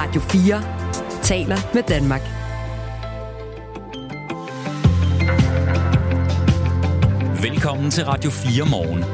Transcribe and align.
Radio 0.00 0.20
4 0.20 0.62
taler 1.22 1.56
med 1.74 1.82
Danmark. 1.82 2.20
Velkommen 7.42 7.90
til 7.90 8.04
Radio 8.04 8.30
4 8.30 8.64
morgen. 8.70 9.04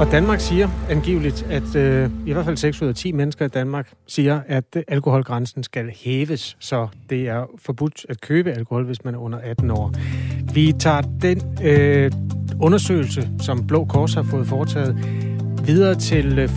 Og 0.00 0.12
Danmark 0.12 0.40
siger 0.40 0.68
angiveligt, 0.90 1.46
at 1.50 1.76
øh, 1.76 2.10
i 2.26 2.32
hvert 2.32 2.44
fald 2.44 2.56
6 2.56 2.82
ud 2.82 2.88
af 2.88 2.94
10 2.94 3.12
mennesker 3.12 3.44
i 3.44 3.48
Danmark 3.48 3.92
siger, 4.06 4.40
at 4.46 4.76
alkoholgrænsen 4.88 5.62
skal 5.62 5.92
hæves, 6.04 6.56
så 6.60 6.88
det 7.10 7.28
er 7.28 7.46
forbudt 7.58 8.06
at 8.08 8.20
købe 8.20 8.52
alkohol, 8.52 8.86
hvis 8.86 9.04
man 9.04 9.14
er 9.14 9.18
under 9.18 9.38
18 9.38 9.70
år. 9.70 9.92
Vi 10.54 10.72
tager 10.78 11.00
den 11.22 11.58
øh, 11.62 12.12
undersøgelse, 12.60 13.28
som 13.40 13.66
Blå 13.66 13.84
Kors 13.84 14.14
har 14.14 14.22
fået 14.22 14.46
foretaget, 14.46 14.96
videre 15.66 15.94
til 15.94 16.38
øh, 16.38 16.48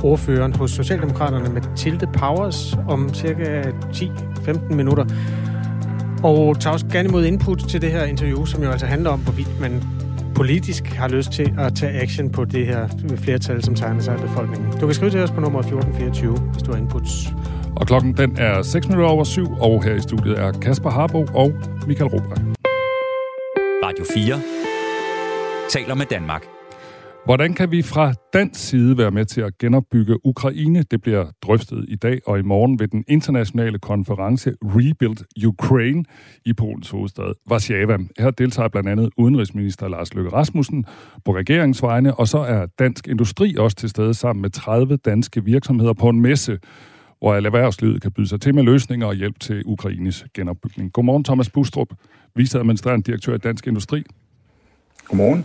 forebyggelsesordføreren 0.00 0.54
hos 0.54 0.70
Socialdemokraterne 0.70 1.54
Mathilde 1.54 2.06
Powers 2.06 2.76
om 2.88 3.14
cirka 3.14 3.62
10-15 3.62 4.74
minutter. 4.74 5.04
Og 6.22 6.60
tager 6.60 6.72
også 6.72 6.86
gerne 6.92 7.08
imod 7.08 7.24
input 7.24 7.58
til 7.58 7.82
det 7.82 7.90
her 7.90 8.04
interview, 8.04 8.44
som 8.44 8.62
jo 8.62 8.70
altså 8.70 8.86
handler 8.86 9.10
om, 9.10 9.20
hvorvidt 9.20 9.60
man 9.60 9.82
politisk 10.34 10.84
har 10.84 11.08
lyst 11.08 11.32
til 11.32 11.54
at 11.58 11.74
tage 11.74 12.00
action 12.00 12.30
på 12.30 12.44
det 12.44 12.66
her 12.66 12.88
flertal, 13.16 13.64
som 13.64 13.74
tegner 13.74 14.00
sig 14.00 14.14
af 14.14 14.20
befolkningen. 14.20 14.72
Du 14.80 14.86
kan 14.86 14.94
skrive 14.94 15.10
til 15.10 15.20
os 15.20 15.30
på 15.30 15.40
nummer 15.40 15.58
1424, 15.58 16.38
hvis 16.52 16.62
du 16.62 16.72
har 16.72 16.78
inputs. 16.78 17.28
Og 17.76 17.86
klokken 17.86 18.16
den 18.16 18.36
er 18.38 18.62
6 18.62 18.88
minutter 18.88 19.10
over 19.10 19.24
syv, 19.24 19.46
og 19.60 19.84
her 19.84 19.94
i 19.94 20.00
studiet 20.00 20.38
er 20.38 20.52
Kasper 20.52 20.90
Harbo 20.90 21.26
og 21.34 21.52
Michael 21.86 22.10
Robrecht. 22.10 22.42
Radio 23.84 24.04
4 24.14 24.40
taler 25.70 25.94
med 25.94 26.06
Danmark. 26.06 26.57
Hvordan 27.28 27.54
kan 27.54 27.70
vi 27.70 27.82
fra 27.82 28.12
dansk 28.32 28.60
side 28.60 28.98
være 28.98 29.10
med 29.10 29.24
til 29.24 29.40
at 29.40 29.58
genopbygge 29.58 30.26
Ukraine? 30.26 30.82
Det 30.82 31.00
bliver 31.00 31.26
drøftet 31.42 31.84
i 31.88 31.96
dag 31.96 32.20
og 32.26 32.38
i 32.38 32.42
morgen 32.42 32.78
ved 32.78 32.88
den 32.88 33.04
internationale 33.08 33.78
konference 33.78 34.54
Rebuild 34.62 35.46
Ukraine 35.46 36.04
i 36.44 36.52
Polens 36.52 36.90
hovedstad 36.90 37.32
Warszawa. 37.50 37.98
Her 38.18 38.30
deltager 38.30 38.68
blandt 38.68 38.88
andet 38.88 39.10
udenrigsminister 39.16 39.88
Lars 39.88 40.14
Løkke 40.14 40.30
Rasmussen 40.32 40.84
på 41.24 41.36
regeringsvejene, 41.36 42.14
og 42.14 42.28
så 42.28 42.38
er 42.38 42.66
Dansk 42.78 43.08
Industri 43.08 43.54
også 43.58 43.76
til 43.76 43.88
stede 43.88 44.14
sammen 44.14 44.42
med 44.42 44.50
30 44.50 44.96
danske 44.96 45.44
virksomheder 45.44 45.92
på 45.92 46.08
en 46.08 46.20
messe, 46.20 46.58
hvor 47.18 47.34
alle 47.34 47.46
erhvervslivet 47.46 48.02
kan 48.02 48.12
byde 48.12 48.28
sig 48.28 48.40
til 48.40 48.54
med 48.54 48.62
løsninger 48.62 49.06
og 49.06 49.14
hjælp 49.14 49.40
til 49.40 49.62
Ukraines 49.66 50.24
genopbygning. 50.34 50.92
Godmorgen, 50.92 51.24
Thomas 51.24 51.50
Bustrup, 51.50 51.88
viceadministrerende 52.34 53.04
direktør 53.04 53.34
i 53.34 53.38
Dansk 53.38 53.66
Industri. 53.66 54.02
Godmorgen. 55.04 55.44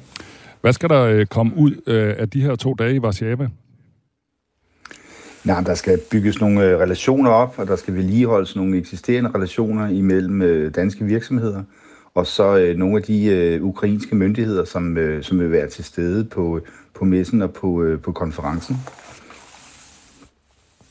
Hvad 0.64 0.74
skal 0.74 0.90
der 0.90 1.04
øh, 1.04 1.26
komme 1.26 1.54
ud 1.56 1.72
øh, 1.88 2.16
af 2.18 2.30
de 2.30 2.42
her 2.42 2.56
to 2.56 2.74
dage 2.74 2.96
i 2.96 3.00
Warszawa? 3.00 3.50
Nej, 5.44 5.62
der 5.62 5.76
skal 5.76 6.00
bygges 6.12 6.42
nogle 6.42 6.64
øh, 6.66 6.80
relationer 6.80 7.30
op, 7.30 7.54
og 7.58 7.68
der 7.68 7.76
skal 7.76 7.96
vedligeholdes 7.96 8.56
nogle 8.56 8.78
eksisterende 8.78 9.32
relationer 9.36 9.88
imellem 9.88 10.72
danske 10.72 11.06
virksomheder, 11.06 11.64
og 12.14 12.28
så 12.28 12.74
nogle 12.78 12.98
af 12.98 13.04
de 13.04 13.60
ukrainske 13.62 14.16
myndigheder, 14.16 14.66
som, 14.66 14.98
som 15.22 15.40
vil 15.40 15.52
være 15.52 15.68
til 15.68 15.84
stede 15.84 16.26
på, 16.26 16.60
på 16.94 17.06
messen 17.06 17.42
og 17.42 17.54
på, 17.54 17.98
på 18.04 18.12
konferencen. 18.12 18.78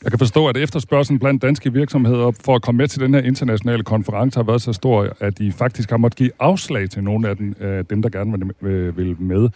Jeg 0.03 0.13
kan 0.13 0.19
forstå, 0.19 0.47
at 0.47 0.57
efterspørgselen 0.57 1.19
blandt 1.19 1.43
danske 1.43 1.73
virksomheder 1.73 2.31
for 2.45 2.55
at 2.55 2.63
komme 2.63 2.79
med 2.79 2.89
til 2.89 3.01
den 3.01 3.15
her 3.15 3.23
internationale 3.23 3.83
konference 3.83 4.39
har 4.39 4.45
været 4.45 4.63
så 4.63 4.73
stor, 4.73 5.09
at 5.21 5.39
de 5.39 5.53
faktisk 5.53 5.91
har 5.91 5.97
måttet 5.97 6.19
give 6.19 6.31
afslag 6.39 6.91
til 6.91 7.05
nogle 7.05 7.29
af 7.29 7.37
dem, 7.37 7.55
dem 7.91 8.03
der 8.03 8.09
gerne 8.09 8.51
vil, 8.61 8.97
vil 8.97 9.17
med. 9.21 9.49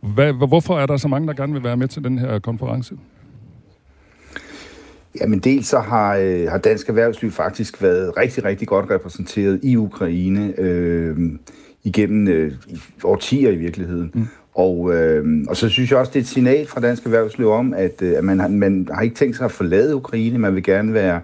Hvad, 0.00 0.32
hvorfor 0.32 0.78
er 0.78 0.86
der 0.86 0.96
så 0.96 1.08
mange, 1.08 1.28
der 1.28 1.34
gerne 1.34 1.52
vil 1.52 1.64
være 1.64 1.76
med 1.76 1.88
til 1.88 2.04
den 2.04 2.18
her 2.18 2.38
konference? 2.38 2.94
Jamen 5.20 5.38
dels 5.38 5.66
så 5.66 5.78
har, 5.78 6.16
øh, 6.16 6.50
har 6.50 6.58
dansk 6.58 6.88
erhvervsliv 6.88 7.30
faktisk 7.30 7.82
været 7.82 8.16
rigtig, 8.16 8.44
rigtig 8.44 8.68
godt 8.68 8.90
repræsenteret 8.90 9.60
i 9.62 9.76
Ukraine 9.76 10.60
øh, 10.60 11.16
igennem 11.84 12.28
øh, 12.28 12.52
årtier 13.04 13.50
i 13.50 13.56
virkeligheden. 13.56 14.10
Mm. 14.14 14.26
Og, 14.56 14.94
øh, 14.94 15.44
og 15.48 15.56
så 15.56 15.68
synes 15.68 15.90
jeg 15.90 15.98
også, 15.98 16.10
det 16.14 16.18
er 16.18 16.22
et 16.22 16.28
signal 16.28 16.66
fra 16.66 16.80
dansk 16.80 17.04
erhvervsliv 17.04 17.48
om, 17.48 17.74
at, 17.74 18.02
øh, 18.02 18.12
at 18.16 18.24
man, 18.24 18.40
har, 18.40 18.48
man 18.48 18.88
har 18.92 19.02
ikke 19.02 19.16
tænkt 19.16 19.36
sig 19.36 19.44
at 19.44 19.52
forlade 19.52 19.96
Ukraine. 19.96 20.38
Man 20.38 20.54
vil 20.54 20.62
gerne 20.62 20.94
være 20.94 21.20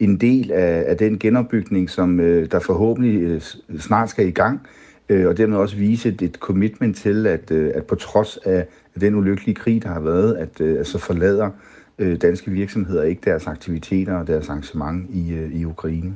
en 0.00 0.16
del 0.16 0.52
af, 0.52 0.84
af 0.86 0.96
den 0.96 1.18
genopbygning, 1.18 1.90
som 1.90 2.20
øh, 2.20 2.50
der 2.50 2.58
forhåbentlig 2.58 3.22
øh, 3.22 3.40
snart 3.78 4.10
skal 4.10 4.26
i 4.28 4.30
gang. 4.30 4.60
Øh, 5.08 5.26
og 5.26 5.36
dermed 5.36 5.56
også 5.56 5.76
vise 5.76 6.08
et, 6.08 6.22
et 6.22 6.34
commitment 6.34 6.96
til, 6.96 7.26
at, 7.26 7.50
øh, 7.50 7.70
at 7.74 7.84
på 7.84 7.94
trods 7.94 8.36
af, 8.36 8.66
af 8.94 9.00
den 9.00 9.14
ulykkelige 9.14 9.54
krig, 9.54 9.82
der 9.82 9.88
har 9.88 10.00
været, 10.00 10.34
at, 10.34 10.60
øh, 10.60 10.80
at 10.80 11.00
forlader 11.00 11.50
øh, 11.98 12.16
danske 12.16 12.50
virksomheder 12.50 13.02
ikke 13.02 13.22
deres 13.24 13.46
aktiviteter 13.46 14.14
og 14.14 14.26
deres 14.26 14.48
arrangement 14.48 15.06
i, 15.10 15.32
øh, 15.32 15.52
i 15.52 15.64
Ukraine. 15.64 16.12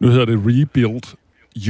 Nu 0.00 0.08
hedder 0.08 0.24
det 0.24 0.38
Rebuild 0.38 1.16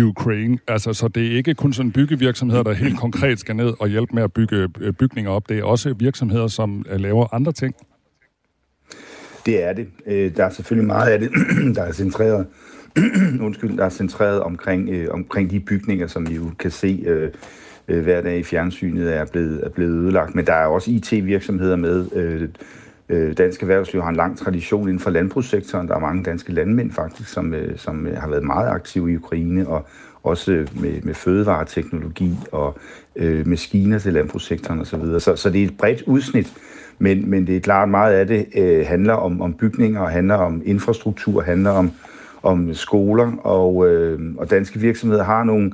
Ukraine. 0.02 0.58
Altså, 0.68 0.92
så 0.92 1.08
det 1.08 1.26
er 1.26 1.36
ikke 1.36 1.54
kun 1.54 1.72
sådan 1.72 1.92
byggevirksomheder, 1.92 2.62
der 2.62 2.72
helt 2.72 2.98
konkret 2.98 3.40
skal 3.40 3.56
ned 3.56 3.72
og 3.80 3.88
hjælpe 3.88 4.14
med 4.14 4.22
at 4.22 4.32
bygge 4.32 4.68
øh, 4.80 4.92
bygninger 4.92 5.30
op. 5.30 5.48
Det 5.48 5.58
er 5.58 5.64
også 5.64 5.94
virksomheder, 5.94 6.46
som 6.46 6.86
øh, 6.90 7.00
laver 7.00 7.34
andre 7.34 7.52
ting. 7.52 7.74
Det 9.46 9.64
er 9.64 9.72
det. 9.72 9.88
Øh, 10.06 10.36
der 10.36 10.44
er 10.44 10.50
selvfølgelig 10.50 10.86
meget 10.86 11.10
af 11.10 11.18
det, 11.18 11.30
der 11.76 11.82
er 11.82 11.92
centreret 11.92 12.46
undskyld, 13.46 13.76
der 13.76 13.84
er 13.84 13.88
centreret 13.88 14.40
omkring, 14.40 14.88
øh, 14.88 15.08
omkring 15.10 15.50
de 15.50 15.60
bygninger, 15.60 16.06
som 16.06 16.28
vi 16.28 16.34
jo 16.34 16.50
kan 16.58 16.70
se 16.70 17.02
øh, 17.06 17.30
øh, 17.88 18.02
hver 18.02 18.20
dag 18.20 18.38
i 18.38 18.42
fjernsynet 18.42 19.16
er 19.16 19.24
blevet, 19.24 19.64
er 19.64 19.68
blevet 19.68 19.94
ødelagt. 19.94 20.34
Men 20.34 20.46
der 20.46 20.52
er 20.52 20.66
også 20.66 20.90
IT-virksomheder 20.90 21.76
med. 21.76 22.12
Øh, 22.12 22.48
Øh, 23.08 23.36
dansk 23.38 23.62
erhvervsliv 23.62 24.02
har 24.02 24.08
en 24.08 24.16
lang 24.16 24.38
tradition 24.38 24.88
inden 24.88 25.00
for 25.00 25.10
landbrugssektoren. 25.10 25.88
Der 25.88 25.94
er 25.94 25.98
mange 25.98 26.22
danske 26.22 26.52
landmænd 26.52 26.92
faktisk, 26.92 27.28
som, 27.28 27.54
øh, 27.54 27.78
som 27.78 28.06
øh, 28.06 28.16
har 28.16 28.28
været 28.28 28.44
meget 28.44 28.68
aktive 28.68 29.12
i 29.12 29.16
Ukraine, 29.16 29.68
og 29.68 29.86
også 30.22 30.52
øh, 30.52 30.82
med, 30.82 31.02
med 31.02 31.14
fødevareteknologi 31.14 32.36
og 32.52 32.78
øh, 33.16 33.48
maskiner 33.48 33.98
til 33.98 34.12
landbrugssektoren 34.12 34.80
osv. 34.80 35.00
Så, 35.00 35.18
så, 35.18 35.36
så 35.36 35.50
det 35.50 35.62
er 35.62 35.66
et 35.66 35.76
bredt 35.78 36.02
udsnit, 36.02 36.52
men, 36.98 37.30
men 37.30 37.46
det 37.46 37.56
er 37.56 37.60
klart, 37.60 37.88
meget 37.88 38.14
af 38.14 38.26
det 38.26 38.46
øh, 38.56 38.86
handler 38.86 39.14
om, 39.14 39.40
om 39.40 39.54
bygninger, 39.54 40.06
handler 40.06 40.34
om 40.34 40.62
infrastruktur, 40.64 41.42
handler 41.42 41.70
om, 41.70 41.90
om 42.42 42.74
skoler, 42.74 43.32
og, 43.36 43.88
øh, 43.88 44.20
og 44.38 44.50
danske 44.50 44.80
virksomheder 44.80 45.24
har 45.24 45.44
nogle, 45.44 45.72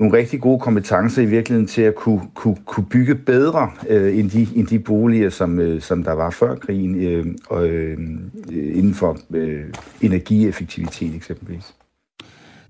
nogle 0.00 0.16
rigtig 0.18 0.40
gode 0.40 0.60
kompetencer 0.60 1.22
i 1.22 1.26
virkeligheden 1.26 1.66
til 1.66 1.82
at 1.82 1.94
kunne, 1.94 2.20
kunne, 2.34 2.56
kunne 2.66 2.86
bygge 2.86 3.14
bedre 3.14 3.70
øh, 3.88 4.18
end, 4.18 4.30
de, 4.30 4.48
end 4.54 4.66
de 4.66 4.78
boliger, 4.78 5.30
som, 5.30 5.58
øh, 5.58 5.80
som 5.80 6.04
der 6.04 6.12
var 6.12 6.30
før 6.30 6.54
krigen, 6.54 7.04
øh, 7.04 7.26
og, 7.48 7.68
øh, 7.68 7.98
øh 8.52 8.76
inden 8.76 8.94
for 8.94 9.18
øh, 9.30 9.64
energieffektivitet 10.00 11.14
eksempelvis. 11.14 11.74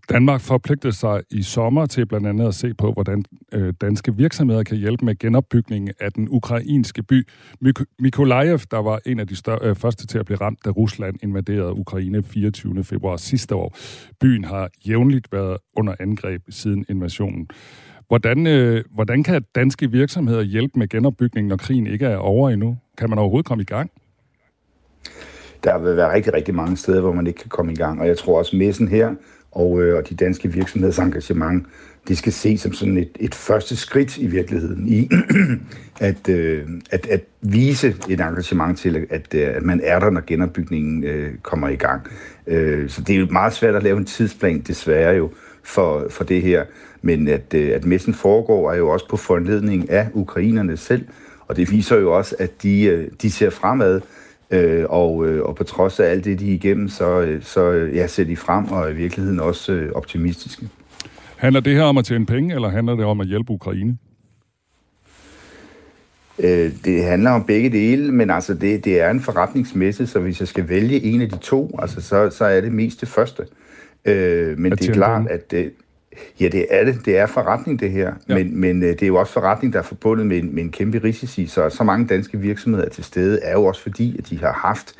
Danmark 0.08 0.40
forpligtede 0.40 0.92
sig 0.92 1.22
i 1.30 1.42
sommer 1.42 1.86
til 1.86 2.06
blandt 2.06 2.26
andet 2.26 2.48
at 2.48 2.54
se 2.54 2.74
på, 2.74 2.92
hvordan 2.92 3.24
øh, 3.52 3.74
danske 3.80 4.16
virksomheder 4.16 4.62
kan 4.62 4.76
hjælpe 4.76 5.04
med 5.04 5.18
genopbygningen 5.18 5.94
af 6.00 6.12
den 6.12 6.28
ukrainske 6.30 7.02
by 7.02 7.28
Myk- 7.64 7.96
Mykolaiv, 7.98 8.58
der 8.70 8.82
var 8.82 9.00
en 9.06 9.20
af 9.20 9.26
de 9.26 9.36
større, 9.36 9.58
øh, 9.62 9.76
første 9.76 10.06
til 10.06 10.18
at 10.18 10.26
blive 10.26 10.38
ramt, 10.40 10.64
da 10.64 10.70
Rusland 10.70 11.16
invaderede 11.22 11.72
Ukraine 11.72 12.22
24. 12.22 12.84
februar 12.84 13.16
sidste 13.16 13.54
år. 13.54 13.76
Byen 14.20 14.44
har 14.44 14.70
jævnligt 14.88 15.32
været 15.32 15.56
under 15.76 15.94
angreb 16.00 16.42
siden 16.50 16.84
invasionen. 16.88 17.48
Hvordan, 18.08 18.46
øh, 18.46 18.84
hvordan 18.94 19.22
kan 19.22 19.44
danske 19.54 19.90
virksomheder 19.90 20.42
hjælpe 20.42 20.78
med 20.78 20.88
genopbygningen, 20.88 21.48
når 21.48 21.56
krigen 21.56 21.86
ikke 21.86 22.06
er 22.06 22.16
over 22.16 22.50
endnu? 22.50 22.76
Kan 22.98 23.10
man 23.10 23.18
overhovedet 23.18 23.46
komme 23.46 23.62
i 23.62 23.64
gang? 23.64 23.90
Der 25.64 25.78
vil 25.78 25.96
være 25.96 26.14
rigtig, 26.14 26.34
rigtig 26.34 26.54
mange 26.54 26.76
steder, 26.76 27.00
hvor 27.00 27.12
man 27.12 27.26
ikke 27.26 27.40
kan 27.40 27.48
komme 27.48 27.72
i 27.72 27.76
gang, 27.76 28.00
og 28.00 28.06
jeg 28.06 28.18
tror 28.18 28.38
også, 28.38 28.56
messen 28.56 28.88
her 28.88 29.14
og, 29.54 29.82
øh, 29.82 29.96
og 29.96 30.08
de 30.08 30.14
danske 30.14 30.52
virksomheders 30.52 30.98
engagement, 30.98 31.66
det 32.08 32.18
skal 32.18 32.32
ses 32.32 32.60
som 32.60 32.72
sådan 32.72 32.98
et, 32.98 33.08
et 33.20 33.34
første 33.34 33.76
skridt 33.76 34.18
i 34.18 34.26
virkeligheden 34.26 34.88
i 34.88 35.08
at, 36.00 36.28
øh, 36.28 36.68
at, 36.90 37.06
at 37.06 37.20
vise 37.40 37.96
et 38.08 38.20
engagement 38.20 38.78
til, 38.78 39.06
at, 39.10 39.34
øh, 39.34 39.56
at 39.56 39.62
man 39.62 39.80
er 39.84 39.98
der, 39.98 40.10
når 40.10 40.22
genopbygningen 40.26 41.04
øh, 41.04 41.34
kommer 41.42 41.68
i 41.68 41.76
gang. 41.76 42.02
Øh, 42.46 42.90
så 42.90 43.02
det 43.02 43.14
er 43.14 43.20
jo 43.20 43.26
meget 43.30 43.52
svært 43.52 43.74
at 43.74 43.82
lave 43.82 43.98
en 43.98 44.04
tidsplan, 44.04 44.60
desværre 44.60 45.14
jo, 45.14 45.30
for, 45.62 46.06
for 46.10 46.24
det 46.24 46.42
her. 46.42 46.64
Men 47.02 47.28
at, 47.28 47.54
øh, 47.54 47.74
at 47.74 47.84
messen 47.84 48.14
foregår 48.14 48.72
er 48.72 48.76
jo 48.76 48.88
også 48.88 49.08
på 49.08 49.16
foranledning 49.16 49.90
af 49.90 50.08
ukrainerne 50.12 50.76
selv, 50.76 51.04
og 51.48 51.56
det 51.56 51.70
viser 51.70 51.96
jo 51.96 52.16
også, 52.16 52.36
at 52.38 52.62
de, 52.62 52.84
øh, 52.84 53.08
de 53.22 53.30
ser 53.30 53.50
fremad, 53.50 54.00
Øh, 54.50 54.84
og, 54.88 55.26
øh, 55.26 55.42
og 55.42 55.56
på 55.56 55.64
trods 55.64 56.00
af 56.00 56.10
alt 56.10 56.24
det, 56.24 56.40
de 56.40 56.50
er 56.50 56.54
igennem, 56.54 56.88
så, 56.88 57.20
øh, 57.20 57.42
så 57.42 57.70
ja, 57.70 58.06
ser 58.06 58.24
de 58.24 58.36
frem 58.36 58.64
og 58.64 58.84
er 58.84 58.88
i 58.88 58.94
virkeligheden 58.94 59.40
også 59.40 59.72
øh, 59.72 59.92
optimistiske. 59.92 60.68
Handler 61.36 61.60
det 61.60 61.74
her 61.74 61.82
om 61.82 61.98
at 61.98 62.04
tjene 62.04 62.26
penge, 62.26 62.54
eller 62.54 62.68
handler 62.68 62.94
det 62.94 63.04
om 63.04 63.20
at 63.20 63.26
hjælpe 63.26 63.52
Ukraine? 63.52 63.96
Øh, 66.38 66.72
det 66.84 67.04
handler 67.04 67.30
om 67.30 67.44
begge 67.44 67.70
dele, 67.70 68.12
men 68.12 68.30
altså 68.30 68.54
det, 68.54 68.84
det 68.84 69.00
er 69.00 69.10
en 69.10 69.20
forretningsmæssig, 69.20 70.08
så 70.08 70.18
hvis 70.18 70.40
jeg 70.40 70.48
skal 70.48 70.68
vælge 70.68 71.02
en 71.02 71.22
af 71.22 71.30
de 71.30 71.36
to, 71.36 71.78
altså 71.78 72.00
så, 72.00 72.30
så 72.30 72.44
er 72.44 72.60
det 72.60 72.72
mest 72.72 73.00
det 73.00 73.08
første. 73.08 73.42
Øh, 74.04 74.58
men 74.58 74.72
det 74.72 74.88
er 74.88 74.92
klart, 74.92 75.20
penge. 75.20 75.32
at 75.32 75.50
det, 75.50 75.72
Ja, 76.40 76.48
det 76.48 76.66
er 76.70 76.84
det. 76.84 77.00
Det 77.04 77.18
er 77.18 77.26
forretning, 77.26 77.80
det 77.80 77.90
her. 77.90 78.12
Ja. 78.28 78.34
Men, 78.34 78.60
men 78.60 78.82
øh, 78.82 78.88
det 78.88 79.02
er 79.02 79.06
jo 79.06 79.16
også 79.16 79.32
forretning, 79.32 79.72
der 79.72 79.78
er 79.78 79.82
forbundet 79.82 80.26
med 80.26 80.38
en, 80.38 80.54
med 80.54 80.62
en 80.62 80.70
kæmpe 80.70 81.00
risici. 81.04 81.46
Så 81.46 81.68
så 81.68 81.84
mange 81.84 82.06
danske 82.06 82.38
virksomheder 82.38 82.88
til 82.88 83.04
stede 83.04 83.40
er 83.42 83.52
jo 83.52 83.64
også 83.64 83.82
fordi, 83.82 84.18
at 84.18 84.30
de 84.30 84.38
har 84.38 84.52
haft 84.52 84.94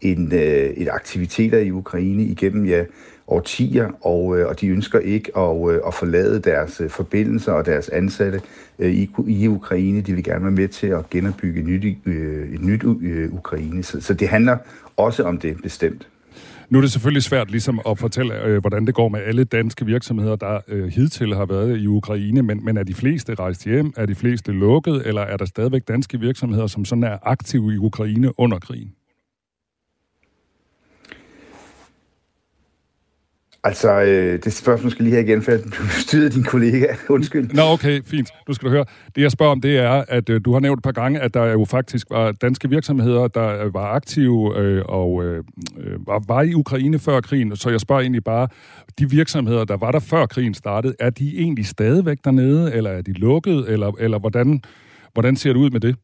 en, 0.00 0.32
øh, 0.32 0.40
et 0.40 0.88
aktiviteter 0.88 1.58
i 1.58 1.70
Ukraine 1.70 2.22
igennem 2.22 2.64
ja, 2.66 2.84
årtier, 3.26 3.88
og, 4.00 4.38
øh, 4.38 4.48
og 4.48 4.60
de 4.60 4.68
ønsker 4.68 4.98
ikke 4.98 5.38
at, 5.38 5.70
øh, 5.70 5.80
at 5.86 5.94
forlade 5.94 6.38
deres 6.40 6.80
øh, 6.80 6.90
forbindelser 6.90 7.52
og 7.52 7.66
deres 7.66 7.88
ansatte 7.88 8.40
øh, 8.78 8.90
i, 8.90 9.10
i 9.26 9.48
Ukraine. 9.48 10.00
De 10.00 10.14
vil 10.14 10.24
gerne 10.24 10.44
være 10.44 10.52
med 10.52 10.68
til 10.68 10.86
at 10.86 11.10
genopbygge 11.10 11.60
et 11.60 11.66
nyt, 11.66 11.98
øh, 12.06 12.54
et 12.54 12.64
nyt 12.64 12.84
øh, 13.02 13.34
Ukraine. 13.34 13.82
Så, 13.82 14.00
så 14.00 14.14
det 14.14 14.28
handler 14.28 14.56
også 14.96 15.22
om 15.22 15.38
det 15.38 15.62
bestemt. 15.62 16.08
Nu 16.74 16.78
er 16.78 16.82
det 16.82 16.92
selvfølgelig 16.92 17.22
svært 17.22 17.50
ligesom 17.50 17.80
at 17.88 17.98
fortælle, 17.98 18.44
øh, 18.44 18.60
hvordan 18.60 18.86
det 18.86 18.94
går 18.94 19.08
med 19.08 19.20
alle 19.20 19.44
danske 19.44 19.86
virksomheder, 19.86 20.36
der 20.36 20.60
øh, 20.68 20.88
hidtil 20.88 21.34
har 21.34 21.46
været 21.46 21.78
i 21.78 21.86
Ukraine, 21.86 22.42
men, 22.42 22.64
men 22.64 22.76
er 22.76 22.82
de 22.82 22.94
fleste 22.94 23.34
rejst 23.34 23.64
hjem? 23.64 23.92
Er 23.96 24.06
de 24.06 24.14
fleste 24.14 24.52
lukket? 24.52 25.06
Eller 25.06 25.22
er 25.22 25.36
der 25.36 25.44
stadigvæk 25.44 25.88
danske 25.88 26.20
virksomheder, 26.20 26.66
som 26.66 26.84
sådan 26.84 27.04
er 27.04 27.18
aktive 27.22 27.74
i 27.74 27.76
Ukraine 27.76 28.40
under 28.40 28.58
krigen? 28.58 28.92
Altså, 33.66 34.02
øh, 34.02 34.38
det 34.44 34.52
spørgsmål 34.52 34.90
skal 34.90 35.04
lige 35.04 35.14
her 35.14 35.22
igen, 35.22 35.42
for 35.42 35.52
du 35.52 35.88
styrer 35.88 36.30
din 36.30 36.44
kollega. 36.44 36.86
Undskyld. 37.08 37.50
Nå, 37.54 37.62
okay, 37.62 38.02
fint. 38.06 38.30
Du 38.46 38.52
skal 38.52 38.66
du 38.66 38.70
høre. 38.70 38.84
Det, 39.16 39.22
jeg 39.22 39.30
spørger 39.30 39.52
om, 39.52 39.60
det 39.60 39.78
er, 39.78 40.04
at 40.08 40.30
øh, 40.30 40.40
du 40.44 40.52
har 40.52 40.60
nævnt 40.60 40.78
et 40.78 40.82
par 40.82 40.92
gange, 40.92 41.20
at 41.20 41.34
der 41.34 41.44
jo 41.44 41.64
faktisk 41.64 42.06
var 42.10 42.32
danske 42.32 42.70
virksomheder, 42.70 43.28
der 43.28 43.64
øh, 43.64 43.74
var 43.74 43.86
aktive 43.86 44.58
øh, 44.58 44.82
og 44.88 45.24
øh, 45.24 45.44
øh, 45.78 46.06
var, 46.06 46.22
var 46.28 46.42
i 46.42 46.54
Ukraine 46.54 46.98
før 46.98 47.20
krigen. 47.20 47.56
Så 47.56 47.70
jeg 47.70 47.80
spørger 47.80 48.02
egentlig 48.02 48.24
bare, 48.24 48.48
de 48.98 49.10
virksomheder, 49.10 49.64
der 49.64 49.76
var 49.76 49.92
der 49.92 50.00
før 50.00 50.26
krigen 50.26 50.54
startede, 50.54 50.94
er 51.00 51.10
de 51.10 51.38
egentlig 51.38 51.66
stadigvæk 51.66 52.18
dernede, 52.24 52.74
eller 52.74 52.90
er 52.90 53.02
de 53.02 53.12
lukket, 53.12 53.68
eller, 53.68 53.92
eller 54.00 54.18
hvordan, 54.18 54.62
hvordan 55.12 55.36
ser 55.36 55.52
det 55.52 55.60
ud 55.60 55.70
med 55.70 55.80
det? 55.80 55.96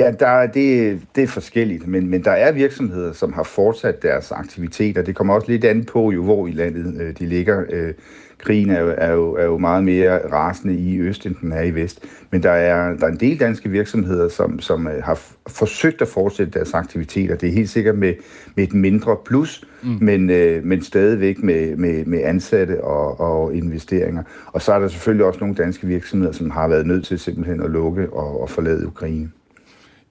Ja, 0.00 0.12
der, 0.20 0.46
det, 0.46 1.00
det 1.14 1.22
er 1.22 1.28
forskelligt, 1.28 1.86
men, 1.86 2.10
men 2.10 2.24
der 2.24 2.30
er 2.30 2.52
virksomheder, 2.52 3.12
som 3.12 3.32
har 3.32 3.42
fortsat 3.42 4.02
deres 4.02 4.32
aktiviteter. 4.32 5.02
Det 5.02 5.14
kommer 5.14 5.34
også 5.34 5.50
lidt 5.50 5.64
an 5.64 5.84
på, 5.84 6.10
jo, 6.10 6.24
hvor 6.24 6.46
i 6.46 6.50
landet 6.50 7.00
øh, 7.00 7.14
de 7.18 7.26
ligger. 7.26 7.64
Øh, 7.70 7.94
krigen 8.38 8.70
er 8.70 8.80
jo, 8.80 8.94
er, 8.98 9.12
jo, 9.12 9.34
er 9.34 9.44
jo 9.44 9.58
meget 9.58 9.84
mere 9.84 10.32
rasende 10.32 10.74
i 10.74 10.98
øst, 10.98 11.26
end 11.26 11.34
den 11.40 11.52
er 11.52 11.62
i 11.62 11.70
vest. 11.70 12.04
Men 12.30 12.42
der 12.42 12.50
er, 12.50 12.96
der 12.96 13.06
er 13.06 13.10
en 13.10 13.20
del 13.20 13.40
danske 13.40 13.68
virksomheder, 13.68 14.28
som, 14.28 14.60
som 14.60 14.86
øh, 14.86 15.02
har 15.02 15.20
forsøgt 15.48 16.02
at 16.02 16.08
fortsætte 16.08 16.52
deres 16.52 16.74
aktiviteter. 16.74 17.36
Det 17.36 17.48
er 17.48 17.52
helt 17.52 17.70
sikkert 17.70 17.98
med, 17.98 18.14
med 18.56 18.64
et 18.64 18.74
mindre 18.74 19.16
plus, 19.26 19.64
mm. 19.82 19.98
men, 20.00 20.30
øh, 20.30 20.64
men 20.64 20.82
stadigvæk 20.82 21.42
med, 21.42 21.76
med, 21.76 22.04
med 22.04 22.20
ansatte 22.24 22.84
og, 22.84 23.20
og 23.20 23.54
investeringer. 23.54 24.22
Og 24.46 24.62
så 24.62 24.72
er 24.72 24.78
der 24.78 24.88
selvfølgelig 24.88 25.26
også 25.26 25.40
nogle 25.40 25.54
danske 25.54 25.86
virksomheder, 25.86 26.32
som 26.32 26.50
har 26.50 26.68
været 26.68 26.86
nødt 26.86 27.04
til 27.04 27.18
simpelthen 27.18 27.62
at 27.62 27.70
lukke 27.70 28.12
og, 28.12 28.42
og 28.42 28.50
forlade 28.50 28.86
Ukraine. 28.86 29.30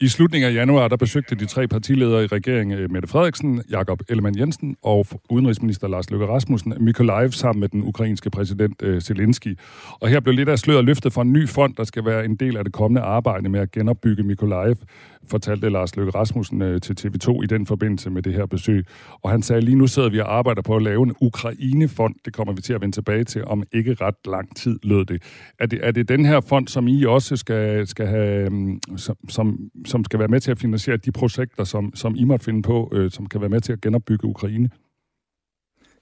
I 0.01 0.07
slutningen 0.07 0.49
af 0.49 0.53
januar, 0.53 0.87
der 0.87 0.97
besøgte 0.97 1.35
de 1.35 1.45
tre 1.45 1.67
partiledere 1.67 2.23
i 2.23 2.27
regeringen, 2.27 2.79
øh, 2.79 2.91
Mette 2.91 3.07
Frederiksen, 3.07 3.63
Jakob 3.69 4.01
Ellemann 4.09 4.39
Jensen 4.39 4.75
og 4.81 5.05
udenrigsminister 5.29 5.87
Lars 5.87 6.09
Løkke 6.09 6.27
Rasmussen, 6.27 6.73
Mykolaiv 6.79 7.31
sammen 7.31 7.59
med 7.59 7.69
den 7.69 7.83
ukrainske 7.83 8.29
præsident 8.29 8.81
øh, 8.83 9.01
Zelensky. 9.01 9.57
Og 9.99 10.09
her 10.09 10.19
blev 10.19 10.35
lidt 10.35 10.49
af 10.49 10.59
sløret 10.59 10.85
løftet 10.85 11.13
for 11.13 11.21
en 11.21 11.33
ny 11.33 11.49
fond, 11.49 11.75
der 11.75 11.83
skal 11.83 12.05
være 12.05 12.25
en 12.25 12.35
del 12.35 12.57
af 12.57 12.63
det 12.63 12.73
kommende 12.73 13.01
arbejde 13.01 13.49
med 13.49 13.59
at 13.59 13.71
genopbygge 13.71 14.23
Mykolaiv 14.23 14.75
fortalte 15.27 15.69
Lars 15.69 15.95
Løkke 15.95 16.11
Rasmussen 16.11 16.61
øh, 16.61 16.81
til 16.81 16.95
TV2 16.99 17.43
i 17.43 17.45
den 17.45 17.65
forbindelse 17.65 18.09
med 18.09 18.21
det 18.21 18.33
her 18.33 18.45
besøg. 18.45 18.85
Og 19.23 19.31
han 19.31 19.41
sagde, 19.41 19.61
lige 19.61 19.75
nu 19.75 19.87
sidder 19.87 20.09
vi 20.09 20.19
og 20.19 20.37
arbejder 20.37 20.61
på 20.61 20.75
at 20.75 20.81
lave 20.81 21.03
en 21.03 21.15
Ukraine-fond. 21.21 22.15
Det 22.25 22.33
kommer 22.33 22.53
vi 22.53 22.61
til 22.61 22.73
at 22.73 22.81
vende 22.81 22.95
tilbage 22.95 23.23
til 23.23 23.45
om 23.45 23.63
ikke 23.73 23.93
ret 24.01 24.15
lang 24.25 24.55
tid, 24.55 24.79
lød 24.83 25.05
det. 25.05 25.23
Er 25.59 25.65
det, 25.65 25.79
er 25.83 25.91
det 25.91 26.09
den 26.09 26.25
her 26.25 26.41
fond, 26.41 26.67
som 26.67 26.87
I 26.87 27.05
også 27.05 27.35
skal, 27.35 27.87
skal 27.87 28.07
have, 28.07 28.51
øh, 28.51 28.77
som, 28.97 29.15
som, 29.29 29.59
som 29.85 30.03
skal 30.03 30.19
være 30.19 30.27
med 30.27 30.39
til 30.39 30.51
at 30.51 30.59
finansiere 30.59 30.97
de 30.97 31.11
projekter, 31.11 31.63
som, 31.63 31.95
som 31.95 32.15
I 32.15 32.23
måtte 32.23 32.45
finde 32.45 32.61
på, 32.61 32.91
øh, 32.93 33.11
som 33.11 33.25
kan 33.25 33.41
være 33.41 33.49
med 33.49 33.61
til 33.61 33.73
at 33.73 33.81
genopbygge 33.81 34.27
Ukraine? 34.27 34.69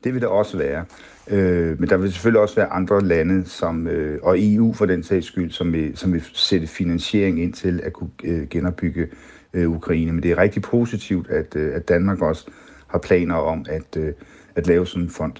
Det 0.03 0.13
vil 0.13 0.21
der 0.21 0.27
også 0.27 0.57
være. 0.57 0.85
Øh, 1.31 1.79
men 1.79 1.89
der 1.89 1.97
vil 1.97 2.11
selvfølgelig 2.11 2.41
også 2.41 2.55
være 2.55 2.67
andre 2.67 3.01
lande, 3.01 3.45
som, 3.45 3.87
øh, 3.87 4.19
og 4.23 4.35
EU 4.39 4.73
for 4.73 4.85
den 4.85 5.03
sags 5.03 5.25
skyld, 5.25 5.51
som 5.51 5.73
vil, 5.73 5.97
som 5.97 6.13
vil 6.13 6.23
sætte 6.33 6.67
finansiering 6.67 7.41
ind 7.41 7.53
til 7.53 7.81
at 7.83 7.93
kunne 7.93 8.09
øh, 8.23 8.47
genopbygge 8.47 9.07
øh, 9.53 9.69
Ukraine. 9.69 10.11
Men 10.11 10.23
det 10.23 10.31
er 10.31 10.37
rigtig 10.37 10.61
positivt, 10.61 11.29
at, 11.29 11.55
øh, 11.55 11.75
at 11.75 11.87
Danmark 11.87 12.21
også 12.21 12.47
har 12.87 12.99
planer 12.99 13.35
om 13.35 13.65
at, 13.69 13.97
øh, 13.97 14.13
at 14.55 14.67
lave 14.67 14.87
sådan 14.87 15.03
en 15.03 15.09
fond. 15.09 15.33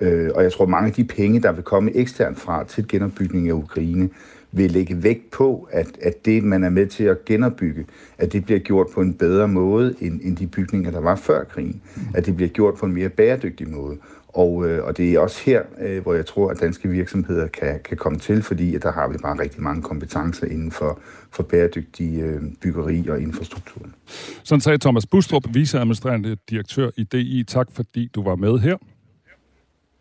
Øh, 0.00 0.30
og 0.34 0.42
jeg 0.42 0.52
tror, 0.52 0.66
mange 0.66 0.86
af 0.86 0.92
de 0.92 1.04
penge, 1.04 1.42
der 1.42 1.52
vil 1.52 1.64
komme 1.64 1.96
eksternt 1.96 2.40
fra 2.40 2.64
til 2.64 2.88
genopbygning 2.88 3.48
af 3.48 3.52
Ukraine, 3.52 4.08
vil 4.52 4.70
lægge 4.70 5.02
vægt 5.02 5.30
på, 5.30 5.68
at, 5.72 5.86
at 6.02 6.24
det, 6.24 6.44
man 6.44 6.64
er 6.64 6.70
med 6.70 6.86
til 6.86 7.04
at 7.04 7.24
genopbygge, 7.24 7.86
at 8.18 8.32
det 8.32 8.44
bliver 8.44 8.60
gjort 8.60 8.86
på 8.94 9.00
en 9.00 9.14
bedre 9.14 9.48
måde 9.48 9.94
end, 10.00 10.20
end 10.22 10.36
de 10.36 10.46
bygninger, 10.46 10.90
der 10.90 11.00
var 11.00 11.16
før 11.16 11.44
krigen. 11.44 11.82
Mm. 11.96 12.02
At 12.14 12.26
det 12.26 12.36
bliver 12.36 12.48
gjort 12.48 12.74
på 12.74 12.86
en 12.86 12.92
mere 12.92 13.08
bæredygtig 13.08 13.68
måde. 13.68 13.96
Og, 14.28 14.68
øh, 14.68 14.84
og 14.84 14.96
det 14.96 15.14
er 15.14 15.20
også 15.20 15.42
her, 15.44 15.62
øh, 15.80 16.02
hvor 16.02 16.14
jeg 16.14 16.26
tror, 16.26 16.50
at 16.50 16.60
danske 16.60 16.88
virksomheder 16.88 17.46
kan, 17.46 17.80
kan 17.84 17.96
komme 17.96 18.18
til, 18.18 18.42
fordi 18.42 18.74
at 18.74 18.82
der 18.82 18.92
har 18.92 19.08
vi 19.08 19.18
bare 19.22 19.38
rigtig 19.38 19.62
mange 19.62 19.82
kompetencer 19.82 20.46
inden 20.46 20.70
for, 20.70 21.00
for 21.30 21.42
bæredygtig 21.42 22.20
øh, 22.20 22.42
byggeri 22.62 23.08
og 23.08 23.20
infrastruktur. 23.20 23.82
Sådan 24.42 24.60
sagde 24.60 24.78
Thomas 24.78 25.06
Bustrup, 25.06 25.42
viceadministrerende 25.54 26.36
direktør 26.50 26.90
i 26.96 27.04
DI. 27.04 27.44
Tak 27.48 27.68
fordi 27.72 28.10
du 28.14 28.22
var 28.22 28.36
med 28.36 28.58
her. 28.58 28.76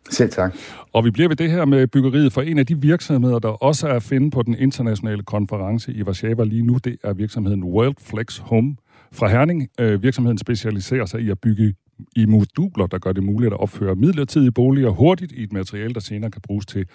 Selv 0.09 0.29
tak. 0.29 0.55
Og 0.93 1.05
vi 1.05 1.11
bliver 1.11 1.27
ved 1.27 1.35
det 1.35 1.51
her 1.51 1.65
med 1.65 1.87
byggeriet, 1.87 2.33
for 2.33 2.41
en 2.41 2.59
af 2.59 2.65
de 2.65 2.81
virksomheder, 2.81 3.39
der 3.39 3.49
også 3.49 3.87
er 3.87 3.93
at 3.93 4.03
finde 4.03 4.31
på 4.31 4.41
den 4.41 4.55
internationale 4.55 5.23
konference 5.23 5.93
i 5.93 6.03
Warszawa 6.03 6.43
lige 6.43 6.63
nu, 6.63 6.77
det 6.83 6.97
er 7.03 7.13
virksomheden 7.13 7.63
World 7.63 7.95
Flex 8.01 8.37
Home 8.37 8.75
fra 9.11 9.27
Herning. 9.27 9.67
Øh, 9.79 10.03
virksomheden 10.03 10.37
specialiserer 10.37 11.05
sig 11.05 11.21
i 11.21 11.29
at 11.29 11.39
bygge 11.39 11.73
i 12.15 12.25
moduler, 12.25 12.87
der 12.87 12.97
gør 12.97 13.11
det 13.11 13.23
muligt 13.23 13.53
at 13.53 13.59
opføre 13.59 13.95
midlertidige 13.95 14.51
boliger 14.51 14.89
hurtigt 14.89 15.31
i 15.31 15.43
et 15.43 15.53
materiale, 15.53 15.93
der 15.93 15.99
senere 15.99 16.31
kan 16.31 16.41
bruges 16.41 16.65
til 16.65 16.85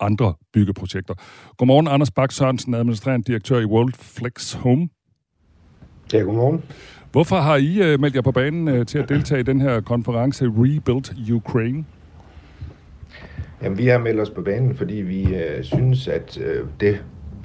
andre 0.00 0.34
byggeprojekter. 0.52 1.14
Godmorgen, 1.56 1.88
Anders 1.88 2.10
Bak 2.10 2.32
Sørensen, 2.32 2.74
administrerende 2.74 3.26
direktør 3.26 3.60
i 3.60 3.64
World 3.64 3.92
Flex 3.94 4.52
Home. 4.52 4.88
Ja, 6.12 6.18
godmorgen. 6.18 6.62
Hvorfor 7.12 7.36
har 7.36 7.56
I 7.56 7.94
uh, 7.94 8.00
meldt 8.00 8.16
jer 8.16 8.22
på 8.22 8.32
banen 8.32 8.68
uh, 8.68 8.86
til 8.86 8.98
at 8.98 9.08
deltage 9.08 9.40
i 9.40 9.42
den 9.42 9.60
her 9.60 9.80
konference 9.80 10.44
Rebuild 10.44 11.32
Ukraine? 11.32 11.84
Jamen, 13.62 13.78
vi 13.78 13.86
har 13.86 13.98
meldt 13.98 14.20
os 14.20 14.30
på 14.30 14.42
banen, 14.42 14.74
fordi 14.74 14.94
vi 14.94 15.34
øh, 15.36 15.64
synes, 15.64 16.08
at 16.08 16.40
øh, 16.40 16.66
det 16.80 17.04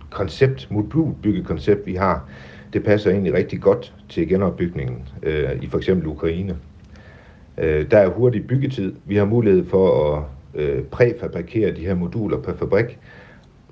koncept, 0.09 0.67
modulbyggekoncept, 0.71 1.85
vi 1.85 1.95
har, 1.95 2.29
det 2.73 2.83
passer 2.83 3.11
egentlig 3.11 3.33
rigtig 3.33 3.61
godt 3.61 3.93
til 4.09 4.27
genopbygningen 4.29 5.07
øh, 5.23 5.49
i 5.61 5.67
for 5.67 5.77
eksempel 5.77 6.07
Ukraine. 6.07 6.57
Øh, 7.57 7.91
der 7.91 7.97
er 7.97 8.09
hurtig 8.09 8.47
byggetid. 8.47 8.93
Vi 9.05 9.15
har 9.15 9.25
mulighed 9.25 9.65
for 9.65 10.15
at 10.15 10.23
øh, 10.61 10.83
præfabrikere 10.83 11.75
de 11.75 11.85
her 11.85 11.95
moduler 11.95 12.37
per 12.37 12.53
fabrik, 12.53 12.99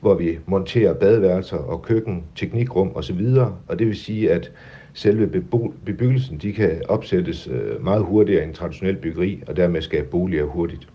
hvor 0.02 0.16
vi 0.16 0.40
monterer 0.46 0.94
badeværelser 0.94 1.58
og 1.58 1.82
køkken, 1.82 2.24
teknikrum 2.36 2.92
osv. 2.96 3.28
Og 3.68 3.80
det 3.80 3.88
vil 3.88 3.96
sige, 3.96 4.32
at 4.32 4.52
selve 4.94 5.44
bebyggelsen 5.86 6.38
de 6.38 6.54
kan 6.54 6.82
opsættes 6.90 7.48
øh, 7.48 7.84
meget 7.84 8.04
hurtigere 8.04 8.44
end 8.44 8.54
traditionel 8.54 8.96
byggeri, 8.96 9.44
og 9.48 9.58
dermed 9.58 9.82
skabe 9.82 10.08
boliger 10.08 10.46
hurtigt. 10.46 10.88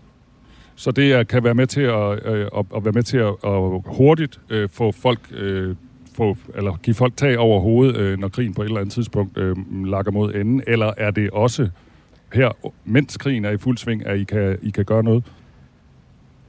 Så 0.75 0.91
det 0.91 1.27
kan 1.27 1.43
være 1.43 1.53
med 1.53 1.67
til 1.67 1.81
at, 1.81 2.25
øh, 2.25 2.47
at, 2.57 2.65
at 2.75 2.85
være 2.85 2.93
med 2.93 3.03
til 3.03 3.17
at, 3.17 3.33
at 3.43 3.81
hurtigt 3.85 4.39
øh, 4.49 4.69
få 4.69 4.91
folk 4.91 5.19
øh, 5.31 5.75
få, 6.15 6.37
eller 6.55 6.79
give 6.83 6.93
folk 6.93 7.17
tag 7.17 7.37
over 7.37 7.59
hovedet, 7.59 7.97
øh, 7.97 8.19
når 8.19 8.27
krigen 8.27 8.53
på 8.53 8.61
et 8.61 8.65
eller 8.65 8.79
andet 8.79 8.93
tidspunkt 8.93 9.37
øh, 9.37 9.55
lakker 9.85 10.11
mod 10.11 10.33
enden, 10.33 10.63
eller 10.67 10.93
er 10.97 11.11
det 11.11 11.29
også 11.29 11.69
her, 12.33 12.71
mens 12.85 13.17
krigen 13.17 13.45
er 13.45 13.49
i 13.49 13.57
fuld 13.57 13.77
sving, 13.77 14.05
at 14.05 14.19
I 14.19 14.23
kan, 14.23 14.57
I 14.61 14.69
kan 14.69 14.85
gøre 14.85 15.03
noget? 15.03 15.23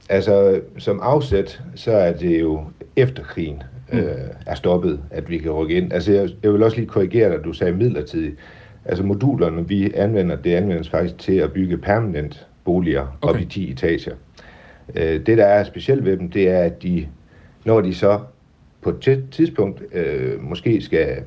Altså, 0.09 0.61
som 0.77 0.99
afsæt, 1.03 1.61
så 1.75 1.91
er 1.91 2.13
det 2.13 2.41
jo 2.41 2.63
efter 2.95 3.23
krigen 3.23 3.63
mm. 3.91 3.97
øh, 3.97 4.05
er 4.45 4.55
stoppet, 4.55 4.99
at 5.11 5.29
vi 5.29 5.37
kan 5.37 5.51
rykke 5.51 5.75
ind. 5.75 5.93
Altså, 5.93 6.11
jeg, 6.11 6.29
jeg 6.43 6.53
vil 6.53 6.63
også 6.63 6.77
lige 6.77 6.87
korrigere 6.87 7.31
dig, 7.31 7.43
du 7.43 7.53
sagde 7.53 7.73
midlertidigt. 7.73 8.35
Altså, 8.85 9.03
modulerne, 9.03 9.67
vi 9.67 9.91
anvender, 9.93 10.35
det 10.35 10.53
anvendes 10.53 10.89
faktisk 10.89 11.17
til 11.17 11.33
at 11.33 11.51
bygge 11.53 11.77
permanent 11.77 12.47
boliger 12.65 13.17
okay. 13.21 13.33
op 13.33 13.41
i 13.41 13.45
10 13.45 13.71
etager. 13.71 14.15
Øh, 14.95 15.25
det, 15.25 15.37
der 15.37 15.45
er 15.45 15.63
specielt 15.63 16.05
ved 16.05 16.17
dem, 16.17 16.31
det 16.31 16.49
er, 16.49 16.59
at 16.59 16.83
de, 16.83 17.07
når 17.65 17.81
de 17.81 17.95
så 17.95 18.19
på 18.81 18.89
et 18.89 19.23
tidspunkt 19.31 19.83
øh, 19.93 20.43
måske 20.43 20.81
skal 20.81 21.23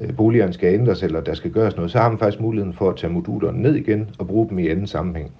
øh, 0.00 0.16
boligerne 0.16 0.52
skal 0.52 0.74
ændres, 0.74 1.02
eller 1.02 1.20
der 1.20 1.34
skal 1.34 1.50
gøres 1.50 1.76
noget, 1.76 1.90
så 1.90 1.98
har 1.98 2.08
man 2.08 2.18
faktisk 2.18 2.40
muligheden 2.40 2.74
for 2.74 2.90
at 2.90 2.96
tage 2.96 3.12
modulerne 3.12 3.62
ned 3.62 3.74
igen 3.74 4.10
og 4.18 4.26
bruge 4.26 4.48
dem 4.48 4.58
i 4.58 4.68
anden 4.68 4.86
sammenhæng. 4.86 5.32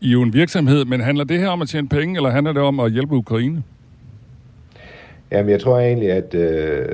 I 0.00 0.08
er 0.08 0.12
jo 0.12 0.22
en 0.22 0.34
virksomhed, 0.34 0.84
men 0.84 1.00
handler 1.00 1.24
det 1.24 1.38
her 1.38 1.48
om 1.48 1.62
at 1.62 1.68
tjene 1.68 1.88
penge, 1.88 2.16
eller 2.16 2.30
handler 2.30 2.52
det 2.52 2.62
om 2.62 2.80
at 2.80 2.92
hjælpe 2.92 3.14
Ukraine? 3.14 3.62
Jamen, 5.32 5.50
jeg 5.50 5.60
tror 5.60 5.78
egentlig, 5.78 6.10
at 6.10 6.34
øh, 6.34 6.88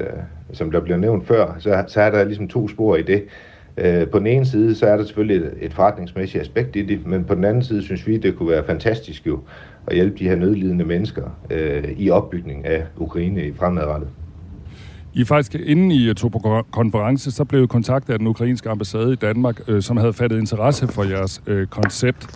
som 0.52 0.70
der 0.70 0.80
bliver 0.80 0.96
nævnt 0.96 1.26
før, 1.26 1.56
så, 1.58 1.84
så 1.86 2.00
er 2.00 2.10
der 2.10 2.24
ligesom 2.24 2.48
to 2.48 2.68
spor 2.68 2.96
i 2.96 3.02
det. 3.02 3.24
Øh, 3.78 4.08
på 4.08 4.18
den 4.18 4.26
ene 4.26 4.46
side, 4.46 4.74
så 4.74 4.86
er 4.86 4.96
der 4.96 5.04
selvfølgelig 5.04 5.46
et, 5.46 5.54
et 5.60 5.74
forretningsmæssigt 5.74 6.42
aspekt 6.42 6.76
i 6.76 6.82
det, 6.82 7.06
men 7.06 7.24
på 7.24 7.34
den 7.34 7.44
anden 7.44 7.62
side 7.62 7.82
synes 7.82 8.06
vi, 8.06 8.16
det 8.16 8.36
kunne 8.36 8.48
være 8.48 8.64
fantastisk 8.64 9.26
jo 9.26 9.40
at 9.86 9.94
hjælpe 9.94 10.18
de 10.18 10.28
her 10.28 10.36
nødlidende 10.36 10.84
mennesker 10.84 11.22
øh, 11.50 11.84
i 11.96 12.10
opbygning 12.10 12.66
af 12.66 12.84
Ukraine 12.96 13.46
i 13.46 13.52
fremadrettet. 13.52 14.08
I 15.14 15.24
faktisk, 15.24 15.54
inden 15.54 15.90
I 15.90 16.14
tog 16.14 16.32
på 16.32 16.64
konference, 16.70 17.30
så 17.30 17.44
blev 17.44 17.68
kontaktet 17.68 18.12
af 18.12 18.18
den 18.18 18.28
ukrainske 18.28 18.70
ambassade 18.70 19.12
i 19.12 19.16
Danmark, 19.16 19.60
øh, 19.68 19.82
som 19.82 19.96
havde 19.96 20.12
fattet 20.12 20.38
interesse 20.38 20.88
for 20.88 21.04
jeres 21.04 21.42
øh, 21.46 21.66
koncept. 21.66 22.26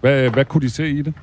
Hvad, 0.00 0.30
hvad 0.30 0.44
kunne 0.44 0.60
de 0.60 0.70
se 0.70 0.88
i 0.88 1.02
det? 1.02 1.14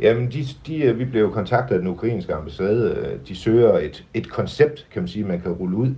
Jamen, 0.00 0.30
de, 0.32 0.44
de, 0.66 0.82
øh, 0.82 0.98
vi 0.98 1.04
blev 1.04 1.32
kontaktet 1.32 1.74
af 1.74 1.80
den 1.80 1.88
ukrainske 1.88 2.34
ambassade. 2.34 2.96
Øh, 2.96 3.28
de 3.28 3.36
søger 3.36 3.78
et, 3.78 4.04
et 4.14 4.30
koncept, 4.30 4.86
kan 4.92 5.02
man 5.02 5.08
sige, 5.08 5.24
man 5.24 5.40
kan 5.40 5.52
rulle 5.52 5.76
ud, 5.76 5.94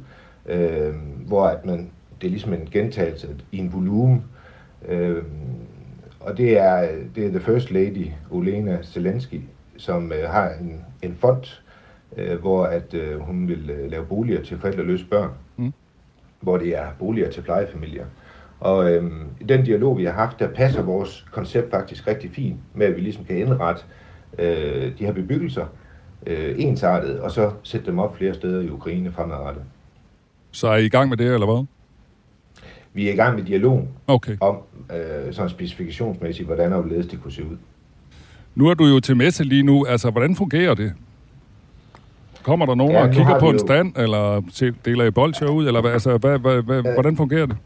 øh, 0.48 0.94
hvor 1.26 1.44
at 1.46 1.66
man, 1.66 1.90
det 2.20 2.26
er 2.26 2.30
ligesom 2.30 2.52
en 2.52 2.68
gentagelse 2.70 3.28
i 3.52 3.58
en 3.58 3.72
volumen. 3.72 4.24
Øh, 4.88 5.22
og 6.20 6.36
det 6.38 6.58
er, 6.58 6.88
det 7.14 7.26
er 7.26 7.30
The 7.30 7.40
First 7.40 7.70
Lady, 7.70 8.06
Olena 8.30 8.78
Zelensky, 8.82 9.40
som 9.76 10.12
øh, 10.12 10.30
har 10.30 10.50
en, 10.60 10.84
en 11.02 11.16
fond, 11.20 11.44
øh, 12.16 12.40
hvor 12.40 12.64
at 12.64 12.94
øh, 12.94 13.18
hun 13.20 13.48
vil 13.48 13.70
øh, 13.70 13.90
lave 13.90 14.04
boliger 14.04 14.42
til 14.42 14.58
forældreløse 14.58 15.06
børn, 15.10 15.30
mm. 15.56 15.72
hvor 16.40 16.56
det 16.56 16.78
er 16.78 16.86
boliger 16.98 17.30
til 17.30 17.40
plejefamilier. 17.40 18.04
Og 18.60 18.92
øh, 18.92 19.10
i 19.40 19.44
den 19.44 19.64
dialog, 19.64 19.98
vi 19.98 20.04
har 20.04 20.12
haft, 20.12 20.38
der 20.38 20.48
passer 20.48 20.82
vores 20.82 21.26
koncept 21.32 21.70
faktisk 21.70 22.06
rigtig 22.06 22.30
fint 22.30 22.56
med, 22.74 22.86
at 22.86 22.96
vi 22.96 23.00
ligesom 23.00 23.24
kan 23.24 23.36
indrette 23.38 23.82
øh, 24.38 24.98
de 24.98 25.04
her 25.04 25.12
bebyggelser 25.12 25.66
øh, 26.26 26.54
ensartet, 26.58 27.20
og 27.20 27.30
så 27.30 27.50
sætte 27.62 27.86
dem 27.86 27.98
op 27.98 28.16
flere 28.16 28.34
steder 28.34 28.60
i 28.60 28.70
Ukraine 28.70 29.12
fremadrettet. 29.12 29.62
Så 30.54 30.68
er 30.68 30.76
I 30.76 30.84
i 30.84 30.88
gang 30.88 31.08
med 31.08 31.16
det, 31.16 31.34
eller 31.34 31.46
hvad? 31.46 31.66
Vi 32.92 33.08
er 33.08 33.12
i 33.12 33.16
gang 33.16 33.36
med 33.36 33.44
dialog 33.44 33.88
okay. 34.06 34.36
om 34.40 34.56
øh, 34.90 35.32
sådan 35.32 35.50
specifikationsmæssigt, 35.50 36.46
hvordan 36.46 36.72
og 36.72 36.82
hvorledes 36.82 37.06
det 37.06 37.22
kunne 37.22 37.32
se 37.32 37.44
ud. 37.44 37.56
Nu 38.54 38.68
er 38.68 38.74
du 38.74 38.84
jo 38.84 39.00
til 39.00 39.16
messe 39.16 39.44
lige 39.44 39.62
nu. 39.62 39.86
Altså, 39.86 40.10
hvordan 40.10 40.36
fungerer 40.36 40.74
det? 40.74 40.92
Kommer 42.42 42.66
der 42.66 42.74
nogen 42.74 42.92
ja, 42.92 43.02
og 43.02 43.10
kigger 43.10 43.38
på 43.38 43.50
en 43.50 43.58
stand, 43.58 43.96
eller 43.96 44.42
deler 44.84 45.04
I 45.04 45.10
bolcher 45.10 45.48
ud, 45.48 45.66
eller 45.66 45.80
hvad, 45.80 45.92
altså, 45.92 46.16
hvad, 46.16 46.38
hvad, 46.38 46.62
hvad, 46.62 46.82
ja. 46.82 46.92
hvordan 46.92 47.16
fungerer 47.16 47.46
det? 47.46 47.56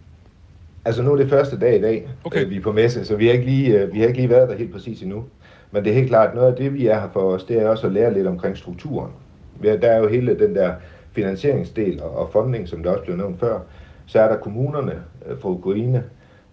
Altså 0.84 1.02
nu 1.02 1.12
er 1.12 1.16
det 1.16 1.28
første 1.28 1.58
dag 1.58 1.78
i 1.78 1.80
dag, 1.80 2.08
okay. 2.24 2.44
øh, 2.44 2.50
vi 2.50 2.56
er 2.56 2.60
på 2.60 2.72
messe, 2.72 3.04
så 3.04 3.16
vi 3.16 3.26
har, 3.26 3.32
ikke 3.32 3.44
lige, 3.44 3.82
øh, 3.82 3.94
vi 3.94 4.00
har 4.00 4.06
ikke 4.06 4.18
lige 4.18 4.30
været 4.30 4.48
der 4.48 4.56
helt 4.56 4.72
præcis 4.72 5.02
endnu. 5.02 5.24
Men 5.72 5.84
det 5.84 5.90
er 5.90 5.94
helt 5.94 6.08
klart, 6.08 6.34
noget 6.34 6.50
af 6.50 6.56
det, 6.56 6.74
vi 6.74 6.86
er 6.86 7.00
her 7.00 7.08
for 7.12 7.20
os, 7.20 7.44
det 7.44 7.62
er 7.62 7.68
også 7.68 7.86
at 7.86 7.92
lære 7.92 8.14
lidt 8.14 8.26
omkring 8.26 8.56
strukturen. 8.56 9.10
Der 9.62 9.88
er 9.88 9.98
jo 9.98 10.08
hele 10.08 10.38
den 10.38 10.54
der 10.54 10.72
finansieringsdel 11.18 12.02
og, 12.02 12.10
og 12.16 12.30
funding, 12.32 12.68
som 12.68 12.82
der 12.82 12.90
også 12.90 13.04
blev 13.04 13.16
nævnt 13.16 13.40
før. 13.40 13.60
Så 14.06 14.20
er 14.20 14.28
der 14.28 14.36
kommunerne 14.36 14.92
øh, 15.26 15.38
for 15.40 15.48
Ukraine, 15.48 16.04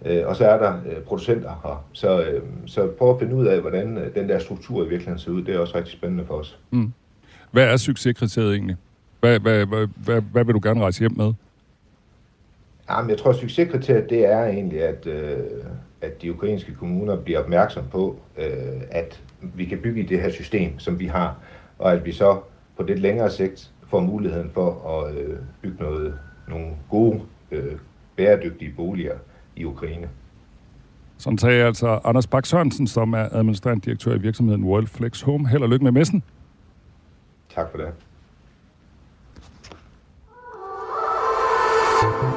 øh, 0.06 0.28
og 0.28 0.36
så 0.36 0.46
er 0.46 0.58
der 0.58 0.74
øh, 0.86 1.04
producenter 1.04 1.50
her. 1.64 1.86
Så, 1.94 2.24
øh, 2.24 2.42
så 2.66 2.88
prøv 2.88 3.14
at 3.14 3.20
finde 3.20 3.36
ud 3.36 3.46
af, 3.46 3.62
hvordan 3.62 3.98
øh, 3.98 4.16
den 4.16 4.30
der 4.30 4.40
struktur 4.40 4.86
i 4.86 4.90
virkeligheden 4.90 5.20
ser 5.20 5.32
ud. 5.32 5.44
Det 5.44 5.56
er 5.56 5.60
også 5.60 5.78
rigtig 5.78 5.94
spændende 5.94 6.26
for 6.26 6.34
os. 6.34 6.60
Mm. 6.72 6.94
Hvad 7.52 7.64
er 7.64 7.78
succeskriteriet 7.78 8.54
egentlig? 8.54 8.78
Hvad, 9.20 9.40
hvad, 9.40 9.66
hvad, 9.66 9.88
hvad, 10.06 10.22
hvad 10.22 10.46
vil 10.46 10.54
du 10.54 10.60
gerne 10.64 10.82
rejse 10.82 11.00
hjem 11.00 11.14
med? 11.18 11.34
Jamen, 12.90 13.10
jeg 13.10 13.18
tror, 13.18 13.30
at 13.30 13.36
succeskriteriet 13.36 14.10
det 14.10 14.26
er 14.26 14.46
egentlig, 14.46 14.84
at, 14.84 15.08
øh, 15.08 15.38
at 16.02 16.22
de 16.22 16.34
ukrainske 16.34 16.74
kommuner 16.74 17.16
bliver 17.16 17.40
opmærksom 17.40 17.84
på, 17.92 18.20
øh, 18.38 18.82
at 18.92 19.22
vi 19.42 19.66
kan 19.66 19.78
bygge 19.78 20.02
i 20.02 20.06
det 20.06 20.22
her 20.22 20.30
system, 20.30 20.80
som 20.80 21.00
vi 21.00 21.06
har, 21.06 21.36
og 21.80 21.94
at 21.94 22.06
vi 22.06 22.12
så 22.12 22.40
på 22.78 22.84
det 22.84 23.00
længere 23.00 23.30
sigt 23.30 23.72
får 23.96 24.02
muligheden 24.02 24.52
for 24.54 24.70
at 24.98 25.16
øh, 25.16 25.38
bygge 25.62 25.84
noget, 25.84 26.20
nogle 26.48 26.74
gode, 26.90 27.22
øh, 27.52 27.75
bæredygtige 28.16 28.74
boliger 28.78 29.14
i 29.56 29.66
Ukraine. 29.66 30.10
Sådan 31.18 31.38
sagde 31.38 31.66
altså 31.66 32.00
Anders 32.04 32.28
Bak 32.28 32.46
Sørensen, 32.46 32.88
som 32.88 33.14
er 33.14 33.28
administrerende 33.32 33.86
direktør 33.86 34.16
i 34.16 34.18
virksomheden 34.18 34.64
World 34.64 34.88
Flex 34.88 35.22
Home. 35.22 35.48
Held 35.48 35.64
og 35.64 35.70
lykke 35.70 35.84
med 35.84 35.92
messen. 35.92 36.24
Tak 37.50 37.72
for 37.72 37.78
det. 37.78 37.88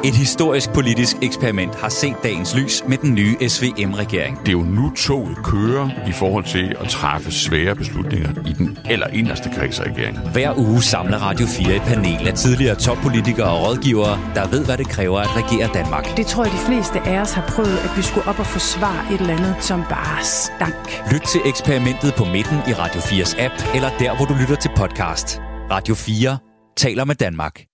Et 0.08 0.14
historisk 0.14 0.70
politisk 0.70 1.16
eksperiment 1.22 1.74
har 1.74 1.88
set 1.88 2.16
dagens 2.22 2.54
lys 2.54 2.82
med 2.88 2.98
den 2.98 3.14
nye 3.14 3.48
SVM-regering. 3.48 4.40
Det 4.40 4.48
er 4.48 4.52
jo 4.52 4.62
nu 4.62 4.90
toget 4.90 5.36
kører 5.44 6.08
i 6.08 6.12
forhold 6.12 6.44
til 6.44 6.76
at 6.80 6.88
træffe 6.88 7.32
svære 7.32 7.74
beslutninger 7.74 8.30
i 8.46 8.52
den 8.52 8.78
eller 8.90 9.06
inderste 9.06 9.50
kreds 9.54 9.80
af 9.80 9.84
regeringen. 9.84 10.32
Hver 10.32 10.58
uge 10.58 10.82
samler 10.82 11.18
Radio 11.18 11.46
4 11.46 11.76
et 11.76 11.82
panel 11.82 12.28
af 12.28 12.34
tidligere 12.34 12.74
toppolitikere 12.74 13.50
og 13.50 13.66
rådgivere, 13.66 14.20
der 14.34 14.48
ved, 14.48 14.64
hvad 14.64 14.78
det 14.78 14.88
kræver 14.88 15.18
at 15.20 15.36
regere 15.36 15.70
Danmark. 15.74 16.16
Det 16.16 16.26
tror 16.26 16.44
jeg, 16.44 16.52
de 16.52 16.66
fleste 16.66 17.00
af 17.00 17.20
os 17.20 17.32
har 17.32 17.44
prøvet, 17.48 17.78
at 17.78 17.90
vi 17.96 18.02
skulle 18.02 18.28
op 18.28 18.38
og 18.38 18.46
forsvare 18.46 19.14
et 19.14 19.20
eller 19.20 19.36
andet, 19.36 19.56
som 19.60 19.82
bare 19.88 20.24
stank. 20.24 21.02
Lyt 21.12 21.22
til 21.32 21.40
eksperimentet 21.44 22.14
på 22.14 22.24
midten 22.24 22.58
i 22.70 22.72
Radio 22.72 23.00
4's 23.00 23.42
app, 23.44 23.54
eller 23.74 23.90
der, 23.98 24.16
hvor 24.16 24.24
du 24.24 24.34
lytter 24.40 24.56
til 24.56 24.70
podcast. 24.76 25.40
Radio 25.70 25.94
4 25.94 26.38
taler 26.76 27.04
med 27.04 27.14
Danmark 27.14 27.68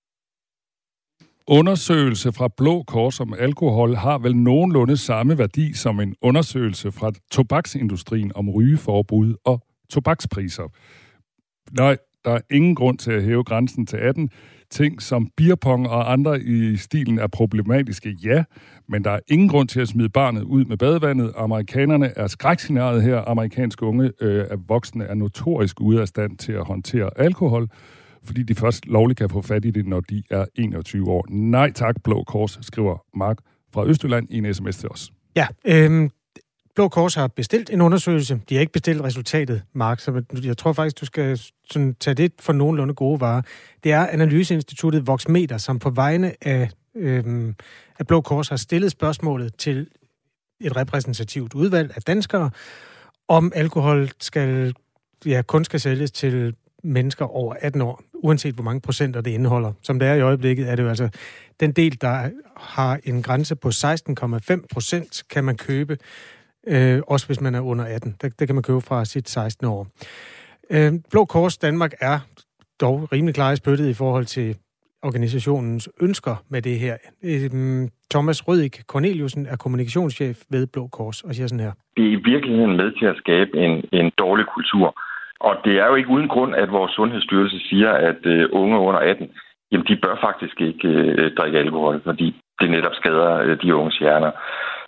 undersøgelse 1.46 2.32
fra 2.32 2.48
Blå 2.56 2.82
Kors 2.82 3.20
om 3.20 3.34
alkohol 3.38 3.94
har 3.94 4.18
vel 4.18 4.36
nogenlunde 4.36 4.96
samme 4.96 5.38
værdi 5.38 5.72
som 5.72 6.00
en 6.00 6.14
undersøgelse 6.22 6.92
fra 6.92 7.12
tobaksindustrien 7.30 8.32
om 8.34 8.50
rygeforbud 8.50 9.34
og 9.44 9.60
tobakspriser. 9.90 10.68
Nej, 11.72 11.96
der 12.24 12.30
er 12.30 12.40
ingen 12.50 12.74
grund 12.74 12.98
til 12.98 13.12
at 13.12 13.22
hæve 13.22 13.44
grænsen 13.44 13.86
til 13.86 13.96
18. 13.96 14.30
Ting 14.70 15.02
som 15.02 15.28
beerpong 15.36 15.88
og 15.88 16.12
andre 16.12 16.42
i 16.42 16.76
stilen 16.76 17.18
er 17.18 17.26
problematiske, 17.26 18.16
ja, 18.24 18.44
men 18.88 19.04
der 19.04 19.10
er 19.10 19.20
ingen 19.28 19.48
grund 19.48 19.68
til 19.68 19.80
at 19.80 19.88
smide 19.88 20.08
barnet 20.08 20.42
ud 20.42 20.64
med 20.64 20.76
badevandet. 20.76 21.32
Amerikanerne 21.36 22.12
er 22.16 22.26
skrækscenariet 22.26 23.02
her. 23.02 23.28
Amerikanske 23.28 23.86
unge 23.86 24.12
øh, 24.20 24.46
er 24.50 24.56
voksne 24.68 25.04
er 25.04 25.14
notorisk 25.14 25.80
ude 25.80 26.00
af 26.00 26.08
stand 26.08 26.38
til 26.38 26.52
at 26.52 26.64
håndtere 26.64 27.10
alkohol 27.16 27.68
fordi 28.24 28.42
de 28.42 28.54
først 28.54 28.86
lovligt 28.86 29.18
kan 29.18 29.30
få 29.30 29.42
fat 29.42 29.64
i 29.64 29.70
det, 29.70 29.86
når 29.86 30.00
de 30.00 30.22
er 30.30 30.44
21 30.54 31.10
år. 31.10 31.26
Nej 31.30 31.72
tak, 31.72 31.94
Blå 32.04 32.24
Kors, 32.24 32.58
skriver 32.62 33.04
Mark 33.18 33.38
fra 33.74 33.86
Østjylland 33.86 34.26
i 34.30 34.38
en 34.38 34.54
sms 34.54 34.76
til 34.76 34.88
os. 34.88 35.12
Ja, 35.36 35.46
øhm, 35.64 36.10
Blå 36.74 36.88
Kors 36.88 37.14
har 37.14 37.28
bestilt 37.28 37.70
en 37.70 37.80
undersøgelse. 37.80 38.40
De 38.48 38.54
har 38.54 38.60
ikke 38.60 38.72
bestilt 38.72 39.02
resultatet, 39.02 39.62
Mark, 39.72 40.00
så 40.00 40.22
jeg 40.44 40.56
tror 40.56 40.72
faktisk, 40.72 41.00
du 41.00 41.06
skal 41.06 41.40
sådan, 41.70 41.94
tage 42.00 42.14
det 42.14 42.32
for 42.40 42.52
nogenlunde 42.52 42.94
gode 42.94 43.20
varer. 43.20 43.42
Det 43.84 43.92
er 43.92 44.06
Analyseinstituttet 44.06 45.06
Voxmeter, 45.06 45.58
som 45.58 45.78
på 45.78 45.90
vegne 45.90 46.32
af, 46.40 46.70
øhm, 46.96 47.54
af 47.98 48.06
Blå 48.06 48.20
Kors 48.20 48.48
har 48.48 48.56
stillet 48.56 48.90
spørgsmålet 48.90 49.56
til 49.58 49.88
et 50.60 50.76
repræsentativt 50.76 51.54
udvalg 51.54 51.92
af 51.96 52.02
danskere, 52.02 52.50
om 53.28 53.52
alkohol 53.54 54.10
skal, 54.20 54.74
ja, 55.26 55.42
kun 55.42 55.64
skal 55.64 55.80
sælges 55.80 56.12
til 56.12 56.54
mennesker 56.84 57.24
over 57.24 57.54
18 57.60 57.80
år, 57.80 58.02
uanset 58.26 58.54
hvor 58.54 58.64
mange 58.64 58.80
procenter 58.80 59.20
det 59.20 59.30
indeholder. 59.30 59.72
Som 59.82 59.98
det 59.98 60.08
er 60.08 60.14
i 60.14 60.20
øjeblikket, 60.20 60.70
er 60.70 60.76
det 60.76 60.82
jo 60.82 60.88
altså 60.88 61.08
den 61.60 61.72
del, 61.72 62.00
der 62.00 62.30
har 62.56 63.00
en 63.04 63.22
grænse 63.22 63.56
på 63.56 63.68
16,5 63.68 64.66
procent, 64.72 65.22
kan 65.30 65.44
man 65.44 65.56
købe, 65.56 65.96
øh, 66.66 67.00
også 67.08 67.26
hvis 67.26 67.40
man 67.40 67.54
er 67.54 67.60
under 67.60 67.84
18. 67.84 68.16
Det, 68.22 68.38
det 68.38 68.48
kan 68.48 68.54
man 68.54 68.62
købe 68.62 68.80
fra 68.80 69.04
sit 69.04 69.28
16 69.28 69.66
år. 69.66 69.86
Øh, 70.70 70.92
Blå 71.10 71.24
Kors 71.24 71.58
Danmark 71.58 71.92
er 72.00 72.18
dog 72.80 73.12
rimelig 73.12 73.34
klar 73.34 73.52
i 73.52 73.56
spyttet 73.56 73.88
i 73.88 73.94
forhold 73.94 74.24
til 74.24 74.56
organisationens 75.02 75.88
ønsker 76.00 76.36
med 76.50 76.62
det 76.62 76.78
her. 76.78 76.96
Øh, 77.24 77.88
Thomas 78.10 78.48
Rødik 78.48 78.82
Corneliusen 78.86 79.46
er 79.46 79.56
kommunikationschef 79.56 80.36
ved 80.50 80.66
Blå 80.72 80.86
Kors 80.86 81.22
og 81.22 81.34
siger 81.34 81.46
sådan 81.46 81.64
her. 81.64 81.72
Det 81.96 82.04
er 82.04 82.12
i 82.18 82.22
virkeligheden 82.32 82.76
med 82.76 82.92
til 82.98 83.06
at 83.06 83.16
skabe 83.16 83.50
en, 83.64 83.72
en 83.92 84.10
dårlig 84.18 84.46
kultur 84.54 85.00
og 85.40 85.56
det 85.64 85.74
er 85.78 85.86
jo 85.86 85.94
ikke 85.94 86.10
uden 86.10 86.28
grund, 86.28 86.54
at 86.54 86.72
vores 86.72 86.92
sundhedsstyrelse 86.92 87.58
siger, 87.68 87.92
at 87.92 88.26
øh, 88.26 88.48
unge 88.52 88.78
under 88.78 89.00
18, 89.00 89.30
jamen 89.72 89.86
de 89.86 89.96
bør 89.96 90.16
faktisk 90.20 90.60
ikke 90.60 90.88
øh, 90.88 91.34
drikke 91.38 91.58
alkohol, 91.58 92.00
fordi 92.04 92.36
det 92.60 92.70
netop 92.70 92.94
skader 92.94 93.36
øh, 93.36 93.62
de 93.62 93.74
unges 93.74 93.98
hjerner. 93.98 94.30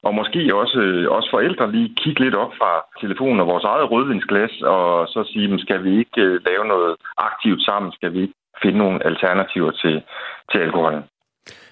Og 0.03 0.15
måske 0.15 0.55
også, 0.55 0.79
øh, 0.79 1.11
også 1.11 1.29
forældre 1.31 1.73
lige 1.73 1.95
kigge 2.03 2.21
lidt 2.25 2.35
op 2.35 2.53
fra 2.61 2.73
telefonen 3.01 3.41
og 3.41 3.47
vores 3.47 3.65
eget 3.65 3.91
rødvinsglas, 3.91 4.55
og 4.63 5.09
så 5.09 5.31
sige, 5.33 5.49
men 5.49 5.59
skal 5.59 5.85
vi 5.85 5.99
ikke 5.99 6.21
øh, 6.21 6.41
lave 6.47 6.65
noget 6.65 6.97
aktivt 7.17 7.63
sammen? 7.63 7.93
Skal 7.93 8.13
vi 8.13 8.21
ikke 8.21 8.35
finde 8.63 8.79
nogle 8.79 9.07
alternativer 9.07 9.71
til, 9.71 10.03
til 10.51 10.59
alkoholen? 10.59 11.03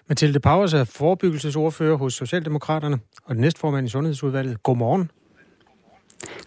Mathilde 0.08 0.40
Powers 0.40 0.74
er 0.74 0.84
forebyggelsesordfører 0.98 1.96
hos 1.96 2.12
Socialdemokraterne 2.12 2.98
og 3.28 3.36
næstformand 3.36 3.86
i 3.86 3.90
Sundhedsudvalget. 3.90 4.62
Godmorgen. 4.62 5.10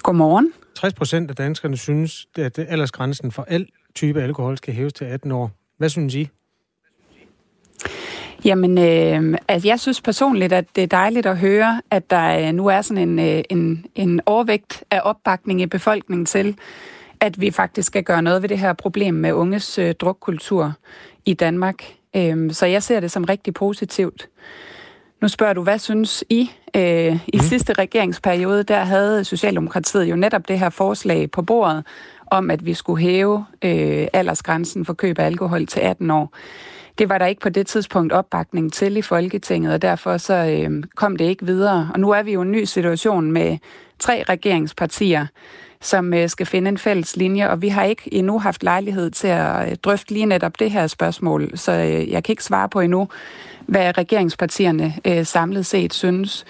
Godmorgen. 0.03 0.53
60 0.77 0.93
procent 0.93 1.29
af 1.29 1.35
danskerne 1.35 1.77
synes, 1.77 2.27
at 2.37 2.59
aldersgrænsen 2.59 3.31
for 3.31 3.45
al 3.47 3.67
type 3.95 4.21
alkohol 4.21 4.57
skal 4.57 4.73
hæves 4.73 4.93
til 4.93 5.05
18 5.05 5.31
år. 5.31 5.51
Hvad 5.77 5.89
synes 5.89 6.15
I? 6.15 6.29
Jamen, 8.45 8.77
øh, 8.77 9.37
altså 9.47 9.67
jeg 9.67 9.79
synes 9.79 10.01
personligt, 10.01 10.53
at 10.53 10.65
det 10.75 10.83
er 10.83 10.87
dejligt 10.87 11.25
at 11.25 11.37
høre, 11.37 11.81
at 11.91 12.09
der 12.09 12.47
øh, 12.47 12.53
nu 12.53 12.67
er 12.67 12.81
sådan 12.81 13.09
en, 13.09 13.19
øh, 13.19 13.43
en, 13.49 13.85
en 13.95 14.21
overvægt 14.25 14.83
af 14.91 15.01
opbakning 15.03 15.61
i 15.61 15.65
befolkningen 15.65 16.25
til, 16.25 16.57
at 17.19 17.41
vi 17.41 17.51
faktisk 17.51 17.87
skal 17.87 18.03
gøre 18.03 18.21
noget 18.21 18.41
ved 18.41 18.49
det 18.49 18.59
her 18.59 18.73
problem 18.73 19.13
med 19.13 19.33
unges 19.33 19.77
øh, 19.77 19.95
drukkultur 19.95 20.73
i 21.25 21.33
Danmark. 21.33 21.83
Øh, 22.15 22.51
så 22.51 22.65
jeg 22.65 22.83
ser 22.83 22.99
det 22.99 23.11
som 23.11 23.23
rigtig 23.23 23.53
positivt. 23.53 24.29
Nu 25.21 25.27
spørger 25.27 25.53
du, 25.53 25.63
hvad 25.63 25.79
synes 25.79 26.23
I? 26.29 26.51
Øh, 26.75 27.15
I 27.15 27.19
mm. 27.33 27.39
sidste 27.39 27.73
regeringsperiode, 27.73 28.63
der 28.63 28.79
havde 28.79 29.23
Socialdemokratiet 29.23 30.05
jo 30.05 30.15
netop 30.15 30.47
det 30.47 30.59
her 30.59 30.69
forslag 30.69 31.31
på 31.31 31.41
bordet 31.41 31.85
om, 32.27 32.51
at 32.51 32.65
vi 32.65 32.73
skulle 32.73 33.01
hæve 33.01 33.45
øh, 33.61 34.07
aldersgrænsen 34.13 34.85
for 34.85 34.93
køb 34.93 35.19
af 35.19 35.25
alkohol 35.25 35.65
til 35.65 35.79
18 35.79 36.11
år. 36.11 36.33
Det 36.97 37.09
var 37.09 37.17
der 37.17 37.25
ikke 37.25 37.41
på 37.41 37.49
det 37.49 37.67
tidspunkt 37.67 38.13
opbakning 38.13 38.73
til 38.73 38.97
i 38.97 39.01
Folketinget, 39.01 39.73
og 39.73 39.81
derfor 39.81 40.17
så 40.17 40.33
øh, 40.33 40.83
kom 40.95 41.15
det 41.15 41.25
ikke 41.25 41.45
videre. 41.45 41.89
Og 41.93 41.99
nu 41.99 42.09
er 42.09 42.23
vi 42.23 42.33
jo 42.33 42.41
i 42.41 42.45
en 42.45 42.51
ny 42.51 42.63
situation 42.63 43.31
med 43.31 43.57
tre 43.99 44.23
regeringspartier, 44.29 45.25
som 45.81 46.13
øh, 46.13 46.29
skal 46.29 46.45
finde 46.45 46.69
en 46.69 46.77
fælles 46.77 47.15
linje, 47.15 47.49
og 47.49 47.61
vi 47.61 47.67
har 47.67 47.83
ikke 47.83 48.13
endnu 48.13 48.39
haft 48.39 48.63
lejlighed 48.63 49.11
til 49.11 49.27
at 49.27 49.69
øh, 49.69 49.75
drøfte 49.75 50.13
lige 50.13 50.25
netop 50.25 50.59
det 50.59 50.71
her 50.71 50.87
spørgsmål, 50.87 51.57
så 51.57 51.71
øh, 51.71 52.11
jeg 52.11 52.23
kan 52.23 52.33
ikke 52.33 52.43
svare 52.43 52.69
på 52.69 52.79
endnu, 52.79 53.07
hvad 53.67 53.97
regeringspartierne 53.97 54.93
øh, 55.05 55.25
samlet 55.25 55.65
set 55.65 55.93
synes. 55.93 56.45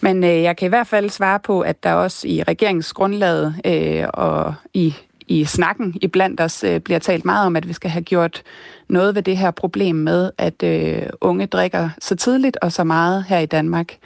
Men 0.00 0.24
øh, 0.24 0.42
jeg 0.42 0.56
kan 0.56 0.66
i 0.66 0.68
hvert 0.68 0.86
fald 0.86 1.10
svare 1.10 1.40
på, 1.40 1.60
at 1.60 1.82
der 1.82 1.92
også 1.92 2.28
i 2.28 2.42
regeringsgrundlaget 2.42 3.54
øh, 3.64 4.04
og 4.12 4.54
i 4.74 4.94
i 5.28 5.44
snakken 5.44 5.94
i 6.02 6.06
blandt 6.06 6.40
os 6.40 6.64
øh, 6.64 6.80
bliver 6.80 6.98
talt 6.98 7.24
meget 7.24 7.46
om, 7.46 7.56
at 7.56 7.68
vi 7.68 7.72
skal 7.72 7.90
have 7.90 8.02
gjort 8.02 8.42
noget 8.88 9.14
ved 9.14 9.22
det 9.22 9.36
her 9.36 9.50
problem 9.50 9.96
med, 9.96 10.30
at 10.38 10.62
øh, 10.62 11.02
unge 11.20 11.46
drikker 11.46 11.90
så 12.00 12.16
tidligt 12.16 12.56
og 12.62 12.72
så 12.72 12.84
meget 12.84 13.24
her 13.28 13.38
i 13.38 13.46
Danmark. 13.46 13.96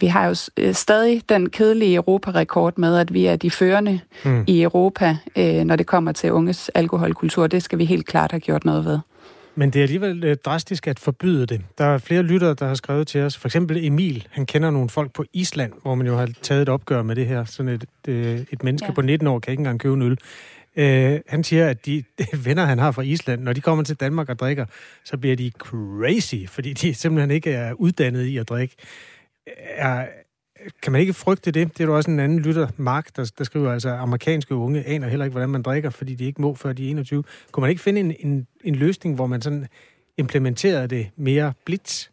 Vi 0.00 0.06
har 0.06 0.26
jo 0.26 0.34
øh, 0.56 0.74
stadig 0.74 1.22
den 1.28 1.50
kedelige 1.50 1.94
Europarekord 1.94 2.78
med, 2.78 2.96
at 2.96 3.14
vi 3.14 3.26
er 3.26 3.36
de 3.36 3.50
førende 3.50 4.00
mm. 4.24 4.44
i 4.46 4.62
Europa, 4.62 5.16
øh, 5.36 5.64
når 5.64 5.76
det 5.76 5.86
kommer 5.86 6.12
til 6.12 6.32
unges 6.32 6.68
alkoholkultur. 6.68 7.46
Det 7.46 7.62
skal 7.62 7.78
vi 7.78 7.84
helt 7.84 8.06
klart 8.06 8.30
have 8.30 8.40
gjort 8.40 8.64
noget 8.64 8.84
ved. 8.84 8.98
Men 9.56 9.70
det 9.70 9.78
er 9.78 9.82
alligevel 9.82 10.24
øh, 10.24 10.36
drastisk 10.36 10.86
at 10.86 10.98
forbyde 10.98 11.46
det. 11.46 11.62
Der 11.78 11.84
er 11.84 11.98
flere 11.98 12.22
lyttere, 12.22 12.54
der 12.54 12.66
har 12.66 12.74
skrevet 12.74 13.06
til 13.06 13.20
os. 13.20 13.36
For 13.36 13.48
eksempel 13.48 13.84
Emil, 13.84 14.26
han 14.30 14.46
kender 14.46 14.70
nogle 14.70 14.88
folk 14.88 15.12
på 15.12 15.24
Island, 15.32 15.72
hvor 15.82 15.94
man 15.94 16.06
jo 16.06 16.16
har 16.16 16.28
taget 16.42 16.62
et 16.62 16.68
opgør 16.68 17.02
med 17.02 17.16
det 17.16 17.26
her. 17.26 17.44
Sådan 17.44 17.72
et, 17.72 17.82
et, 17.82 18.12
øh, 18.12 18.40
et 18.50 18.64
menneske 18.64 18.86
ja. 18.86 18.92
på 18.92 19.02
19 19.02 19.28
år 19.28 19.38
kan 19.38 19.50
ikke 19.50 19.60
engang 19.60 19.80
købe 19.80 19.94
en 19.94 20.02
øl. 20.02 20.18
Uh, 20.76 21.20
han 21.26 21.44
siger, 21.44 21.68
at 21.68 21.86
de, 21.86 22.04
de 22.18 22.26
venner, 22.46 22.64
han 22.64 22.78
har 22.78 22.92
fra 22.92 23.02
Island, 23.02 23.42
når 23.42 23.52
de 23.52 23.60
kommer 23.60 23.84
til 23.84 23.96
Danmark 23.96 24.28
og 24.28 24.38
drikker, 24.38 24.66
så 25.04 25.16
bliver 25.16 25.36
de 25.36 25.50
crazy, 25.58 26.48
fordi 26.48 26.72
de 26.72 26.94
simpelthen 26.94 27.30
ikke 27.30 27.52
er 27.52 27.72
uddannet 27.72 28.24
i 28.24 28.36
at 28.36 28.48
drikke. 28.48 28.74
Er, 29.76 30.06
kan 30.82 30.92
man 30.92 31.00
ikke 31.00 31.12
frygte 31.12 31.50
det? 31.50 31.68
Det 31.78 31.80
er 31.80 31.84
jo 31.84 31.96
også 31.96 32.10
en 32.10 32.20
anden 32.20 32.38
lytter, 32.38 32.68
Mark, 32.76 33.16
der, 33.16 33.32
der 33.38 33.44
skriver, 33.44 33.72
altså 33.72 33.90
amerikanske 33.90 34.54
unge 34.54 34.86
aner 34.86 35.08
heller 35.08 35.24
ikke, 35.24 35.32
hvordan 35.32 35.48
man 35.48 35.62
drikker, 35.62 35.90
fordi 35.90 36.14
de 36.14 36.24
ikke 36.24 36.42
må, 36.42 36.54
før 36.54 36.72
de 36.72 36.86
er 36.86 36.90
21. 36.90 37.24
Kunne 37.52 37.60
man 37.60 37.70
ikke 37.70 37.82
finde 37.82 38.00
en, 38.00 38.14
en, 38.20 38.46
en 38.64 38.74
løsning, 38.74 39.14
hvor 39.14 39.26
man 39.26 39.42
sådan 39.42 39.66
implementerede 40.18 40.88
det 40.88 41.10
mere 41.16 41.52
blitz? 41.64 42.08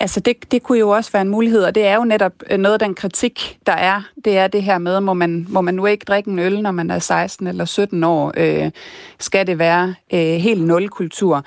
Altså 0.00 0.20
det, 0.20 0.52
det 0.52 0.62
kunne 0.62 0.78
jo 0.78 0.88
også 0.88 1.12
være 1.12 1.22
en 1.22 1.28
mulighed, 1.28 1.64
og 1.64 1.74
det 1.74 1.86
er 1.86 1.94
jo 1.94 2.04
netop 2.04 2.32
øh, 2.50 2.58
noget 2.58 2.72
af 2.72 2.78
den 2.78 2.94
kritik, 2.94 3.58
der 3.66 3.72
er. 3.72 4.02
Det 4.24 4.38
er 4.38 4.46
det 4.46 4.62
her 4.62 4.78
med, 4.78 5.00
må 5.00 5.14
man, 5.14 5.46
må 5.48 5.60
man 5.60 5.74
nu 5.74 5.86
ikke 5.86 6.04
drikke 6.04 6.30
en 6.30 6.38
øl, 6.38 6.62
når 6.62 6.70
man 6.70 6.90
er 6.90 6.98
16 6.98 7.46
eller 7.46 7.64
17 7.64 8.04
år? 8.04 8.32
Øh, 8.36 8.70
skal 9.18 9.46
det 9.46 9.58
være 9.58 9.94
øh, 10.12 10.20
helt 10.20 10.66
nul 10.66 10.88
kultur? 10.88 11.44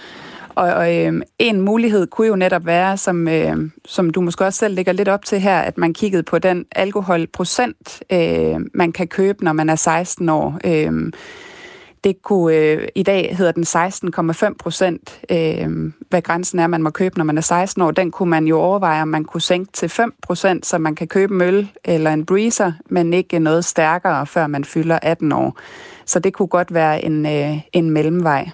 Og, 0.56 0.74
og 0.74 0.96
øh, 0.96 1.22
en 1.40 1.62
mulighed 1.62 2.08
kunne 2.08 2.28
jo 2.28 2.36
netop 2.36 2.66
være, 2.66 2.98
som, 2.98 3.28
øh, 3.28 3.58
som 3.86 4.10
du 4.10 4.22
måske 4.22 4.46
også 4.46 4.60
selv 4.60 4.76
lægger 4.76 4.92
lidt 4.92 5.08
op 5.08 5.26
til 5.26 5.40
her, 5.40 5.60
at 5.60 5.78
man 5.78 5.94
kiggede 5.94 6.24
på 6.24 6.40
den 6.40 6.66
alkoholprocent, 6.72 8.04
øh, 8.12 8.56
man 8.74 8.92
kan 8.92 9.08
købe, 9.08 9.44
når 9.44 9.54
man 9.54 9.70
er 9.70 9.76
16 9.76 10.30
år. 10.30 10.60
Øh, 10.66 11.12
det 12.04 12.22
kunne, 12.22 12.56
øh, 12.56 12.88
I 12.96 13.04
dag 13.04 13.36
hedder 13.38 13.52
den 13.52 13.64
16,5 13.64 14.56
procent, 14.60 15.20
øh, 15.32 15.94
hvad 16.10 16.22
grænsen 16.22 16.60
er, 16.60 16.68
man 16.68 16.84
må 16.84 16.90
købe, 16.90 17.18
når 17.18 17.26
man 17.26 17.38
er 17.38 17.42
16 17.42 17.82
år. 17.82 17.92
Den 17.92 18.12
kunne 18.12 18.30
man 18.30 18.48
jo 18.48 18.60
overveje, 18.60 19.02
om 19.02 19.08
man 19.08 19.26
kunne 19.26 19.42
sænke 19.42 19.72
til 19.72 19.90
5 19.90 20.14
procent, 20.22 20.66
så 20.66 20.78
man 20.78 20.96
kan 20.96 21.08
købe 21.08 21.34
møl 21.34 21.72
eller 21.86 22.14
en 22.14 22.26
breezer, 22.26 22.72
men 22.90 23.14
ikke 23.14 23.40
noget 23.40 23.66
stærkere, 23.66 24.26
før 24.26 24.48
man 24.48 24.66
fylder 24.66 25.00
18 25.02 25.32
år. 25.32 25.58
Så 26.06 26.20
det 26.20 26.34
kunne 26.34 26.48
godt 26.48 26.74
være 26.74 27.06
en, 27.06 27.26
øh, 27.26 27.58
en 27.74 27.90
mellemvej. 27.90 28.50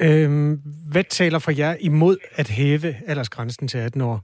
Øhm, 0.00 0.60
hvad 0.90 1.04
taler 1.10 1.38
for 1.38 1.50
jer 1.50 1.76
imod 1.80 2.16
at 2.34 2.48
hæve 2.48 2.94
aldersgrænsen 3.06 3.68
til 3.68 3.78
18 3.78 4.00
år? 4.00 4.20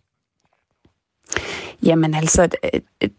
Jamen 1.82 2.14
altså, 2.14 2.48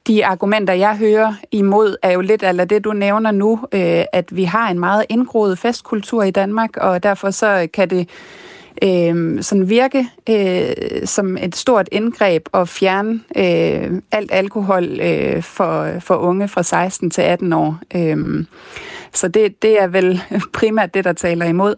de 0.08 0.26
argumenter, 0.26 0.74
jeg 0.74 0.98
hører 0.98 1.34
imod, 1.52 1.96
er 2.02 2.12
jo 2.12 2.22
lidt 2.22 2.43
eller 2.43 2.65
det, 2.65 2.84
du 2.84 2.93
nævner 2.93 3.32
nu, 3.32 3.60
øh, 3.72 4.04
at 4.13 4.36
vi 4.36 4.43
har 4.43 4.70
en 4.70 4.80
meget 4.80 5.06
indgroet 5.10 5.60
festkultur 5.60 6.24
i 6.24 6.32
Danmark, 6.32 6.78
og 6.78 7.04
derfor 7.04 7.32
så 7.32 7.67
kan 7.74 7.89
det 7.89 8.10
øh, 8.84 9.43
sådan 9.43 9.70
virke 9.70 10.08
øh, 10.30 11.08
som 11.08 11.38
et 11.38 11.56
stort 11.56 11.89
indgreb 11.91 12.50
at 12.54 12.70
fjerne 12.70 13.20
øh, 13.36 14.02
alt 14.12 14.32
alkohol 14.32 15.00
øh, 15.02 15.43
for, 15.43 16.00
for 16.00 16.15
unge 16.15 16.48
fra 16.48 16.63
16 16.63 17.10
til 17.12 17.22
18 17.22 17.54
år. 17.54 17.80
Øh, 17.96 18.46
så 19.13 19.28
det, 19.28 19.62
det 19.62 19.82
er 19.82 19.88
vel 19.88 20.22
primært 20.60 20.93
det, 20.93 21.04
der 21.04 21.13
taler 21.13 21.46
imod 21.46 21.76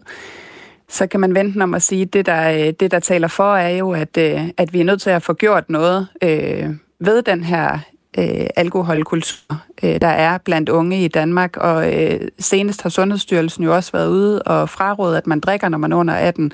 så 0.90 1.06
kan 1.06 1.20
man 1.20 1.34
vente 1.34 1.62
om 1.62 1.74
at 1.74 1.82
sige, 1.82 2.02
at 2.02 2.12
det 2.12 2.26
der, 2.26 2.50
øh, 2.50 2.72
det, 2.80 2.90
der 2.90 3.00
taler 3.00 3.28
for, 3.28 3.56
er 3.56 3.68
jo, 3.68 3.92
at, 3.92 4.16
øh, 4.16 4.48
at 4.56 4.72
vi 4.72 4.80
er 4.80 4.84
nødt 4.84 5.02
til 5.02 5.10
at 5.10 5.22
få 5.22 5.32
gjort 5.32 5.70
noget 5.70 6.08
øh, 6.22 6.70
ved 7.00 7.22
den 7.22 7.44
her 7.44 7.78
øh, 8.18 8.46
alkoholkultur, 8.56 9.60
øh, 9.82 10.00
der 10.00 10.08
er 10.08 10.38
blandt 10.38 10.68
unge 10.68 11.04
i 11.04 11.08
Danmark. 11.08 11.56
Og 11.56 11.94
øh, 11.94 12.20
senest 12.38 12.82
har 12.82 12.90
Sundhedsstyrelsen 12.90 13.64
jo 13.64 13.74
også 13.74 13.92
været 13.92 14.08
ude 14.08 14.42
og 14.42 14.68
frarådet, 14.68 15.16
at 15.16 15.26
man 15.26 15.40
drikker, 15.40 15.68
når 15.68 15.78
man 15.78 15.92
er 15.92 15.96
under 15.96 16.14
18. 16.14 16.52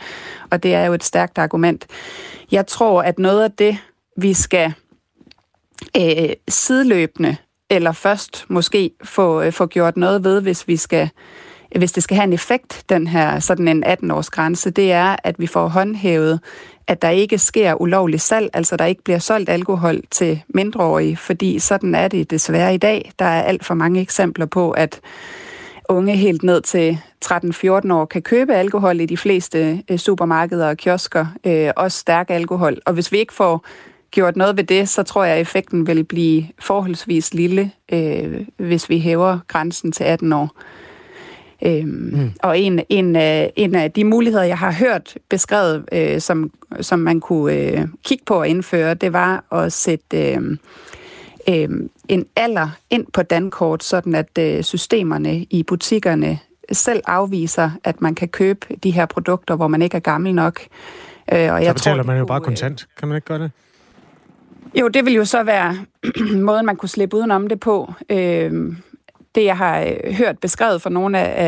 Og 0.50 0.62
det 0.62 0.74
er 0.74 0.84
jo 0.84 0.92
et 0.92 1.04
stærkt 1.04 1.38
argument. 1.38 1.86
Jeg 2.52 2.66
tror, 2.66 3.02
at 3.02 3.18
noget 3.18 3.44
af 3.44 3.52
det, 3.52 3.78
vi 4.16 4.34
skal 4.34 4.72
øh, 5.96 6.28
sideløbende, 6.48 7.36
eller 7.70 7.92
først 7.92 8.44
måske 8.48 8.90
få, 9.04 9.42
øh, 9.42 9.52
få 9.52 9.66
gjort 9.66 9.96
noget 9.96 10.24
ved, 10.24 10.40
hvis 10.40 10.68
vi 10.68 10.76
skal 10.76 11.10
hvis 11.76 11.92
det 11.92 12.02
skal 12.02 12.16
have 12.16 12.26
en 12.26 12.32
effekt, 12.32 12.84
den 12.88 13.06
her 13.06 13.40
sådan 13.40 13.68
en 13.68 13.84
18-års 13.84 14.30
grænse, 14.30 14.70
det 14.70 14.92
er, 14.92 15.16
at 15.24 15.34
vi 15.38 15.46
får 15.46 15.68
håndhævet, 15.68 16.40
at 16.86 17.02
der 17.02 17.10
ikke 17.10 17.38
sker 17.38 17.80
ulovlig 17.80 18.20
salg, 18.20 18.50
altså 18.52 18.76
der 18.76 18.84
ikke 18.84 19.02
bliver 19.02 19.18
solgt 19.18 19.50
alkohol 19.50 20.00
til 20.10 20.42
mindreårige, 20.48 21.16
fordi 21.16 21.58
sådan 21.58 21.94
er 21.94 22.08
det 22.08 22.30
desværre 22.30 22.74
i 22.74 22.78
dag. 22.78 23.12
Der 23.18 23.24
er 23.24 23.42
alt 23.42 23.64
for 23.64 23.74
mange 23.74 24.00
eksempler 24.00 24.46
på, 24.46 24.70
at 24.70 25.00
unge 25.88 26.16
helt 26.16 26.42
ned 26.42 26.60
til 26.60 26.98
13-14 27.24 27.92
år 27.92 28.04
kan 28.04 28.22
købe 28.22 28.54
alkohol 28.54 29.00
i 29.00 29.06
de 29.06 29.16
fleste 29.16 29.82
øh, 29.90 29.98
supermarkeder 29.98 30.68
og 30.68 30.76
kiosker, 30.76 31.26
øh, 31.46 31.70
også 31.76 31.98
stærk 31.98 32.30
alkohol. 32.30 32.78
Og 32.86 32.92
hvis 32.92 33.12
vi 33.12 33.18
ikke 33.18 33.34
får 33.34 33.66
gjort 34.10 34.36
noget 34.36 34.56
ved 34.56 34.64
det, 34.64 34.88
så 34.88 35.02
tror 35.02 35.24
jeg, 35.24 35.34
at 35.34 35.40
effekten 35.40 35.86
vil 35.86 36.04
blive 36.04 36.46
forholdsvis 36.58 37.34
lille, 37.34 37.70
øh, 37.92 38.46
hvis 38.56 38.88
vi 38.88 38.98
hæver 38.98 39.38
grænsen 39.48 39.92
til 39.92 40.04
18 40.04 40.32
år. 40.32 40.50
Øhm, 41.62 41.88
mm. 41.88 42.32
Og 42.42 42.58
en, 42.58 42.80
en, 42.88 43.16
en 43.56 43.74
af 43.74 43.92
de 43.92 44.04
muligheder, 44.04 44.44
jeg 44.44 44.58
har 44.58 44.72
hørt 44.72 45.18
beskrevet, 45.28 45.84
øh, 45.92 46.20
som, 46.20 46.50
som 46.80 46.98
man 46.98 47.20
kunne 47.20 47.54
øh, 47.54 47.80
kigge 48.04 48.24
på 48.24 48.40
at 48.40 48.48
indføre, 48.48 48.94
det 48.94 49.12
var 49.12 49.44
at 49.52 49.72
sætte 49.72 50.32
øh, 50.32 50.56
øh, 51.48 51.68
en 52.08 52.26
alder 52.36 52.68
ind 52.90 53.06
på 53.12 53.22
dankort, 53.22 53.84
sådan 53.84 54.14
at 54.14 54.38
øh, 54.38 54.62
systemerne 54.62 55.36
i 55.50 55.62
butikkerne 55.62 56.38
selv 56.72 57.02
afviser, 57.06 57.70
at 57.84 58.00
man 58.00 58.14
kan 58.14 58.28
købe 58.28 58.66
de 58.82 58.90
her 58.90 59.06
produkter, 59.06 59.56
hvor 59.56 59.68
man 59.68 59.82
ikke 59.82 59.96
er 59.96 60.00
gammel 60.00 60.34
nok. 60.34 60.60
Øh, 61.32 61.38
og 61.38 61.38
så 61.38 61.64
jeg 61.64 61.74
betaler 61.74 62.02
tror, 62.02 62.06
man 62.06 62.18
jo 62.18 62.24
bare 62.26 62.40
kontant. 62.40 62.86
Kan 62.98 63.08
man 63.08 63.16
ikke 63.16 63.26
gøre 63.26 63.38
det? 63.38 63.50
Jo, 64.80 64.88
det 64.88 65.04
vil 65.04 65.14
jo 65.14 65.24
så 65.24 65.42
være 65.42 65.76
måden, 66.48 66.66
man 66.66 66.76
kunne 66.76 66.88
slippe 66.88 67.16
udenom 67.16 67.48
det 67.48 67.60
på. 67.60 67.92
Øh, 68.10 68.72
det, 69.36 69.44
jeg 69.44 69.56
har 69.56 69.80
øh, 69.80 70.12
hørt 70.12 70.38
beskrevet 70.38 70.82
fra 70.82 70.90
nogle 70.90 71.18
af, 71.18 71.44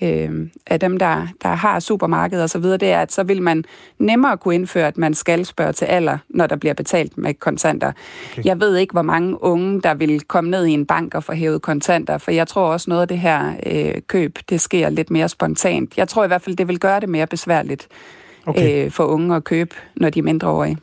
af, 0.00 0.28
øh, 0.28 0.48
af 0.66 0.80
dem, 0.80 0.98
der, 0.98 1.26
der 1.42 1.48
har 1.48 1.80
supermarkeder 1.80 2.42
og 2.42 2.50
så 2.50 2.58
videre, 2.58 2.76
det 2.76 2.90
er, 2.90 3.00
at 3.00 3.12
så 3.12 3.22
vil 3.22 3.42
man 3.42 3.64
nemmere 3.98 4.36
kunne 4.36 4.54
indføre, 4.54 4.86
at 4.86 4.98
man 4.98 5.14
skal 5.14 5.46
spørge 5.46 5.72
til 5.72 5.84
alder, 5.84 6.18
når 6.28 6.46
der 6.46 6.56
bliver 6.56 6.74
betalt 6.74 7.18
med 7.18 7.34
kontanter. 7.34 7.92
Okay. 8.32 8.44
Jeg 8.44 8.60
ved 8.60 8.76
ikke, 8.76 8.92
hvor 8.92 9.02
mange 9.02 9.42
unge, 9.42 9.82
der 9.82 9.94
vil 9.94 10.20
komme 10.20 10.50
ned 10.50 10.66
i 10.66 10.72
en 10.72 10.86
bank 10.86 11.14
og 11.14 11.24
få 11.24 11.32
hævet 11.32 11.62
kontanter, 11.62 12.18
for 12.18 12.30
jeg 12.30 12.48
tror 12.48 12.62
også 12.62 12.90
noget 12.90 13.02
af 13.02 13.08
det 13.08 13.18
her 13.18 13.54
øh, 13.66 13.94
køb, 14.06 14.38
det 14.50 14.60
sker 14.60 14.88
lidt 14.88 15.10
mere 15.10 15.28
spontant. 15.28 15.96
Jeg 15.96 16.08
tror 16.08 16.24
i 16.24 16.26
hvert 16.26 16.42
fald, 16.42 16.56
det 16.56 16.68
vil 16.68 16.78
gøre 16.78 17.00
det 17.00 17.08
mere 17.08 17.26
besværligt 17.26 17.88
okay. 18.46 18.84
øh, 18.84 18.90
for 18.90 19.04
unge 19.04 19.36
at 19.36 19.44
købe, 19.44 19.74
når 19.96 20.10
de 20.10 20.18
er 20.18 20.22
mindreårige. 20.22 20.78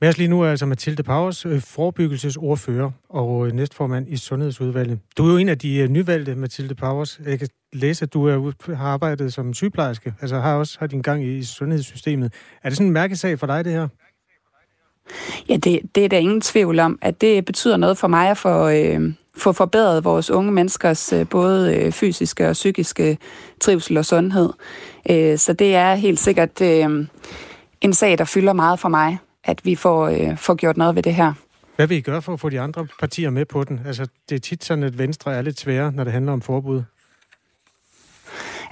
Med 0.00 0.08
os 0.08 0.18
lige 0.18 0.28
nu 0.28 0.40
er 0.40 0.50
altså 0.50 0.66
Mathilde 0.66 1.02
Powers, 1.02 1.46
øh, 1.46 1.60
forebyggelsesordfører 1.60 2.90
og 3.08 3.46
øh, 3.46 3.52
næstformand 3.52 4.08
i 4.08 4.16
Sundhedsudvalget. 4.16 4.98
Du 5.16 5.26
er 5.26 5.32
jo 5.32 5.36
en 5.36 5.48
af 5.48 5.58
de 5.58 5.76
øh, 5.76 5.88
nyvalgte, 5.88 6.34
Mathilde 6.34 6.74
Powers. 6.74 7.20
Jeg 7.26 7.38
kan 7.38 7.48
læse, 7.72 8.02
at 8.02 8.12
du 8.12 8.26
er, 8.26 8.74
har 8.74 8.88
arbejdet 8.88 9.32
som 9.32 9.54
sygeplejerske, 9.54 10.14
altså 10.20 10.38
har 10.38 10.54
også 10.54 10.76
har 10.80 10.86
din 10.86 11.02
gang 11.02 11.24
i 11.24 11.44
sundhedssystemet. 11.44 12.32
Er 12.62 12.68
det 12.68 12.76
sådan 12.76 12.86
en 12.86 12.92
mærkesag 12.92 13.38
for 13.38 13.46
dig, 13.46 13.64
det 13.64 13.72
her? 13.72 13.88
Ja, 15.48 15.56
det, 15.56 15.80
det 15.94 16.04
er 16.04 16.08
der 16.08 16.18
ingen 16.18 16.40
tvivl 16.40 16.78
om, 16.78 16.98
at 17.02 17.20
det 17.20 17.44
betyder 17.44 17.76
noget 17.76 17.98
for 17.98 18.08
mig 18.08 18.30
at 18.30 18.38
få, 18.38 18.68
øh, 18.68 19.12
få 19.36 19.52
forbedret 19.52 20.04
vores 20.04 20.30
unge 20.30 20.52
menneskers 20.52 21.12
øh, 21.12 21.28
både 21.28 21.76
øh, 21.76 21.92
fysiske 21.92 22.48
og 22.48 22.52
psykiske 22.52 23.18
trivsel 23.60 23.96
og 23.96 24.04
sundhed. 24.04 24.50
Øh, 25.10 25.38
så 25.38 25.52
det 25.52 25.74
er 25.74 25.94
helt 25.94 26.18
sikkert 26.18 26.60
øh, 26.60 27.06
en 27.80 27.92
sag, 27.92 28.18
der 28.18 28.24
fylder 28.24 28.52
meget 28.52 28.78
for 28.78 28.88
mig, 28.88 29.18
at 29.48 29.64
vi 29.64 29.74
får, 29.74 30.08
øh, 30.08 30.36
får 30.36 30.54
gjort 30.54 30.76
noget 30.76 30.94
ved 30.94 31.02
det 31.02 31.14
her. 31.14 31.32
Hvad 31.76 31.86
vil 31.86 31.96
I 31.96 32.00
gøre 32.00 32.22
for 32.22 32.32
at 32.32 32.40
få 32.40 32.48
de 32.48 32.60
andre 32.60 32.86
partier 33.00 33.30
med 33.30 33.44
på 33.44 33.64
den? 33.64 33.80
Altså, 33.86 34.06
det 34.28 34.34
er 34.34 34.40
tit 34.40 34.64
sådan, 34.64 34.84
at 34.84 34.98
Venstre 34.98 35.34
er 35.34 35.42
lidt 35.42 35.60
svære, 35.60 35.92
når 35.92 36.04
det 36.04 36.12
handler 36.12 36.32
om 36.32 36.42
forbud. 36.42 36.82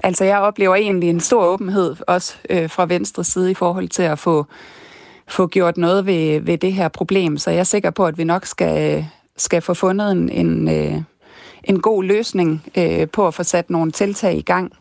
Altså, 0.02 0.24
jeg 0.24 0.38
oplever 0.38 0.74
egentlig 0.74 1.10
en 1.10 1.20
stor 1.20 1.44
åbenhed, 1.44 1.96
også 2.06 2.36
øh, 2.50 2.70
fra 2.70 2.86
Venstre 2.86 3.24
side, 3.24 3.50
i 3.50 3.54
forhold 3.54 3.88
til 3.88 4.02
at 4.02 4.18
få, 4.18 4.46
få 5.28 5.46
gjort 5.46 5.76
noget 5.76 6.06
ved, 6.06 6.40
ved 6.40 6.58
det 6.58 6.72
her 6.72 6.88
problem. 6.88 7.38
Så 7.38 7.50
jeg 7.50 7.60
er 7.60 7.64
sikker 7.64 7.90
på, 7.90 8.06
at 8.06 8.18
vi 8.18 8.24
nok 8.24 8.46
skal, 8.46 9.06
skal 9.36 9.62
få 9.62 9.74
fundet 9.74 10.12
en, 10.12 10.30
en, 10.30 10.68
øh, 10.68 11.02
en 11.64 11.80
god 11.80 12.04
løsning 12.04 12.64
øh, 12.78 13.08
på 13.08 13.26
at 13.26 13.34
få 13.34 13.42
sat 13.42 13.70
nogle 13.70 13.92
tiltag 13.92 14.36
i 14.36 14.42
gang. 14.42 14.72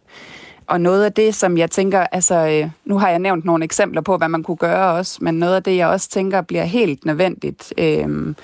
Og 0.67 0.81
noget 0.81 1.05
af 1.05 1.13
det, 1.13 1.35
som 1.35 1.57
jeg 1.57 1.71
tænker, 1.71 1.99
altså 1.99 2.35
øh, 2.35 2.69
nu 2.85 2.97
har 2.97 3.09
jeg 3.09 3.19
nævnt 3.19 3.45
nogle 3.45 3.63
eksempler 3.63 4.01
på, 4.01 4.17
hvad 4.17 4.29
man 4.29 4.43
kunne 4.43 4.57
gøre 4.57 4.91
også, 4.91 5.17
men 5.21 5.39
noget 5.39 5.55
af 5.55 5.63
det, 5.63 5.77
jeg 5.77 5.87
også 5.87 6.09
tænker 6.09 6.41
bliver 6.41 6.63
helt 6.63 7.05
nødvendigt, 7.05 7.73
øh, 7.77 8.35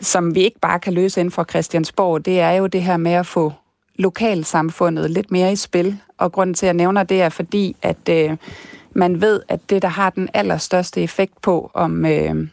som 0.00 0.34
vi 0.34 0.40
ikke 0.40 0.60
bare 0.60 0.80
kan 0.80 0.92
løse 0.92 1.20
inden 1.20 1.32
for 1.32 1.44
Christiansborg, 1.44 2.24
det 2.24 2.40
er 2.40 2.50
jo 2.50 2.66
det 2.66 2.82
her 2.82 2.96
med 2.96 3.12
at 3.12 3.26
få 3.26 3.52
lokalsamfundet 3.98 5.10
lidt 5.10 5.30
mere 5.30 5.52
i 5.52 5.56
spil. 5.56 5.98
Og 6.18 6.32
grunden 6.32 6.54
til, 6.54 6.66
at 6.66 6.68
jeg 6.68 6.74
nævner 6.74 7.02
det, 7.02 7.22
er 7.22 7.28
fordi, 7.28 7.76
at 7.82 8.08
øh, 8.10 8.36
man 8.92 9.20
ved, 9.20 9.42
at 9.48 9.60
det, 9.70 9.82
der 9.82 9.88
har 9.88 10.10
den 10.10 10.28
allerstørste 10.34 11.02
effekt 11.02 11.42
på, 11.42 11.70
om 11.74 12.06
øh, 12.06 12.48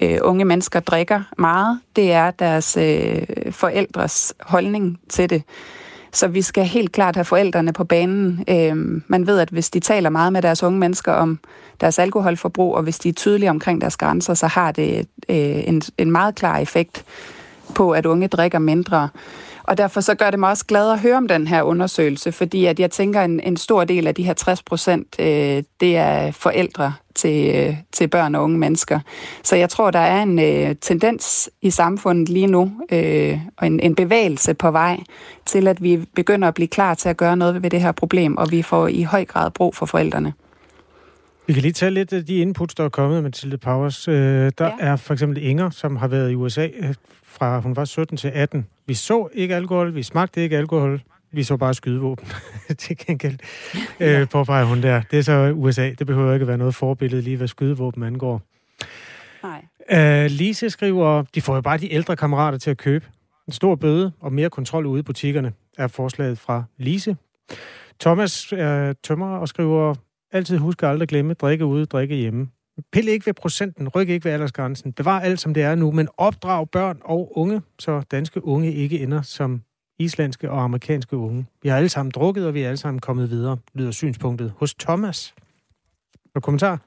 øh, 0.00 0.18
unge 0.22 0.44
mennesker 0.44 0.80
drikker 0.80 1.22
meget, 1.38 1.80
det 1.96 2.12
er 2.12 2.30
deres 2.30 2.76
øh, 2.76 3.26
forældres 3.50 4.34
holdning 4.40 5.00
til 5.08 5.30
det. 5.30 5.42
Så 6.14 6.28
vi 6.28 6.42
skal 6.42 6.64
helt 6.64 6.92
klart 6.92 7.16
have 7.16 7.24
forældrene 7.24 7.72
på 7.72 7.84
banen. 7.84 8.44
Øh, 8.48 9.02
man 9.06 9.26
ved, 9.26 9.38
at 9.38 9.48
hvis 9.48 9.70
de 9.70 9.80
taler 9.80 10.10
meget 10.10 10.32
med 10.32 10.42
deres 10.42 10.62
unge 10.62 10.78
mennesker 10.78 11.12
om 11.12 11.38
deres 11.80 11.98
alkoholforbrug, 11.98 12.74
og 12.74 12.82
hvis 12.82 12.98
de 12.98 13.08
er 13.08 13.12
tydelige 13.12 13.50
omkring 13.50 13.80
deres 13.80 13.96
grænser, 13.96 14.34
så 14.34 14.46
har 14.46 14.72
det 14.72 15.06
øh, 15.28 15.68
en, 15.68 15.82
en 15.98 16.10
meget 16.10 16.34
klar 16.34 16.58
effekt 16.58 17.04
på, 17.74 17.90
at 17.90 18.06
unge 18.06 18.28
drikker 18.28 18.58
mindre. 18.58 19.08
Og 19.64 19.78
derfor 19.78 20.00
så 20.00 20.14
gør 20.14 20.30
det 20.30 20.38
mig 20.38 20.50
også 20.50 20.66
glad 20.66 20.92
at 20.92 21.00
høre 21.00 21.16
om 21.16 21.28
den 21.28 21.46
her 21.46 21.62
undersøgelse, 21.62 22.32
fordi 22.32 22.66
at 22.66 22.80
jeg 22.80 22.90
tænker, 22.90 23.20
at 23.20 23.30
en, 23.30 23.40
en 23.40 23.56
stor 23.56 23.84
del 23.84 24.06
af 24.06 24.14
de 24.14 24.22
her 24.22 24.32
60 24.32 24.62
procent, 24.62 25.16
øh, 25.18 25.62
det 25.80 25.96
er 25.96 26.30
forældre 26.30 26.94
til, 27.14 27.54
øh, 27.54 27.76
til 27.92 28.08
børn 28.08 28.34
og 28.34 28.42
unge 28.42 28.58
mennesker. 28.58 29.00
Så 29.42 29.56
jeg 29.56 29.68
tror, 29.68 29.90
der 29.90 29.98
er 29.98 30.22
en 30.22 30.38
øh, 30.38 30.76
tendens 30.80 31.50
i 31.62 31.70
samfundet 31.70 32.28
lige 32.28 32.46
nu, 32.46 32.72
øh, 32.92 33.38
og 33.56 33.66
en, 33.66 33.80
en 33.80 33.94
bevægelse 33.94 34.54
på 34.54 34.70
vej 34.70 35.00
til, 35.46 35.68
at 35.68 35.82
vi 35.82 36.06
begynder 36.14 36.48
at 36.48 36.54
blive 36.54 36.68
klar 36.68 36.94
til 36.94 37.08
at 37.08 37.16
gøre 37.16 37.36
noget 37.36 37.62
ved 37.62 37.70
det 37.70 37.80
her 37.80 37.92
problem, 37.92 38.36
og 38.36 38.50
vi 38.50 38.62
får 38.62 38.88
i 38.88 39.02
høj 39.02 39.24
grad 39.24 39.50
brug 39.50 39.74
for 39.74 39.86
forældrene. 39.86 40.32
Vi 41.46 41.52
kan 41.52 41.62
lige 41.62 41.72
tage 41.72 41.90
lidt 41.90 42.12
af 42.12 42.24
de 42.24 42.36
inputs, 42.36 42.74
der 42.74 42.84
er 42.84 42.88
kommet, 42.88 43.22
Mathilde 43.22 43.58
Powers. 43.58 44.08
Øh, 44.08 44.14
der 44.58 44.64
ja. 44.64 44.70
er 44.78 44.96
for 44.96 45.12
eksempel 45.12 45.42
Inger, 45.42 45.70
som 45.70 45.96
har 45.96 46.08
været 46.08 46.30
i 46.30 46.34
USA 46.34 46.68
øh, 46.78 46.94
fra 47.24 47.60
hun 47.60 47.76
var 47.76 47.84
17 47.84 48.16
til 48.16 48.28
18. 48.34 48.66
Vi 48.86 48.94
så 48.94 49.28
ikke 49.32 49.56
alkohol, 49.56 49.94
vi 49.94 50.02
smagte 50.02 50.42
ikke 50.42 50.56
alkohol, 50.56 51.02
vi 51.32 51.42
så 51.42 51.56
bare 51.56 51.74
skydevåben 51.74 52.28
til 52.78 52.96
gengæld, 52.98 53.38
ja. 54.00 54.20
øh, 54.20 54.28
påpeger 54.28 54.64
hun 54.64 54.82
der. 54.82 55.02
Det 55.10 55.18
er 55.18 55.22
så 55.22 55.52
USA, 55.54 55.90
det 55.98 56.06
behøver 56.06 56.32
ikke 56.32 56.42
at 56.42 56.48
være 56.48 56.58
noget 56.58 56.74
forbillede 56.74 57.22
lige, 57.22 57.36
hvad 57.36 57.48
skydevåben 57.48 58.02
angår. 58.02 58.42
Nej. 59.42 59.64
Øh, 60.24 60.30
Lise 60.30 60.70
skriver, 60.70 61.24
de 61.34 61.40
får 61.42 61.54
jo 61.54 61.60
bare 61.60 61.78
de 61.78 61.92
ældre 61.92 62.16
kammerater 62.16 62.58
til 62.58 62.70
at 62.70 62.76
købe. 62.78 63.06
En 63.46 63.52
stor 63.52 63.74
bøde 63.74 64.12
og 64.20 64.32
mere 64.32 64.50
kontrol 64.50 64.86
ude 64.86 65.00
i 65.00 65.02
butikkerne 65.02 65.52
er 65.78 65.86
forslaget 65.86 66.38
fra 66.38 66.64
Lise. 66.78 67.16
Thomas 68.00 68.52
er 68.52 68.92
tømmer 69.02 69.36
og 69.36 69.48
skriver, 69.48 69.94
altid 70.32 70.58
husk 70.58 70.82
at 70.82 70.88
aldrig 70.88 71.08
glemme, 71.08 71.34
drikke 71.34 71.66
ude, 71.66 71.86
drikke 71.86 72.14
hjemme. 72.14 72.48
Pille 72.92 73.10
ikke 73.10 73.26
ved 73.26 73.34
procenten, 73.34 73.88
ryk 73.88 74.08
ikke 74.08 74.24
ved 74.24 74.32
aldersgrænsen. 74.32 74.92
Bevar 74.92 75.20
alt, 75.20 75.40
som 75.40 75.54
det 75.54 75.62
er 75.62 75.74
nu, 75.74 75.90
men 75.90 76.08
opdrag 76.16 76.70
børn 76.70 76.98
og 77.04 77.38
unge, 77.38 77.62
så 77.78 78.02
danske 78.10 78.44
unge 78.44 78.72
ikke 78.72 79.00
ender 79.00 79.22
som 79.22 79.62
islandske 79.98 80.50
og 80.50 80.64
amerikanske 80.64 81.16
unge. 81.16 81.46
Vi 81.62 81.68
har 81.68 81.76
alle 81.76 81.88
sammen 81.88 82.10
drukket, 82.10 82.46
og 82.46 82.54
vi 82.54 82.62
er 82.62 82.68
alle 82.68 82.76
sammen 82.76 83.00
kommet 83.00 83.30
videre, 83.30 83.56
lyder 83.74 83.90
synspunktet 83.90 84.52
hos 84.56 84.74
Thomas. 84.74 85.34
Og 86.34 86.42
kommentar? 86.42 86.78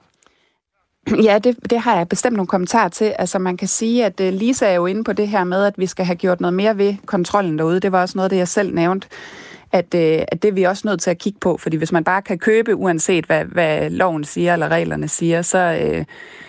Ja, 1.23 1.39
det, 1.39 1.57
det 1.69 1.79
har 1.79 1.97
jeg 1.97 2.09
bestemt 2.09 2.35
nogle 2.35 2.47
kommentarer 2.47 2.89
til. 2.89 3.05
Altså 3.19 3.39
man 3.39 3.57
kan 3.57 3.67
sige, 3.67 4.05
at 4.05 4.19
øh, 4.19 4.33
Lisa 4.33 4.65
er 4.65 4.73
jo 4.73 4.85
inde 4.85 5.03
på 5.03 5.13
det 5.13 5.27
her 5.27 5.43
med, 5.43 5.65
at 5.65 5.73
vi 5.77 5.85
skal 5.85 6.05
have 6.05 6.15
gjort 6.15 6.41
noget 6.41 6.53
mere 6.53 6.77
ved 6.77 6.95
kontrollen 7.05 7.57
derude. 7.57 7.79
Det 7.79 7.91
var 7.91 8.01
også 8.01 8.17
noget, 8.17 8.31
det 8.31 8.37
jeg 8.37 8.47
selv 8.47 8.75
nævnte 8.75 9.07
at, 9.71 9.93
øh, 9.95 10.21
at 10.27 10.41
det 10.41 10.47
er 10.47 10.53
vi 10.53 10.63
også 10.63 10.87
nødt 10.87 11.01
til 11.01 11.09
at 11.09 11.17
kigge 11.17 11.39
på, 11.39 11.57
fordi 11.57 11.77
hvis 11.77 11.91
man 11.91 12.03
bare 12.03 12.21
kan 12.21 12.39
købe, 12.39 12.75
uanset 12.75 13.25
hvad, 13.25 13.45
hvad 13.45 13.89
loven 13.89 14.23
siger 14.23 14.53
eller 14.53 14.67
reglerne 14.67 15.07
siger, 15.07 15.41
så, 15.41 15.79
øh, 15.81 16.05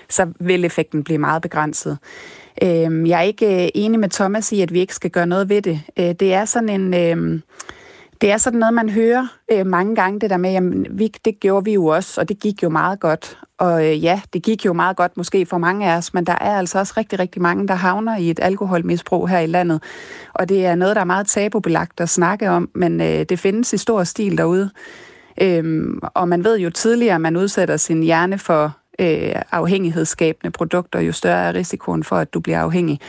så 0.08 0.26
vil 0.40 0.64
effekten 0.64 1.04
blive 1.04 1.18
meget 1.18 1.42
begrænset. 1.42 1.98
Øh, 2.62 3.08
jeg 3.08 3.18
er 3.18 3.22
ikke 3.22 3.64
øh, 3.64 3.68
enig 3.74 4.00
med 4.00 4.08
Thomas 4.08 4.52
i, 4.52 4.60
at 4.60 4.72
vi 4.72 4.80
ikke 4.80 4.94
skal 4.94 5.10
gøre 5.10 5.26
noget 5.26 5.48
ved 5.48 5.62
det. 5.62 5.80
Øh, 5.98 6.14
det 6.20 6.34
er 6.34 6.44
sådan 6.44 6.68
en... 6.68 6.94
Øh, 6.94 7.40
det 8.20 8.30
er 8.30 8.36
sådan 8.36 8.58
noget, 8.58 8.74
man 8.74 8.88
hører 8.88 9.26
øh, 9.52 9.66
mange 9.66 9.94
gange, 9.94 10.20
det 10.20 10.30
der 10.30 10.36
med, 10.36 10.50
jamen, 10.50 10.86
vi, 10.90 11.12
det 11.24 11.40
gjorde 11.40 11.64
vi 11.64 11.72
jo 11.72 11.86
også, 11.86 12.20
og 12.20 12.28
det 12.28 12.40
gik 12.40 12.62
jo 12.62 12.68
meget 12.68 13.00
godt. 13.00 13.38
Og 13.58 13.86
øh, 13.86 14.04
ja, 14.04 14.20
det 14.32 14.42
gik 14.42 14.64
jo 14.66 14.72
meget 14.72 14.96
godt 14.96 15.16
måske 15.16 15.46
for 15.46 15.58
mange 15.58 15.90
af 15.90 15.96
os, 15.96 16.14
men 16.14 16.24
der 16.24 16.32
er 16.32 16.58
altså 16.58 16.78
også 16.78 16.94
rigtig, 16.96 17.18
rigtig 17.18 17.42
mange, 17.42 17.68
der 17.68 17.74
havner 17.74 18.16
i 18.16 18.30
et 18.30 18.40
alkoholmisbrug 18.42 19.28
her 19.28 19.38
i 19.38 19.46
landet. 19.46 19.82
Og 20.34 20.48
det 20.48 20.66
er 20.66 20.74
noget, 20.74 20.96
der 20.96 21.00
er 21.00 21.06
meget 21.06 21.26
tabubelagt 21.26 22.00
at 22.00 22.08
snakke 22.08 22.50
om, 22.50 22.70
men 22.74 23.00
øh, 23.00 23.24
det 23.28 23.38
findes 23.38 23.72
i 23.72 23.76
stor 23.76 24.04
stil 24.04 24.38
derude. 24.38 24.70
Øhm, 25.40 26.00
og 26.14 26.28
man 26.28 26.44
ved 26.44 26.58
jo 26.58 26.70
tidligere, 26.70 27.18
man 27.18 27.36
udsætter 27.36 27.76
sin 27.76 28.02
hjerne 28.02 28.38
for 28.38 28.76
øh, 28.98 29.42
afhængighedsskabende 29.52 30.50
produkter, 30.50 31.00
jo 31.00 31.12
større 31.12 31.48
er 31.48 31.54
risikoen 31.54 32.04
for, 32.04 32.16
at 32.16 32.34
du 32.34 32.40
bliver 32.40 32.60
afhængig. 32.60 33.00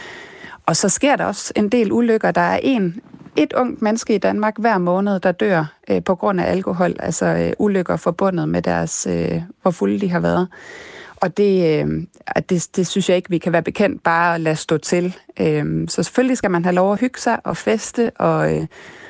Og 0.65 0.75
så 0.75 0.89
sker 0.89 1.15
der 1.15 1.25
også 1.25 1.53
en 1.55 1.69
del 1.69 1.91
ulykker. 1.91 2.31
Der 2.31 2.41
er 2.41 2.59
en 2.63 3.01
et 3.35 3.53
ungt 3.53 3.81
menneske 3.81 4.15
i 4.15 4.17
Danmark 4.17 4.57
hver 4.57 4.77
måned, 4.77 5.19
der 5.19 5.31
dør 5.31 5.65
øh, 5.89 6.03
på 6.03 6.15
grund 6.15 6.41
af 6.41 6.51
alkohol, 6.51 6.95
altså 6.99 7.25
øh, 7.25 7.53
ulykker 7.59 7.95
forbundet 7.95 8.49
med 8.49 8.61
deres, 8.61 9.07
øh, 9.09 9.41
hvor 9.61 9.71
fulde 9.71 9.99
de 9.99 10.09
har 10.09 10.19
været. 10.19 10.47
Og 11.15 11.37
det, 11.37 11.83
øh, 11.85 12.03
det, 12.49 12.67
det 12.75 12.87
synes 12.87 13.09
jeg 13.09 13.17
ikke, 13.17 13.29
vi 13.29 13.37
kan 13.37 13.53
være 13.53 13.61
bekendt 13.63 14.03
bare 14.03 14.35
at 14.35 14.41
lade 14.41 14.55
stå 14.55 14.77
til. 14.77 15.15
Øh, 15.39 15.87
så 15.87 16.03
selvfølgelig 16.03 16.37
skal 16.37 16.51
man 16.51 16.63
have 16.63 16.75
lov 16.75 16.93
at 16.93 16.99
hygge 16.99 17.19
sig 17.19 17.39
og 17.43 17.57
feste, 17.57 18.11
og, 18.15 18.55
øh, 18.55 18.67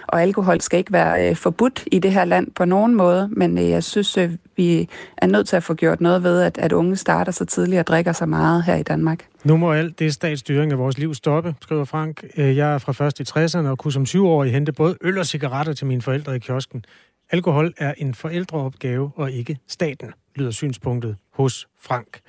og 0.09 0.21
alkohol 0.21 0.61
skal 0.61 0.79
ikke 0.79 0.93
være 0.93 1.29
øh, 1.29 1.35
forbudt 1.35 1.83
i 1.91 1.99
det 1.99 2.11
her 2.11 2.25
land 2.25 2.51
på 2.51 2.65
nogen 2.65 2.95
måde, 2.95 3.29
men 3.31 3.57
øh, 3.57 3.69
jeg 3.69 3.83
synes, 3.83 4.17
øh, 4.17 4.31
vi 4.57 4.89
er 5.17 5.27
nødt 5.27 5.47
til 5.47 5.55
at 5.55 5.63
få 5.63 5.73
gjort 5.73 6.01
noget 6.01 6.23
ved, 6.23 6.41
at, 6.41 6.57
at 6.57 6.71
unge 6.71 6.95
starter 6.95 7.31
så 7.31 7.45
tidligt 7.45 7.79
og 7.79 7.87
drikker 7.87 8.11
så 8.11 8.25
meget 8.25 8.63
her 8.63 8.75
i 8.75 8.83
Danmark. 8.83 9.25
Nu 9.43 9.57
må 9.57 9.73
alt 9.73 9.99
det 9.99 10.13
statsstyring 10.13 10.71
af 10.71 10.77
vores 10.77 10.97
liv 10.97 11.13
stoppe, 11.13 11.55
skriver 11.61 11.85
Frank. 11.85 12.23
Øh, 12.37 12.57
jeg 12.57 12.73
er 12.73 12.77
fra 12.77 12.91
først 12.91 13.19
i 13.19 13.23
60'erne 13.23 13.67
og 13.67 13.77
kunne 13.77 13.93
som 13.93 14.05
syvårig 14.05 14.51
hente 14.51 14.71
både 14.71 14.97
øl 15.01 15.17
og 15.17 15.25
cigaretter 15.25 15.73
til 15.73 15.87
mine 15.87 16.01
forældre 16.01 16.35
i 16.35 16.39
kiosken. 16.39 16.83
Alkohol 17.31 17.73
er 17.77 17.93
en 17.97 18.13
forældreopgave 18.13 19.11
og 19.15 19.31
ikke 19.31 19.57
staten, 19.67 20.11
lyder 20.35 20.51
synspunktet 20.51 21.15
hos 21.33 21.67
Frank. 21.81 22.19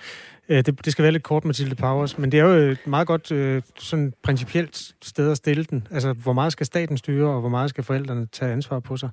Øh, 0.51 0.57
det, 0.67 0.85
det 0.85 0.93
skal 0.93 1.03
være 1.03 1.13
lidt 1.13 1.23
kort, 1.23 1.45
Mathilde 1.45 1.75
Powers, 1.75 2.19
men 2.19 2.33
det 2.33 2.41
er 2.41 2.45
jo 2.45 2.51
et 2.51 2.87
meget 2.87 3.07
godt 3.07 3.33
øh, 3.33 3.63
sådan 3.79 4.13
principielt 4.23 4.93
sted 5.03 5.31
at 5.31 5.37
stille 5.37 5.65
den. 5.65 5.87
Altså, 5.91 6.13
hvor 6.13 6.33
meget 6.33 6.53
skal 6.53 6.67
staten 6.67 6.99
styre, 6.99 7.29
og 7.29 7.41
hvor 7.41 7.49
meget 7.49 7.71
skal 7.71 7.85
forældrene 7.85 8.27
tage 8.33 8.53
ansvar 8.53 8.81
på 8.81 8.97
sig? 8.97 9.09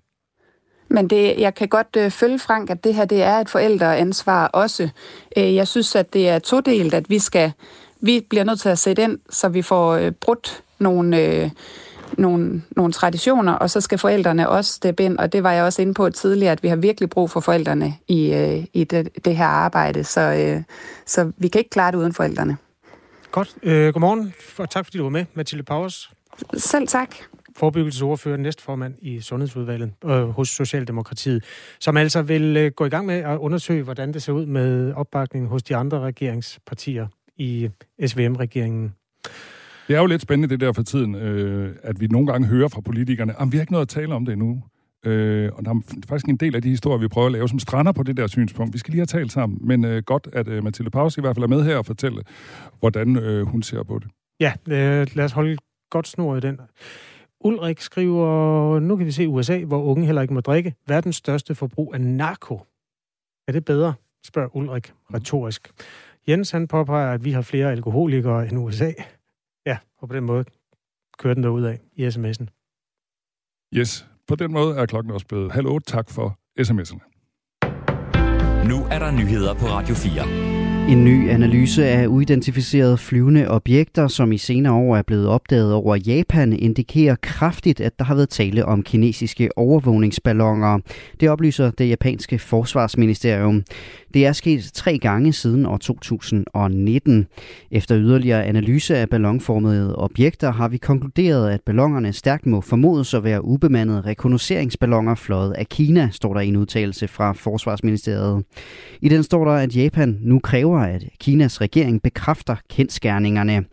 Men 0.90 1.08
det, 1.08 1.40
jeg 1.40 1.56
kan 1.56 1.68
godt 1.68 1.96
øh, 1.98 2.12
følge 2.12 2.40
Frank, 2.40 2.70
at 2.70 2.84
det 2.84 2.96
her 2.96 3.06
det 3.06 3.24
er 3.24 3.34
et 3.34 3.50
forældreansvar 3.50 4.48
også. 4.48 4.90
Øh, 5.38 5.56
jeg 5.56 5.68
synes, 5.68 5.96
at 5.96 6.14
det 6.14 6.30
er 6.30 6.40
todelt, 6.40 6.94
at 6.94 7.10
vi 7.10 7.20
skal 7.20 7.52
vi 8.02 8.26
bliver 8.30 8.44
nødt 8.44 8.60
til 8.60 8.70
at 8.70 8.80
sætte 8.80 9.04
ind, 9.04 9.20
så 9.30 9.50
vi 9.50 9.62
får 9.62 9.94
øh, 9.94 10.12
brudt 10.12 10.64
nogle, 10.80 11.22
øh, 11.22 11.50
nogle, 12.18 12.62
nogle 12.76 12.94
traditioner, 12.94 13.54
og 13.54 13.70
så 13.70 13.82
skal 13.82 13.98
forældrene 13.98 14.50
også 14.50 14.74
steppe 14.74 15.04
ind, 15.04 15.18
og 15.18 15.34
det 15.34 15.44
var 15.44 15.52
jeg 15.52 15.64
også 15.64 15.82
inde 15.82 15.94
på 15.94 16.10
tidligere, 16.10 16.52
at 16.52 16.64
vi 16.64 16.68
har 16.68 16.76
virkelig 16.76 17.10
brug 17.10 17.30
for 17.30 17.40
forældrene 17.40 17.94
i, 18.08 18.34
øh, 18.34 18.66
i 18.74 18.84
det, 18.84 19.26
det 19.26 19.36
her 19.36 19.46
arbejde, 19.46 20.04
så, 20.04 20.22
øh, 20.22 20.64
så 21.06 21.32
vi 21.38 21.48
kan 21.48 21.60
ikke 21.60 21.70
klare 21.70 21.92
det 21.92 21.98
uden 21.98 22.14
forældrene. 22.14 22.58
Godt. 23.32 23.56
Øh, 23.64 23.94
godmorgen, 23.94 24.34
og 24.58 24.70
tak 24.70 24.86
fordi 24.86 24.98
du 24.98 25.04
var 25.04 25.10
med, 25.10 25.26
Mathilde 25.34 25.64
Powers. 25.64 26.12
Selv 26.54 26.88
tak. 26.88 27.16
Forebyggelsesordfører, 27.56 28.38
næstformand 28.38 28.94
i 29.02 29.22
Sundhedsudvalget 29.22 29.92
øh, 30.06 30.30
hos 30.30 30.50
Socialdemokratiet, 30.50 31.44
som 31.80 31.98
altså 31.98 32.22
vil 32.22 32.58
øh, 32.58 32.72
gå 32.72 32.86
i 32.86 32.90
gang 32.90 33.06
med 33.06 33.16
at 33.16 33.38
undersøge, 33.38 33.84
hvordan 33.84 34.14
det 34.14 34.24
ser 34.24 34.34
ud 34.34 34.46
med 34.46 34.94
opbakningen 34.94 35.50
hos 35.50 35.64
de 35.64 35.76
andre 35.76 36.00
regeringspartier 36.00 37.08
i 37.38 37.70
SVM-regeringen. 38.06 38.94
Det 39.88 39.96
er 39.96 40.00
jo 40.00 40.06
lidt 40.06 40.22
spændende 40.22 40.50
det 40.54 40.60
der 40.60 40.74
for 40.74 40.84
tiden, 40.84 41.16
øh, 41.16 41.76
at 41.84 42.00
vi 42.00 42.08
nogle 42.08 42.28
gange 42.28 42.48
hører 42.48 42.68
fra 42.68 42.82
politikerne, 42.82 43.42
at 43.42 43.52
vi 43.52 43.58
har 43.58 43.62
ikke 43.62 43.72
noget 43.72 43.86
at 43.86 43.90
tale 43.90 44.16
om 44.16 44.26
det 44.26 44.32
endnu. 44.34 44.64
Øh, 45.06 45.52
og 45.54 45.66
der 45.66 45.72
er 45.72 45.82
faktisk 46.08 46.28
en 46.28 46.38
del 46.38 46.56
af 46.56 46.62
de 46.62 46.70
historier, 46.70 47.00
vi 47.00 47.08
prøver 47.08 47.28
at 47.28 47.32
lave, 47.32 47.50
som 47.50 47.60
strander 47.60 47.92
på 47.92 48.04
det 48.04 48.18
der 48.18 48.28
synspunkt. 48.28 48.74
Vi 48.74 48.78
skal 48.78 48.92
lige 48.92 49.00
have 49.00 49.06
talt 49.06 49.32
sammen, 49.32 49.60
men 49.62 49.86
øh, 49.86 50.04
godt, 50.04 50.28
at 50.34 50.48
øh, 50.48 50.64
Mathilde 50.64 50.92
Paus 50.92 51.18
i 51.18 51.22
hvert 51.22 51.36
fald 51.36 51.44
er 51.44 51.48
med 51.48 51.64
her 51.64 51.78
og 51.78 51.86
fortælle, 51.86 52.24
hvordan 52.80 53.16
øh, 53.18 53.46
hun 53.46 53.64
ser 53.64 53.84
på 53.84 54.00
det. 54.00 54.08
Ja, 54.40 54.54
øh, 54.68 55.08
lad 55.14 55.26
os 55.26 55.32
holde 55.32 55.58
godt 55.90 56.08
snor 56.08 56.36
i 56.36 56.40
den. 56.40 56.60
Ulrik 57.40 57.82
skriver, 57.82 58.80
nu 58.80 58.96
kan 58.96 59.06
vi 59.06 59.12
se 59.12 59.28
USA, 59.28 59.64
hvor 59.64 59.84
unge 59.84 60.06
heller 60.06 60.22
ikke 60.22 60.34
må 60.34 60.42
drikke. 60.42 60.74
Verdens 60.88 61.16
største 61.16 61.56
forbrug 61.56 61.94
af 61.94 62.02
narko. 62.02 62.62
Er 63.48 63.52
det 63.52 63.66
bedre, 63.66 63.94
spørger 64.24 64.56
Ulrik 64.56 64.94
retorisk. 65.14 65.72
Jens 66.28 66.52
han 66.52 66.68
påpeger, 66.68 67.14
at 67.14 67.26
vi 67.26 67.32
har 67.32 67.42
flere 67.42 67.72
alkoholikere 67.72 68.48
end 68.48 68.58
USA. 68.58 68.92
Ja, 69.68 69.78
og 69.98 70.10
på 70.10 70.16
den 70.16 70.24
måde 70.24 70.46
kører 71.20 71.34
den 71.34 71.46
ud 71.46 71.64
af 71.64 71.80
i 71.96 72.08
sms'en. 72.08 72.46
Yes, 73.74 74.08
på 74.28 74.36
den 74.36 74.52
måde 74.52 74.76
er 74.78 74.86
klokken 74.86 75.14
også 75.14 75.28
blevet 75.28 75.52
halv 75.52 75.68
otte. 75.68 75.92
Tak 75.92 76.10
for 76.10 76.40
sms'erne. 76.60 77.04
Nu 78.70 78.78
er 78.92 79.00
der 79.00 79.12
nyheder 79.12 79.54
på 79.54 79.66
Radio 79.66 79.96
4. 79.96 80.48
En 80.92 81.06
ny 81.06 81.30
analyse 81.30 81.86
af 81.86 82.08
uidentificerede 82.08 82.98
flyvende 82.98 83.48
objekter, 83.48 84.08
som 84.08 84.32
i 84.32 84.38
senere 84.38 84.74
år 84.74 84.98
er 84.98 85.02
blevet 85.02 85.28
opdaget 85.28 85.74
over 85.74 85.96
Japan, 85.96 86.54
indikerer 86.54 87.16
kraftigt, 87.22 87.82
at 87.82 88.00
der 88.00 88.06
har 88.06 88.16
været 88.16 88.30
tale 88.30 88.66
om 88.66 88.84
kinesiske 88.84 89.58
overvågningsballoner. 89.58 90.80
Det 91.20 91.30
oplyser 91.30 91.72
det 91.72 91.90
japanske 91.90 92.40
forsvarsministerium. 92.40 93.64
Det 94.14 94.26
er 94.26 94.32
sket 94.32 94.72
tre 94.74 94.98
gange 94.98 95.34
siden 95.34 95.66
år 95.66 95.78
2019. 95.78 97.28
Efter 97.72 97.98
yderligere 97.98 98.46
analyse 98.46 98.98
af 98.98 99.10
ballonformede 99.10 99.96
objekter 99.96 100.52
har 100.52 100.68
vi 100.68 100.78
konkluderet, 100.78 101.52
at 101.52 101.62
ballongerne 101.66 102.14
stærkt 102.14 102.46
må 102.46 102.62
formodes 102.62 103.14
at 103.14 103.24
være 103.24 103.46
ubemandede 103.46 104.02
rekognosceringsballoner 104.02 105.16
fløjet 105.16 105.54
af 105.54 105.70
Kina, 105.70 106.10
står 106.12 106.34
der 106.34 106.42
i 106.42 106.48
en 106.48 106.56
udtalelse 106.56 107.08
fra 107.08 107.32
Forsvarsministeriet. 107.32 108.44
I 109.02 109.10
den 109.10 109.24
står 109.24 109.46
der, 109.46 109.52
at 109.52 109.76
Japan 109.76 110.18
nu 110.22 110.40
kræver, 110.40 110.80
at 110.80 111.04
Kinas 111.20 111.62
regering 111.62 112.02
bekræfter 112.02 112.56
kendskærningerne. 112.70 113.64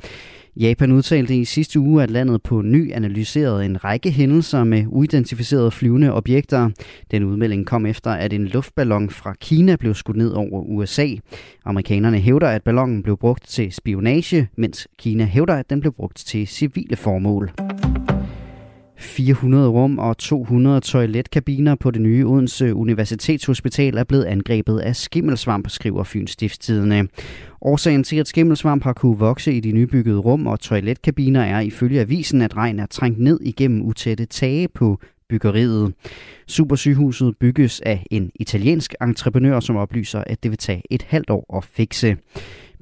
Japan 0.56 0.92
udtalte 0.92 1.36
i 1.36 1.44
sidste 1.44 1.80
uge, 1.80 2.02
at 2.02 2.10
landet 2.10 2.42
på 2.42 2.62
ny 2.62 2.92
analyserede 2.92 3.64
en 3.64 3.84
række 3.84 4.10
hændelser 4.10 4.64
med 4.64 4.84
uidentificerede 4.88 5.70
flyvende 5.70 6.12
objekter. 6.12 6.70
Den 7.10 7.24
udmelding 7.24 7.66
kom 7.66 7.86
efter, 7.86 8.10
at 8.10 8.32
en 8.32 8.44
luftballon 8.44 9.10
fra 9.10 9.34
Kina 9.40 9.76
blev 9.76 9.94
skudt 9.94 10.16
ned 10.16 10.30
over 10.30 10.60
USA. 10.60 11.06
Amerikanerne 11.64 12.18
hævder, 12.18 12.48
at 12.48 12.62
ballonen 12.62 13.02
blev 13.02 13.16
brugt 13.16 13.48
til 13.48 13.72
spionage, 13.72 14.48
mens 14.56 14.88
Kina 14.98 15.24
hævder, 15.24 15.54
at 15.54 15.70
den 15.70 15.80
blev 15.80 15.92
brugt 15.92 16.16
til 16.16 16.46
civile 16.46 16.96
formål. 16.96 17.50
400 19.04 19.68
rum 19.68 19.98
og 19.98 20.18
200 20.18 20.80
toiletkabiner 20.80 21.74
på 21.74 21.90
det 21.90 22.02
nye 22.02 22.26
Odense 22.26 22.74
Universitetshospital 22.74 23.96
er 23.96 24.04
blevet 24.04 24.24
angrebet 24.24 24.78
af 24.78 24.96
skimmelsvamp, 24.96 25.68
skriver 25.68 26.04
Fyns 26.04 26.30
Stiftstidende. 26.30 27.08
Årsagen 27.60 28.04
til, 28.04 28.16
at 28.16 28.28
skimmelsvamp 28.28 28.84
har 28.84 28.92
kunne 28.92 29.18
vokse 29.18 29.52
i 29.52 29.60
de 29.60 29.72
nybyggede 29.72 30.18
rum 30.18 30.46
og 30.46 30.60
toiletkabiner 30.60 31.40
er 31.42 31.60
ifølge 31.60 32.00
avisen, 32.00 32.42
at 32.42 32.56
regn 32.56 32.78
er 32.78 32.86
trængt 32.86 33.20
ned 33.20 33.40
igennem 33.40 33.82
utætte 33.82 34.26
tage 34.26 34.68
på 34.68 34.98
byggeriet. 35.28 35.94
Supersygehuset 36.46 37.34
bygges 37.40 37.80
af 37.80 38.06
en 38.10 38.30
italiensk 38.34 38.94
entreprenør, 39.02 39.60
som 39.60 39.76
oplyser, 39.76 40.24
at 40.26 40.42
det 40.42 40.50
vil 40.50 40.58
tage 40.58 40.82
et 40.90 41.02
halvt 41.02 41.30
år 41.30 41.56
at 41.56 41.64
fikse. 41.64 42.16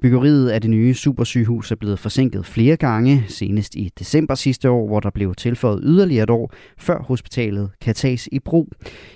Byggeriet 0.03 0.49
af 0.49 0.61
det 0.61 0.71
nye 0.71 0.95
supersygehus 0.95 1.71
er 1.71 1.77
blevet 1.77 1.99
forsinket 1.99 2.47
flere 2.47 2.77
gange, 2.77 3.25
senest 3.29 3.75
i 3.75 3.91
december 3.99 4.35
sidste 4.35 4.71
år, 4.71 4.87
hvor 4.87 5.01
der 5.01 5.11
blev 5.11 5.35
tilføjet 5.35 5.81
yderligere 5.83 6.23
et 6.23 6.31
år, 6.31 6.53
før 6.79 7.03
hospitalet 7.03 7.71
kan 7.81 7.95
tages 7.95 8.29
i 8.33 8.39
brug. 8.39 8.69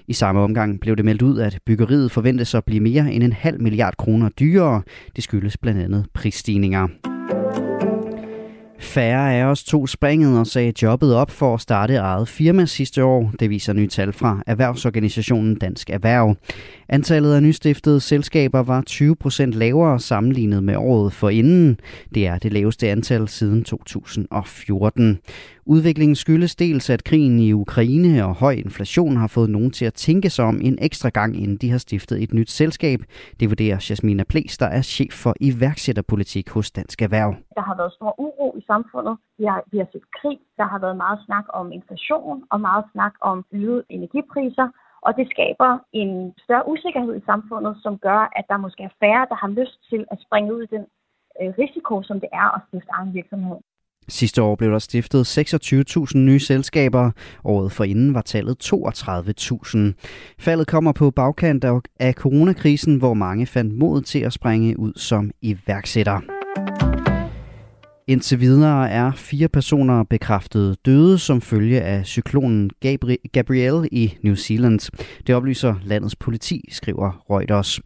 I 0.08 0.12
samme 0.12 0.40
omgang 0.40 0.80
blev 0.80 0.96
det 0.96 1.04
meldt 1.04 1.22
ud, 1.22 1.38
at 1.38 1.58
byggeriet 1.66 2.10
forventes 2.10 2.54
at 2.54 2.64
blive 2.64 2.80
mere 2.80 3.12
end 3.12 3.24
en 3.24 3.32
halv 3.32 3.62
milliard 3.62 3.96
kroner 3.96 4.28
dyrere. 4.28 4.82
Det 5.16 5.24
skyldes 5.24 5.56
blandt 5.56 5.82
andet 5.82 6.06
prisstigninger. 6.14 6.88
Færre 8.78 9.34
af 9.34 9.44
os 9.44 9.64
tog 9.64 9.88
springet 9.88 10.38
og 10.38 10.46
sagde 10.46 10.72
jobbet 10.82 11.14
op 11.14 11.30
for 11.30 11.54
at 11.54 11.60
starte 11.60 11.94
eget 11.94 12.28
firma 12.28 12.66
sidste 12.66 13.04
år. 13.04 13.32
Det 13.40 13.50
viser 13.50 13.72
nye 13.72 13.88
tal 13.88 14.12
fra 14.12 14.42
erhvervsorganisationen 14.46 15.56
Dansk 15.56 15.90
Erhverv. 15.90 16.36
Antallet 16.88 17.34
af 17.34 17.42
nystiftede 17.42 18.00
selskaber 18.00 18.62
var 18.62 18.82
20 18.82 19.16
procent 19.16 19.52
lavere 19.54 19.98
sammenlignet 19.98 20.64
med 20.64 20.76
året 20.76 21.12
forinden. 21.12 21.80
Det 22.14 22.26
er 22.26 22.38
det 22.38 22.52
laveste 22.52 22.88
antal 22.88 23.28
siden 23.28 23.64
2014. 23.64 25.18
Udviklingen 25.66 26.16
skyldes 26.16 26.56
dels, 26.56 26.90
at 26.90 27.04
krigen 27.04 27.38
i 27.38 27.52
Ukraine 27.52 28.24
og 28.24 28.34
høj 28.34 28.52
inflation 28.52 29.16
har 29.16 29.26
fået 29.26 29.50
nogen 29.50 29.70
til 29.70 29.84
at 29.84 29.94
tænke 29.94 30.30
sig 30.30 30.44
om 30.44 30.60
en 30.62 30.78
ekstra 30.80 31.08
gang, 31.08 31.36
inden 31.36 31.56
de 31.56 31.70
har 31.70 31.78
stiftet 31.78 32.22
et 32.22 32.34
nyt 32.34 32.50
selskab. 32.50 33.00
Det 33.40 33.50
vurderer 33.50 33.86
Jasmina 33.90 34.24
Ples, 34.28 34.58
der 34.58 34.66
er 34.66 34.82
chef 34.82 35.12
for 35.22 35.34
iværksætterpolitik 35.40 36.50
hos 36.50 36.70
Dansk 36.70 37.02
Erhverv. 37.02 37.34
Der 37.54 37.62
har 37.62 37.76
været 37.76 37.92
stor 37.92 38.20
uro 38.20 38.56
i 38.58 38.62
samfundet. 38.66 39.16
Vi 39.38 39.44
har, 39.44 39.62
vi 39.72 39.78
har 39.78 39.88
set 39.92 40.06
krig. 40.20 40.38
Der 40.56 40.64
har 40.64 40.78
været 40.78 40.96
meget 40.96 41.18
snak 41.26 41.44
om 41.48 41.72
inflation 41.72 42.42
og 42.50 42.60
meget 42.60 42.84
snak 42.92 43.12
om 43.20 43.44
øgede 43.52 43.82
energipriser. 43.90 44.68
Og 45.06 45.12
det 45.18 45.26
skaber 45.34 45.70
en 45.92 46.10
større 46.44 46.68
usikkerhed 46.72 47.14
i 47.16 47.26
samfundet, 47.30 47.74
som 47.84 47.98
gør, 47.98 48.20
at 48.38 48.44
der 48.50 48.56
måske 48.56 48.82
er 48.82 48.94
færre, 49.02 49.26
der 49.30 49.36
har 49.42 49.50
lyst 49.60 49.78
til 49.90 50.04
at 50.12 50.18
springe 50.24 50.54
ud 50.54 50.62
i 50.62 50.72
den 50.76 50.84
øh, 51.40 51.50
risiko, 51.62 52.02
som 52.02 52.20
det 52.20 52.28
er 52.32 52.48
at 52.56 52.60
stifte 52.68 52.90
egen 52.98 53.14
virksomhed. 53.14 53.58
Sidste 54.08 54.42
år 54.42 54.54
blev 54.56 54.70
der 54.70 54.78
stiftet 54.78 55.22
26.000 55.38 56.18
nye 56.18 56.40
selskaber. 56.40 57.10
Året 57.44 57.72
forinden 57.72 58.14
var 58.14 58.20
tallet 58.20 58.56
32.000. 58.64 59.78
Faldet 60.38 60.66
kommer 60.66 60.92
på 60.92 61.10
bagkant 61.10 61.64
af 62.00 62.12
coronakrisen, 62.14 62.98
hvor 62.98 63.14
mange 63.14 63.46
fandt 63.46 63.78
mod 63.78 64.02
til 64.02 64.22
at 64.24 64.32
springe 64.32 64.78
ud 64.78 64.92
som 64.96 65.30
iværksætter. 65.42 66.35
Indtil 68.08 68.40
videre 68.40 68.90
er 68.90 69.12
fire 69.12 69.48
personer 69.48 70.04
bekræftet 70.04 70.76
døde 70.86 71.18
som 71.18 71.40
følge 71.40 71.80
af 71.80 72.06
cyklonen 72.06 72.70
Gabri- 72.84 73.28
Gabrielle 73.32 73.88
i 73.92 74.18
New 74.22 74.34
Zealand. 74.34 74.90
Det 75.26 75.34
oplyser 75.34 75.74
landets 75.84 76.16
politi, 76.16 76.68
skriver 76.72 77.24
Reuters. 77.30 77.80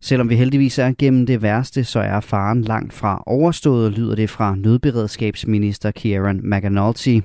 Selvom 0.00 0.30
vi 0.30 0.36
heldigvis 0.36 0.78
er 0.78 0.92
gennem 0.98 1.26
det 1.26 1.42
værste, 1.42 1.84
så 1.84 2.00
er 2.00 2.20
faren 2.20 2.62
langt 2.62 2.92
fra 2.92 3.22
overstået, 3.26 3.92
lyder 3.92 4.14
det 4.14 4.30
fra 4.30 4.54
nødberedskabsminister 4.56 5.90
Kieran 5.90 6.40
McAnulty. 6.44 7.18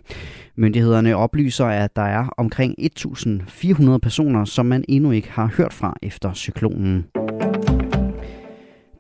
Myndighederne 0.58 1.16
oplyser, 1.16 1.66
at 1.66 1.96
der 1.96 2.02
er 2.02 2.34
omkring 2.38 2.76
1.400 2.80 3.98
personer, 3.98 4.46
som 4.46 4.66
man 4.66 4.86
endnu 4.88 5.12
ikke 5.12 5.32
har 5.32 5.54
hørt 5.58 5.74
fra 5.74 5.98
efter 6.04 6.34
cyklonen. 6.34 7.06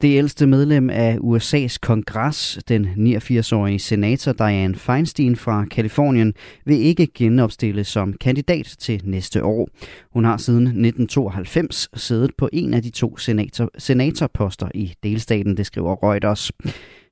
Det 0.01 0.17
ældste 0.17 0.47
medlem 0.47 0.89
af 0.89 1.17
USA's 1.17 1.77
kongres, 1.81 2.59
den 2.67 2.85
89-årige 2.85 3.79
senator 3.79 4.33
Dianne 4.33 4.75
Feinstein 4.75 5.35
fra 5.35 5.65
Kalifornien, 5.65 6.33
vil 6.65 6.77
ikke 6.77 7.07
genopstille 7.13 7.83
som 7.83 8.13
kandidat 8.13 8.75
til 8.79 9.01
næste 9.03 9.43
år. 9.43 9.69
Hun 10.13 10.25
har 10.25 10.37
siden 10.37 10.63
1992 10.63 11.89
siddet 11.93 12.31
på 12.37 12.49
en 12.53 12.73
af 12.73 12.81
de 12.81 12.89
to 12.89 13.17
senator, 13.17 13.69
senatorposter 13.77 14.69
i 14.73 14.93
delstaten, 15.03 15.57
det 15.57 15.65
skriver 15.65 15.95
Reuters. 16.03 16.51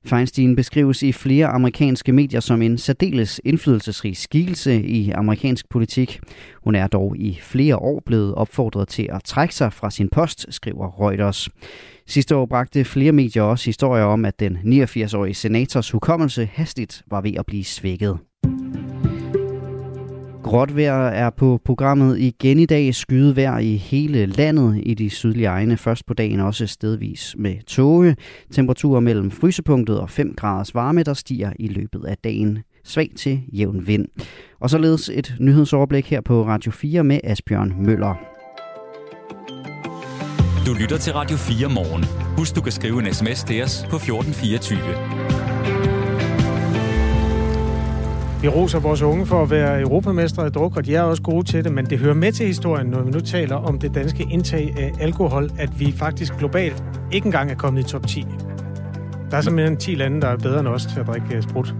Feinstein 0.04 0.56
beskrives 0.56 1.02
i 1.02 1.12
flere 1.12 1.46
amerikanske 1.46 2.12
medier 2.12 2.40
som 2.40 2.62
en 2.62 2.78
særdeles 2.78 3.40
indflydelsesrig 3.44 4.16
skikkelse 4.16 4.82
i 4.82 5.10
amerikansk 5.10 5.68
politik. 5.68 6.20
Hun 6.64 6.74
er 6.74 6.86
dog 6.86 7.16
i 7.16 7.38
flere 7.42 7.76
år 7.76 8.02
blevet 8.06 8.34
opfordret 8.34 8.88
til 8.88 9.08
at 9.12 9.24
trække 9.24 9.54
sig 9.54 9.72
fra 9.72 9.90
sin 9.90 10.08
post, 10.08 10.46
skriver 10.50 11.00
Reuters. 11.00 11.48
Sidste 12.08 12.36
år 12.36 12.46
bragte 12.46 12.84
flere 12.84 13.12
medier 13.12 13.42
også 13.42 13.64
historier 13.64 14.04
om, 14.04 14.24
at 14.24 14.40
den 14.40 14.56
89-årige 14.56 15.34
senators 15.34 15.90
hukommelse 15.90 16.48
hastigt 16.52 17.02
var 17.10 17.20
ved 17.20 17.32
at 17.38 17.46
blive 17.46 17.64
svækket. 17.64 18.18
Gråt 20.42 20.76
vejr 20.76 21.08
er 21.08 21.30
på 21.30 21.60
programmet 21.64 22.18
igen 22.18 22.58
i 22.58 22.66
dag. 22.66 22.94
Skydevejr 22.94 23.58
i 23.58 23.76
hele 23.76 24.26
landet 24.26 24.82
i 24.82 24.94
de 24.94 25.10
sydlige 25.10 25.46
egne. 25.46 25.76
Først 25.76 26.06
på 26.06 26.14
dagen 26.14 26.40
også 26.40 26.66
stedvis 26.66 27.34
med 27.38 27.56
tåge. 27.66 28.16
Temperaturer 28.50 29.00
mellem 29.00 29.30
frysepunktet 29.30 30.00
og 30.00 30.10
5 30.10 30.34
graders 30.36 30.74
varme, 30.74 31.02
der 31.02 31.14
stiger 31.14 31.52
i 31.58 31.68
løbet 31.68 32.04
af 32.04 32.16
dagen. 32.24 32.58
Svag 32.84 33.10
til 33.16 33.40
jævn 33.52 33.86
vind. 33.86 34.06
Og 34.60 34.70
således 34.70 35.10
et 35.14 35.34
nyhedsoverblik 35.40 36.10
her 36.10 36.20
på 36.20 36.46
Radio 36.46 36.70
4 36.70 37.04
med 37.04 37.20
Asbjørn 37.24 37.74
Møller. 37.78 38.37
Du 40.68 40.74
lytter 40.74 40.98
til 40.98 41.12
Radio 41.12 41.36
4 41.36 41.68
morgen. 41.68 42.04
Husk, 42.38 42.56
du 42.56 42.60
kan 42.60 42.72
skrive 42.72 43.06
en 43.06 43.14
sms 43.14 43.44
til 43.44 43.62
os 43.62 43.86
på 43.90 43.96
1424. 43.96 44.78
Vi 48.42 48.48
roser 48.48 48.78
vores 48.78 49.02
unge 49.02 49.26
for 49.26 49.42
at 49.42 49.50
være 49.50 49.80
europamestre 49.80 50.46
i 50.46 50.50
druk, 50.50 50.76
og 50.76 50.86
de 50.86 50.94
er 50.94 51.02
også 51.02 51.22
gode 51.22 51.46
til 51.46 51.64
det, 51.64 51.72
men 51.72 51.86
det 51.86 51.98
hører 51.98 52.14
med 52.14 52.32
til 52.32 52.46
historien, 52.46 52.86
når 52.86 53.02
vi 53.02 53.10
nu 53.10 53.20
taler 53.20 53.56
om 53.56 53.78
det 53.78 53.94
danske 53.94 54.26
indtag 54.30 54.74
af 54.78 54.92
alkohol, 55.00 55.50
at 55.58 55.80
vi 55.80 55.92
faktisk 55.92 56.36
globalt 56.38 56.84
ikke 57.12 57.26
engang 57.26 57.50
er 57.50 57.54
kommet 57.54 57.80
i 57.80 57.88
top 57.88 58.06
10. 58.06 58.26
Der 59.30 59.36
er 59.36 59.40
simpelthen 59.40 59.76
10 59.76 59.94
lande, 59.94 60.20
der 60.20 60.28
er 60.28 60.36
bedre 60.36 60.60
end 60.60 60.68
os 60.68 60.86
til 60.86 61.00
at 61.00 61.06
drikke 61.06 61.42
sprut. 61.42 61.74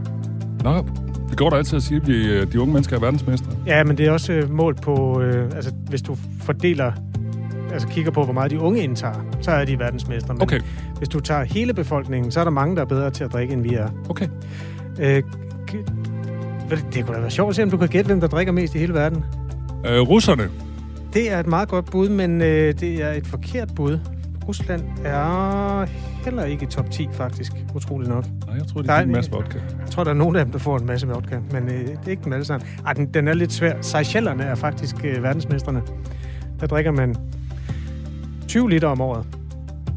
Nå, 0.65 0.85
Det 1.31 1.37
går 1.37 1.51
da 1.51 1.57
altid 1.57 1.77
at 1.77 1.83
sige, 1.83 2.01
at 2.01 2.09
vi, 2.09 2.27
øh, 2.27 2.53
de 2.53 2.61
unge 2.61 2.73
mennesker 2.73 2.97
er 2.97 3.01
verdensmestre. 3.01 3.51
Ja, 3.67 3.85
men 3.85 3.99
det 3.99 4.07
er 4.07 4.13
også 4.13 4.33
øh, 4.33 4.51
målt 4.51 4.83
på, 4.83 5.21
øh, 5.21 5.45
altså 5.45 5.73
hvis 5.89 6.03
du 6.03 6.17
fordeler, 6.41 6.93
altså 7.73 7.89
kigger 7.89 8.11
på, 8.11 8.25
hvor 8.25 8.33
meget 8.33 8.51
de 8.51 8.61
unge 8.61 8.81
indtager, 8.81 9.25
så 9.41 9.51
er 9.51 9.65
de 9.65 9.79
verdensmestre. 9.79 10.35
Men 10.35 10.43
Okay. 10.43 10.61
hvis 10.99 11.09
du 11.09 11.21
tager 11.21 11.45
hele 11.45 11.75
befolkningen, 11.75 12.31
så 12.31 12.41
er 12.41 12.45
der 12.45 12.51
mange, 12.51 12.77
der 12.77 12.83
er 12.83 12.87
bedre 12.87 13.11
til 13.11 13.25
at 13.25 13.33
drikke, 13.33 13.53
end 13.55 13.63
vi 13.63 13.75
er. 13.75 13.89
Okay. 14.09 14.29
Øh, 15.01 15.23
det 16.93 17.05
kunne 17.05 17.15
da 17.17 17.21
være 17.21 17.31
sjovt 17.31 17.51
at 17.51 17.57
se, 17.57 17.63
om 17.63 17.71
du 17.71 17.77
kan 17.77 17.89
gætte, 17.89 18.07
hvem 18.07 18.21
der 18.21 18.27
drikker 18.29 18.53
mest 18.53 18.75
i 18.75 18.79
hele 18.79 18.95
verden. 18.95 19.25
Øh, 19.87 20.01
russerne. 20.01 20.49
Det 21.15 21.33
er 21.33 21.41
et 21.41 21.47
meget 21.47 21.69
godt 21.69 21.91
bud, 21.91 22.09
men 22.09 22.41
øh, 22.43 22.75
det 22.81 23.03
er 23.03 23.13
et 23.13 23.27
forkert 23.27 23.75
bud. 23.77 23.99
Rusland 24.49 24.83
er 25.05 25.87
heller 26.25 26.45
ikke 26.45 26.65
i 26.65 26.67
top 26.67 26.91
10, 26.91 27.09
faktisk. 27.13 27.53
Utroligt 27.75 28.11
nok. 28.11 28.25
Nej, 28.47 28.57
jeg 28.57 28.67
tror, 28.67 28.83
de 28.83 28.91
er 28.93 28.99
en 29.01 29.13
masse 29.13 29.31
vodka. 29.31 29.59
Jeg 29.81 29.91
tror, 29.91 30.05
der 30.05 30.11
er 30.11 30.15
nogen 30.15 30.37
af 30.37 30.45
dem, 30.45 30.53
der 30.53 30.59
får 30.59 30.79
en 30.79 30.87
masse 30.87 31.09
vodka, 31.09 31.39
men 31.53 31.63
øh, 31.65 31.81
det 31.81 31.99
er 32.07 32.11
ikke 32.11 32.25
dem 32.25 32.33
alle 32.33 32.45
sammen. 32.45 32.69
Ej, 32.87 32.93
den, 32.93 33.07
den 33.15 33.29
er 33.29 33.35
lidt 33.35 33.53
svær. 33.53 33.73
Seychellerne 33.83 34.43
er 34.43 34.55
faktisk 34.55 34.97
øh, 35.05 35.23
verdensmestrene. 35.23 35.83
Der 36.61 36.67
drikker 36.67 36.91
man 36.93 37.17
20 38.49 38.71
liter 38.71 38.89
om 38.89 39.01
året. 39.01 39.27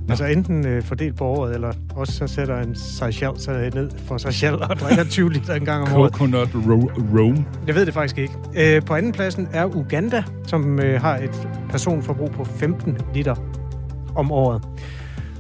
Altså 0.10 0.26
enten 0.26 0.66
øh, 0.68 0.84
fordelt 0.84 1.18
på 1.18 1.26
året, 1.26 1.54
eller 1.54 1.72
også 1.96 2.14
så 2.14 2.28
sætter 2.28 2.62
en 2.62 2.76
Seychelles 2.76 3.44
sig 3.44 3.72
ned 3.76 3.90
for 3.98 4.18
selv 4.18 4.56
og 4.56 4.76
drikker 4.80 5.04
20 5.04 5.32
liter 5.32 5.54
en 5.54 5.66
gang 5.66 5.88
om 5.88 5.94
året. 6.02 6.12
Coconut 6.14 6.50
ro- 6.56 6.92
Rome. 7.20 7.46
Jeg 7.68 7.76
ved 7.76 7.86
det 7.86 7.94
faktisk 7.94 8.18
ikke. 8.18 8.34
Øh, 8.58 8.82
på 8.86 8.96
anden 8.96 9.12
pladsen 9.12 9.48
er 9.54 9.66
Uganda, 9.66 10.24
som 10.48 10.80
øh, 10.80 11.02
har 11.02 11.18
et 11.18 11.48
personforbrug 11.70 12.32
på 12.32 12.44
15 12.44 12.98
liter 13.14 13.36
om 14.16 14.32
året. 14.32 14.64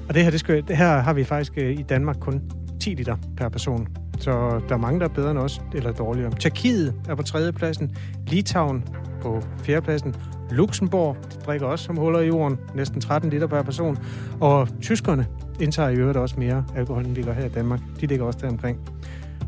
Og 0.10 0.13
det 0.15 0.24
her, 0.24 0.32
det 0.32 0.39
skal, 0.39 0.63
det 0.67 0.78
her 0.78 1.00
har 1.00 1.13
vi 1.13 1.24
faktisk 1.24 1.54
øh, 1.58 1.71
i 1.80 1.82
Danmark 1.89 2.17
kun 2.19 2.41
10 2.82 2.89
liter 2.89 3.15
per 3.38 3.50
person. 3.50 3.88
Så 4.19 4.32
der 4.69 4.76
er 4.76 4.80
mange, 4.80 5.00
der 5.00 5.06
er 5.06 5.13
bedre 5.13 5.32
end 5.32 5.39
os, 5.39 5.62
eller 5.74 5.91
dårligere. 5.91 6.32
Tjekkiet 6.32 6.93
er 7.10 7.15
på 7.15 7.24
tredje 7.24 7.52
pladsen. 7.52 7.91
Litauen 8.28 8.84
på 9.21 9.41
fjerde 9.63 9.82
pladsen. 9.82 10.15
Luxembourg 10.51 11.17
drikker 11.45 11.67
også 11.67 11.85
som 11.85 11.97
huller 11.97 12.19
i 12.19 12.27
jorden. 12.27 12.57
Næsten 12.75 13.01
13 13.01 13.29
liter 13.29 13.47
per 13.47 13.61
person. 13.61 13.97
Og 14.39 14.67
tyskerne 14.81 15.25
indtager 15.59 15.89
i 15.89 15.95
øvrigt 15.95 16.17
også 16.17 16.35
mere 16.39 16.65
alkohol, 16.75 17.05
end 17.05 17.15
vi 17.15 17.21
gør 17.21 17.33
her 17.33 17.45
i 17.45 17.49
Danmark. 17.49 17.79
De 18.01 18.05
ligger 18.05 18.25
også 18.25 18.39
der 18.41 18.49
omkring. 18.49 18.79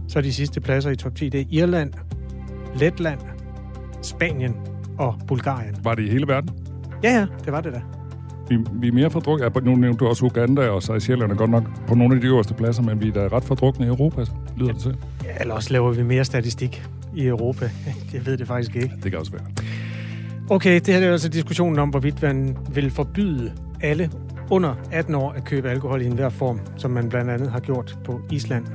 Så 0.07 0.21
de 0.21 0.33
sidste 0.33 0.61
pladser 0.61 0.89
i 0.89 0.95
top 0.95 1.15
10, 1.15 1.29
det 1.29 1.41
er 1.41 1.45
Irland, 1.49 1.93
Letland, 2.75 3.19
Spanien 4.01 4.55
og 4.97 5.15
Bulgarien. 5.27 5.75
Var 5.83 5.95
det 5.95 6.03
i 6.03 6.09
hele 6.09 6.27
verden? 6.27 6.49
Ja, 7.03 7.11
ja, 7.11 7.25
det 7.45 7.53
var 7.53 7.61
det 7.61 7.73
da. 7.73 7.81
Vi, 8.49 8.57
vi 8.73 8.87
er 8.87 8.91
mere 8.91 9.11
fordrukne. 9.11 9.45
Ja, 9.55 9.59
nu 9.59 9.75
nævnte 9.75 9.97
du 9.97 10.07
også 10.07 10.25
Uganda 10.25 10.69
og 10.69 10.83
Seychellerne 10.83 11.35
godt 11.35 11.49
nok 11.49 11.63
på 11.87 11.95
nogle 11.95 12.15
af 12.15 12.21
de 12.21 12.27
øverste 12.27 12.53
pladser, 12.53 12.83
men 12.83 13.01
vi 13.01 13.07
er 13.07 13.11
da 13.11 13.27
ret 13.27 13.43
fordrukne 13.43 13.85
i 13.85 13.89
Europa, 13.89 14.25
lyder 14.57 14.71
det 14.71 14.81
til. 14.81 14.97
Ja, 15.23 15.29
eller 15.39 15.53
også 15.53 15.73
laver 15.73 15.91
vi 15.91 16.03
mere 16.03 16.25
statistik 16.25 16.83
i 17.15 17.27
Europa. 17.27 17.69
Jeg 18.13 18.25
ved 18.25 18.37
det 18.37 18.47
faktisk 18.47 18.75
ikke. 18.75 18.91
Det 19.03 19.11
kan 19.11 19.19
også 19.19 19.31
være. 19.31 19.43
Okay, 20.49 20.79
det 20.86 20.88
her 20.88 21.08
er 21.08 21.12
altså 21.12 21.29
diskussionen 21.29 21.79
om, 21.79 21.89
hvorvidt 21.89 22.21
man 22.21 22.58
vil 22.73 22.91
forbyde 22.91 23.51
alle 23.82 24.12
under 24.51 24.75
18 24.91 25.15
år 25.15 25.32
at 25.32 25.43
købe 25.43 25.69
alkohol 25.69 26.01
i 26.01 26.06
enhver 26.06 26.29
form, 26.29 26.60
som 26.77 26.91
man 26.91 27.10
blandt 27.10 27.32
andet 27.32 27.51
har 27.51 27.60
gjort 27.60 27.97
på 28.03 28.21
Island. 28.32 28.65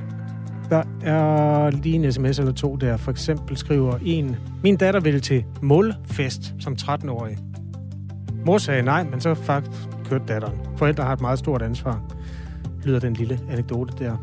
Der 0.69 0.83
er 1.01 1.71
lige 1.71 1.95
en 1.95 2.11
sms 2.11 2.39
eller 2.39 2.51
to 2.51 2.75
der. 2.75 2.97
For 2.97 3.11
eksempel 3.11 3.57
skriver 3.57 3.97
en, 4.05 4.35
min 4.63 4.77
datter 4.77 4.99
ville 4.99 5.19
til 5.19 5.45
målfest 5.61 6.53
som 6.59 6.75
13-årig. 6.81 7.37
Mor 8.45 8.57
sagde 8.57 8.81
nej, 8.81 9.03
men 9.03 9.21
så 9.21 9.33
faktisk 9.33 9.87
kørte 10.09 10.23
datteren. 10.27 10.57
Forældre 10.77 11.03
har 11.03 11.13
et 11.13 11.21
meget 11.21 11.39
stort 11.39 11.61
ansvar, 11.61 12.01
lyder 12.83 12.99
den 12.99 13.13
lille 13.13 13.39
anekdote 13.49 13.93
der. 14.03 14.17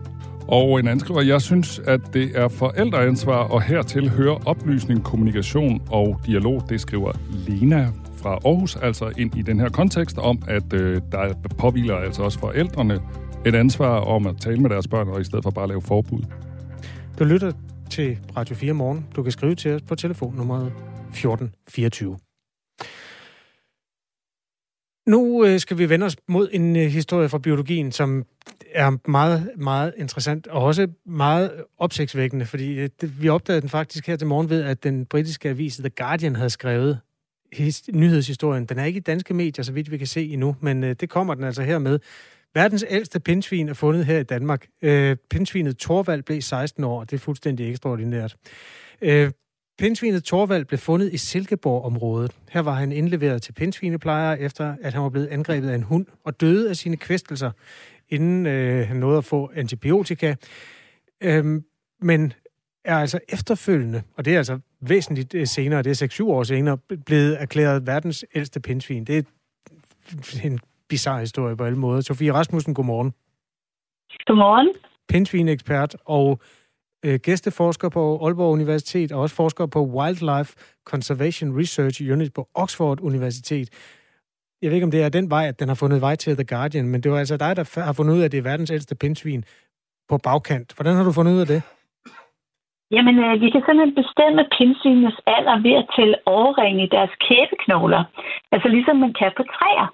Og 0.49 0.81
en 0.81 0.87
anden 0.87 1.01
skriver, 1.01 1.21
jeg 1.21 1.43
synes, 1.43 1.79
at 1.79 2.01
det 2.13 2.31
er 2.35 2.49
forældreansvar, 2.49 3.45
og 3.45 3.63
hertil 3.63 4.11
hører 4.11 4.49
oplysning, 4.49 5.05
kommunikation 5.05 5.83
og 5.91 6.21
dialog. 6.27 6.63
Det 6.69 6.81
skriver 6.81 7.13
Lena 7.49 7.89
fra 8.17 8.31
Aarhus, 8.31 8.77
altså 8.77 9.13
ind 9.19 9.37
i 9.37 9.43
den 9.43 9.61
her 9.61 9.69
kontekst 9.69 10.19
om, 10.19 10.43
at 10.49 10.73
øh, 10.73 11.01
der 11.13 11.35
påviler 11.59 11.97
altså 11.97 12.23
også 12.23 12.39
forældrene 12.39 13.01
et 13.47 13.55
ansvar 13.55 14.01
om 14.01 14.27
at 14.27 14.41
tale 14.41 14.61
med 14.61 14.71
deres 14.71 14.89
børn, 14.89 15.09
og 15.09 15.21
i 15.21 15.25
stedet 15.25 15.43
for 15.43 15.51
bare 15.51 15.63
at 15.63 15.69
lave 15.69 15.83
forbud. 15.83 16.23
Du 17.19 17.25
lytter 17.25 17.53
til 17.91 18.19
Radio 18.37 18.55
4 18.55 18.73
morgen. 18.73 19.07
Du 19.17 19.23
kan 19.23 19.33
skrive 19.33 19.55
til 19.55 19.71
os 19.71 19.83
på 19.83 19.95
telefonnummeret 19.95 20.67
1424. 20.67 22.19
Nu 25.07 25.45
øh, 25.45 25.61
skal 25.61 25.79
vi 25.79 25.89
vende 25.89 26.07
os 26.07 26.17
mod 26.29 26.49
en 26.53 26.77
øh, 26.77 26.87
historie 26.87 27.29
fra 27.29 27.39
biologien, 27.39 27.93
som 27.93 28.25
er 28.77 29.11
meget, 29.11 29.51
meget 29.57 29.95
interessant 29.97 30.47
og 30.47 30.63
også 30.63 30.89
meget 31.07 31.65
opsigtsvækkende, 31.79 32.47
fordi 32.47 32.79
øh, 32.79 32.89
det, 33.01 33.23
vi 33.23 33.29
opdagede 33.29 33.61
den 33.61 33.69
faktisk 33.69 34.07
her 34.07 34.17
til 34.17 34.27
morgen 34.27 34.51
ved, 34.51 34.63
at 34.63 34.85
den 34.85 35.07
britiske 35.07 35.49
avis 35.49 35.77
The 35.77 35.91
Guardian 35.91 36.37
havde 36.37 36.51
skrevet 36.51 37.01
his, 37.53 37.83
nyhedshistorien. 37.93 38.65
Den 38.65 38.79
er 38.79 38.85
ikke 38.85 38.97
i 38.97 39.01
danske 39.01 39.35
medier, 39.35 39.63
så 39.65 39.73
vidt 39.73 39.91
vi 39.91 39.99
kan 39.99 40.07
se 40.07 40.29
endnu, 40.29 40.57
men 40.61 40.85
øh, 40.85 40.97
det 41.01 41.11
kommer 41.11 41.35
den 41.35 41.45
altså 41.45 41.63
her 41.63 41.79
med. 41.79 41.99
Verdens 42.55 42.85
ældste 42.89 43.21
pindsvin 43.21 43.69
er 43.69 43.75
fundet 43.75 44.07
her 44.07 44.19
i 44.19 44.23
Danmark. 44.23 44.67
Øh, 44.83 45.17
pindsvinet 45.31 45.77
Torvald 45.77 46.23
blev 46.23 46.43
16 46.43 46.85
år, 46.85 47.01
og 47.01 47.11
det 47.11 47.17
er 47.17 47.21
fuldstændig 47.21 47.71
ekstraordinært. 47.71 48.37
Øh, 49.03 49.31
Pindsvinet 49.79 50.25
Torvald 50.25 50.65
blev 50.65 50.79
fundet 50.79 51.13
i 51.13 51.17
Silkeborg-området. 51.17 52.33
Her 52.51 52.61
var 52.61 52.75
han 52.75 52.93
indleveret 52.93 53.43
til 53.43 53.53
pindsvineplejere, 53.53 54.41
efter 54.41 54.75
at 54.83 54.93
han 54.93 55.03
var 55.03 55.09
blevet 55.09 55.27
angrebet 55.27 55.69
af 55.69 55.75
en 55.75 55.83
hund 55.83 56.07
og 56.25 56.41
døde 56.41 56.71
af 56.71 56.77
sine 56.77 56.97
kvæstelser, 56.97 57.51
inden 58.09 58.47
øh, 58.47 58.89
han 58.89 58.97
nåede 58.97 59.19
at 59.19 59.25
få 59.25 59.51
antibiotika. 59.55 60.35
Øhm, 61.21 61.65
men 62.01 62.33
er 62.85 62.99
altså 62.99 63.21
efterfølgende, 63.29 64.03
og 64.17 64.25
det 64.25 64.35
er 64.35 64.39
altså 64.39 64.59
væsentligt 64.81 65.35
øh, 65.35 65.47
senere, 65.47 65.83
det 65.83 66.03
er 66.03 66.07
6-7 66.23 66.25
år 66.25 66.43
senere, 66.43 66.79
blevet 67.07 67.43
erklæret 67.43 67.87
verdens 67.87 68.25
ældste 68.35 68.61
pindsvin. 68.61 69.05
Det 69.05 69.19
er 69.19 69.23
en 70.45 70.61
bizarre 70.89 71.21
historie 71.21 71.57
på 71.57 71.65
alle 71.65 71.79
måder. 71.79 72.01
Sofie 72.01 72.33
Rasmussen, 72.33 72.75
godmorgen. 72.75 73.15
Godmorgen. 74.27 74.69
Pindsvinekspert 75.09 75.97
og 76.05 76.41
øh, 77.05 77.21
gæsteforsker 77.23 77.89
på 77.89 78.25
Aalborg 78.27 78.53
Universitet, 78.53 79.13
og 79.13 79.21
også 79.21 79.35
forsker 79.35 79.67
på 79.67 79.85
Wildlife 79.85 80.55
Conservation 80.85 81.61
Research 81.61 82.03
Unit 82.13 82.33
på 82.33 82.49
Oxford 82.55 83.01
Universitet. 83.01 83.71
Jeg 84.63 84.69
ved 84.69 84.77
ikke, 84.77 84.85
om 84.85 84.91
det 84.91 85.03
er 85.03 85.09
den 85.09 85.31
vej, 85.31 85.45
at 85.49 85.61
den 85.61 85.69
har 85.69 85.79
fundet 85.83 86.01
vej 86.01 86.15
til 86.17 86.37
The 86.37 86.51
Guardian, 86.53 86.89
men 86.89 87.01
det 87.03 87.13
var 87.13 87.19
altså 87.19 87.37
dig, 87.37 87.57
der 87.57 87.65
har 87.89 87.93
fundet 87.93 88.15
ud 88.15 88.21
af, 88.21 88.25
at 88.25 88.33
det 88.33 88.39
er 88.39 88.51
verdens 88.51 88.71
ældste 88.71 88.95
pindsvin 89.03 89.45
på 90.11 90.19
bagkant. 90.19 90.69
Hvordan 90.77 90.97
har 90.97 91.05
du 91.05 91.13
fundet 91.13 91.33
ud 91.37 91.41
af 91.41 91.47
det? 91.55 91.63
Jamen, 92.95 93.17
øh, 93.25 93.35
vi 93.43 93.49
kan 93.51 93.63
simpelthen 93.63 93.95
bestemme 94.03 94.43
pindsvinenes 94.57 95.19
alder 95.37 95.57
ved 95.67 95.75
at 95.81 95.89
tælle 95.97 96.17
årringe 96.27 96.83
i 96.85 96.93
deres 96.97 97.13
kæbeknogler. 97.27 98.03
Altså 98.53 98.69
ligesom 98.69 98.97
man 98.97 99.13
kan 99.21 99.33
på 99.37 99.45
træer. 99.57 99.89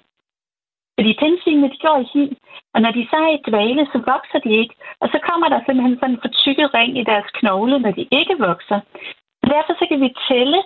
Fordi 0.95 1.11
pindsvinene, 1.21 1.69
de 1.73 1.79
går 1.85 1.97
i 2.03 2.07
hi, 2.13 2.25
og 2.73 2.79
når 2.81 2.91
de 2.97 3.03
så 3.11 3.17
er 3.27 3.31
i 3.37 3.43
dvale, 3.47 3.83
så 3.93 3.97
vokser 4.13 4.39
de 4.45 4.51
ikke. 4.61 4.75
Og 5.01 5.07
så 5.13 5.17
kommer 5.27 5.47
der 5.49 5.59
simpelthen 5.59 5.95
sådan 5.97 6.15
en 6.15 6.23
fortykket 6.25 6.73
ring 6.77 6.91
i 7.01 7.03
deres 7.11 7.27
knogle, 7.39 7.77
når 7.79 7.91
de 7.97 8.03
ikke 8.19 8.35
vokser. 8.49 8.79
Derfor 9.53 9.73
så 9.79 9.85
kan 9.89 9.99
vi 10.05 10.09
tælle 10.29 10.59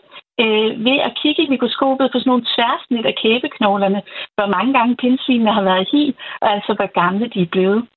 øh, 0.44 0.70
ved 0.86 0.98
at 1.08 1.18
kigge 1.22 1.42
i 1.44 1.50
mikroskopet 1.54 2.06
på 2.12 2.18
sådan 2.20 2.30
nogle 2.32 2.46
tværsnit 2.54 3.06
af 3.12 3.16
kæbeknoglerne, 3.22 4.02
hvor 4.36 4.48
mange 4.56 4.72
gange 4.78 4.96
pindsvinene 5.02 5.54
har 5.58 5.64
været 5.72 5.90
i 6.02 6.16
og 6.42 6.48
altså 6.56 6.72
hvor 6.78 6.90
gamle 7.02 7.26
de 7.34 7.42
er 7.42 7.52
blevet. 7.56 7.88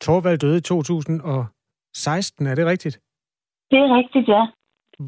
Torvald 0.00 0.38
døde 0.38 0.58
i 0.58 0.60
2016, 0.60 2.46
er 2.46 2.54
det 2.54 2.66
rigtigt? 2.66 2.96
Det 3.70 3.78
er 3.78 3.90
rigtigt, 4.00 4.28
ja. 4.28 4.42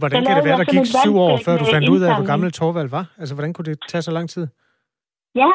Hvordan 0.00 0.24
kan 0.26 0.36
det 0.36 0.44
være, 0.44 0.58
der 0.58 0.72
gik 0.74 0.86
syv 1.04 1.14
år, 1.26 1.34
før 1.44 1.54
du 1.58 1.64
fandt 1.74 1.88
ud 1.88 2.00
af, 2.06 2.10
hvor 2.16 2.26
gammel 2.26 2.52
Torvald 2.52 2.90
var? 2.98 3.06
Altså, 3.20 3.34
hvordan 3.34 3.52
kunne 3.52 3.68
det 3.70 3.78
tage 3.88 4.02
så 4.02 4.10
lang 4.10 4.30
tid? 4.30 4.46
Ja, 5.34 5.50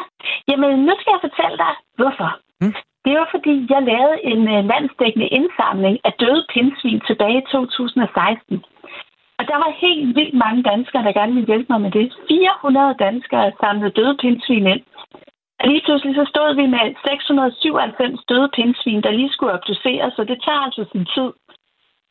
jamen 0.48 0.70
nu 0.86 0.92
skal 1.00 1.12
jeg 1.14 1.22
fortælle 1.26 1.56
dig, 1.64 1.74
hvorfor. 1.98 2.30
Hmm? 2.60 2.74
Det 3.06 3.14
var 3.20 3.28
fordi, 3.34 3.54
jeg 3.72 3.82
lavede 3.92 4.18
en 4.32 4.42
uh, 4.54 4.60
landsdækkende 4.72 5.28
indsamling 5.38 5.96
af 6.08 6.12
døde 6.20 6.42
pindsvin 6.52 7.00
tilbage 7.08 7.38
i 7.42 7.46
2016. 7.52 8.64
Altså, 9.46 9.58
der 9.58 9.66
var 9.66 9.80
helt 9.86 10.16
vildt 10.18 10.36
mange 10.44 10.62
danskere, 10.72 11.04
der 11.04 11.18
gerne 11.18 11.34
ville 11.34 11.50
hjælpe 11.52 11.70
mig 11.72 11.80
med 11.80 11.92
det. 11.98 12.06
400 12.28 12.94
danskere 13.06 13.52
samlede 13.60 13.96
døde 13.98 14.16
pindsvin 14.22 14.66
ind. 14.74 14.82
Og 15.60 15.64
lige 15.68 15.82
pludselig 15.84 16.14
så 16.14 16.24
stod 16.32 16.50
vi 16.60 16.66
med 16.74 16.84
697 17.06 18.24
døde 18.30 18.48
pindsvin, 18.56 19.02
der 19.02 19.18
lige 19.18 19.32
skulle 19.32 19.52
obduceres, 19.58 20.12
så 20.16 20.22
det 20.30 20.38
tager 20.46 20.62
altså 20.66 20.84
sin 20.92 21.06
tid. 21.14 21.30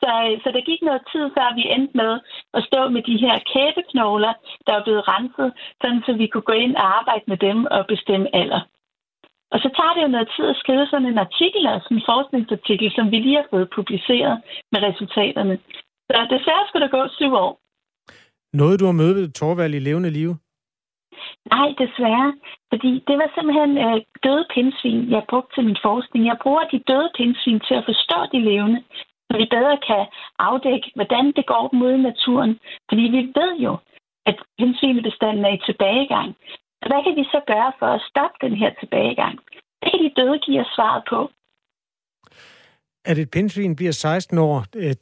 Så, 0.02 0.10
øh, 0.26 0.34
så 0.42 0.48
der 0.54 0.68
gik 0.70 0.82
noget 0.82 1.02
tid, 1.12 1.24
før 1.36 1.48
vi 1.58 1.64
endte 1.74 1.96
med 2.02 2.12
at 2.56 2.62
stå 2.68 2.80
med 2.94 3.02
de 3.08 3.16
her 3.24 3.36
kæbeknogler, 3.52 4.32
der 4.66 4.72
er 4.74 4.84
blevet 4.84 5.08
renset, 5.12 5.48
sådan 5.80 6.02
så 6.06 6.12
vi 6.12 6.26
kunne 6.26 6.48
gå 6.50 6.56
ind 6.64 6.74
og 6.76 6.86
arbejde 6.98 7.24
med 7.26 7.38
dem 7.46 7.58
og 7.76 7.86
bestemme 7.92 8.28
alder. 8.40 8.62
Og 9.52 9.58
så 9.62 9.68
tager 9.76 9.94
det 9.94 10.02
jo 10.02 10.14
noget 10.14 10.28
tid 10.36 10.46
at 10.48 10.60
skrive 10.62 10.86
sådan 10.86 11.10
en 11.12 11.24
artikel, 11.26 11.62
altså 11.66 11.88
en 11.90 12.08
forskningsartikel, 12.10 12.88
som 12.96 13.10
vi 13.12 13.18
lige 13.18 13.40
har 13.40 13.48
fået 13.50 13.74
publiceret 13.76 14.36
med 14.72 14.80
resultaterne. 14.88 15.58
Så 16.10 16.18
desværre 16.34 16.64
skulle 16.68 16.84
der 16.86 16.96
gå 16.98 17.02
syv 17.18 17.32
år. 17.44 17.52
Noget, 18.60 18.80
du 18.80 18.84
har 18.84 18.96
mødt 19.02 19.34
Torvald 19.34 19.74
i 19.74 19.78
levende 19.78 20.10
liv? 20.10 20.30
Nej, 21.54 21.68
desværre. 21.82 22.30
Fordi 22.70 22.92
det 23.08 23.16
var 23.20 23.28
simpelthen 23.34 23.72
øh, 23.86 23.96
døde 24.24 24.46
pindsvin, 24.54 25.10
jeg 25.14 25.22
brugte 25.30 25.50
til 25.54 25.64
min 25.68 25.80
forskning. 25.88 26.22
Jeg 26.26 26.38
bruger 26.42 26.64
de 26.72 26.78
døde 26.90 27.10
pindsvin 27.16 27.60
til 27.68 27.74
at 27.80 27.86
forstå 27.90 28.18
de 28.32 28.40
levende. 28.50 28.80
så 29.28 29.32
vi 29.42 29.46
bedre 29.56 29.78
kan 29.90 30.02
afdække, 30.48 30.86
hvordan 30.98 31.24
det 31.36 31.44
går 31.52 31.64
dem 31.68 31.82
ude 31.86 31.98
i 31.98 32.06
naturen. 32.10 32.52
Fordi 32.88 33.04
vi 33.16 33.22
ved 33.38 33.52
jo, 33.66 33.72
at 34.30 34.36
pindsvinebestanden 34.58 35.44
er 35.44 35.52
i 35.58 35.64
tilbagegang. 35.68 36.28
Så 36.80 36.84
hvad 36.90 37.00
kan 37.04 37.16
vi 37.20 37.24
så 37.34 37.40
gøre 37.52 37.72
for 37.78 37.88
at 37.96 38.04
stoppe 38.10 38.36
den 38.46 38.54
her 38.62 38.70
tilbagegang? 38.80 39.36
Det 39.80 39.88
kan 39.90 40.00
de 40.04 40.16
døde 40.20 40.38
give 40.38 40.60
os 40.60 40.72
svaret 40.76 41.02
på. 41.12 41.20
At 43.04 43.18
et 43.18 43.30
pindsvin 43.30 43.76
bliver 43.76 43.92
16 43.92 44.38
år, 44.38 44.58
øh, 44.76 44.94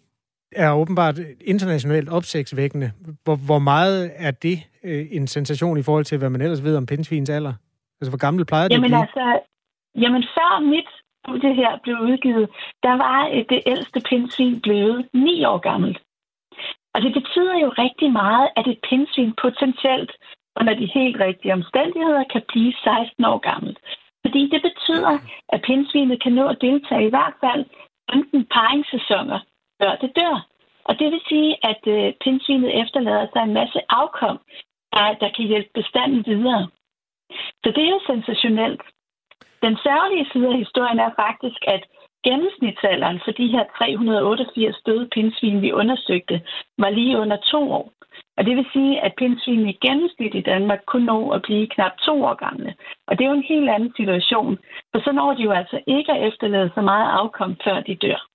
er 0.56 0.72
åbenbart 0.72 1.18
internationalt 1.40 2.08
opsigtsvækkende. 2.08 2.92
Hvor, 3.24 3.36
hvor 3.46 3.58
meget 3.58 4.12
er 4.16 4.30
det 4.30 4.58
øh, 4.84 5.06
en 5.10 5.26
sensation 5.26 5.78
i 5.78 5.82
forhold 5.82 6.04
til, 6.04 6.18
hvad 6.18 6.30
man 6.30 6.40
ellers 6.40 6.64
ved 6.64 6.76
om 6.76 6.86
pindsvins 6.86 7.30
alder? 7.30 7.54
Altså, 8.00 8.10
hvor 8.10 8.18
gammel 8.18 8.44
plejer 8.44 8.68
det 8.68 8.74
jamen, 8.74 8.84
at 8.84 8.88
blive? 8.90 9.02
Altså, 9.02 9.40
jamen, 10.02 10.22
før 10.36 10.60
mit 10.60 10.88
studie 11.20 11.54
her 11.54 11.78
blev 11.82 11.96
udgivet, 12.08 12.48
der 12.82 12.94
var 13.04 13.18
det 13.52 13.60
ældste 13.66 14.00
pindsvin 14.08 14.60
blevet 14.60 15.08
9 15.14 15.44
år 15.44 15.58
gammelt. 15.58 15.98
Og 16.94 17.02
det 17.02 17.12
betyder 17.18 17.56
jo 17.64 17.68
rigtig 17.84 18.12
meget, 18.12 18.48
at 18.56 18.66
et 18.66 18.78
pindsvin 18.88 19.32
potentielt 19.42 20.12
under 20.60 20.74
de 20.80 20.86
helt 20.98 21.16
rigtige 21.26 21.52
omstændigheder 21.52 22.24
kan 22.32 22.42
blive 22.48 22.72
16 22.72 23.24
år 23.24 23.38
gammelt. 23.50 23.78
Fordi 24.24 24.42
det 24.52 24.62
betyder, 24.68 25.14
at 25.48 25.62
pindsvinet 25.68 26.22
kan 26.22 26.32
nå 26.32 26.44
at 26.48 26.60
deltage 26.60 27.06
i 27.06 27.14
hvert 27.14 27.36
fald 27.44 27.64
15 28.12 28.46
paringssæsoner, 28.56 29.38
før 29.80 29.96
det 30.02 30.10
dør. 30.16 30.46
Og 30.84 30.98
det 30.98 31.12
vil 31.12 31.20
sige, 31.28 31.50
at 31.70 31.82
øh, 31.86 32.12
pindsvinet 32.24 32.80
efterlader 32.82 33.26
sig 33.32 33.42
en 33.42 33.54
masse 33.54 33.80
afkom, 33.88 34.38
der, 34.92 35.14
der 35.22 35.30
kan 35.36 35.44
hjælpe 35.50 35.70
bestanden 35.74 36.24
videre. 36.26 36.68
Så 37.64 37.68
det 37.74 37.82
er 37.84 37.90
jo 37.96 38.00
sensationelt. 38.06 38.82
Den 39.62 39.76
særlige 39.86 40.26
side 40.32 40.48
af 40.48 40.58
historien 40.58 40.98
er 40.98 41.10
faktisk, 41.24 41.60
at 41.66 41.82
gennemsnitsalderen 42.26 43.20
for 43.24 43.32
de 43.40 43.46
her 43.54 43.64
388 43.78 44.76
døde 44.86 45.08
pindsvin, 45.14 45.62
vi 45.62 45.72
undersøgte, 45.72 46.42
var 46.78 46.90
lige 46.90 47.18
under 47.18 47.36
to 47.36 47.72
år. 47.72 47.92
Og 48.36 48.44
det 48.46 48.56
vil 48.56 48.66
sige, 48.72 49.00
at 49.00 49.16
pindsvinene 49.18 49.70
i 49.70 49.78
gennemsnit 49.86 50.34
i 50.34 50.40
Danmark 50.40 50.80
kunne 50.86 51.06
nå 51.06 51.30
at 51.30 51.42
blive 51.42 51.66
knap 51.66 51.92
to 52.06 52.24
år 52.24 52.34
gamle. 52.34 52.74
Og 53.06 53.18
det 53.18 53.24
er 53.24 53.28
jo 53.28 53.36
en 53.36 53.52
helt 53.54 53.70
anden 53.70 53.92
situation, 53.96 54.58
for 54.92 55.00
så 55.04 55.12
når 55.12 55.34
de 55.34 55.42
jo 55.42 55.50
altså 55.50 55.80
ikke 55.86 56.12
at 56.12 56.28
efterlade 56.28 56.70
så 56.74 56.80
meget 56.80 57.10
afkom, 57.20 57.56
før 57.64 57.80
de 57.80 57.94
dør. 57.94 58.28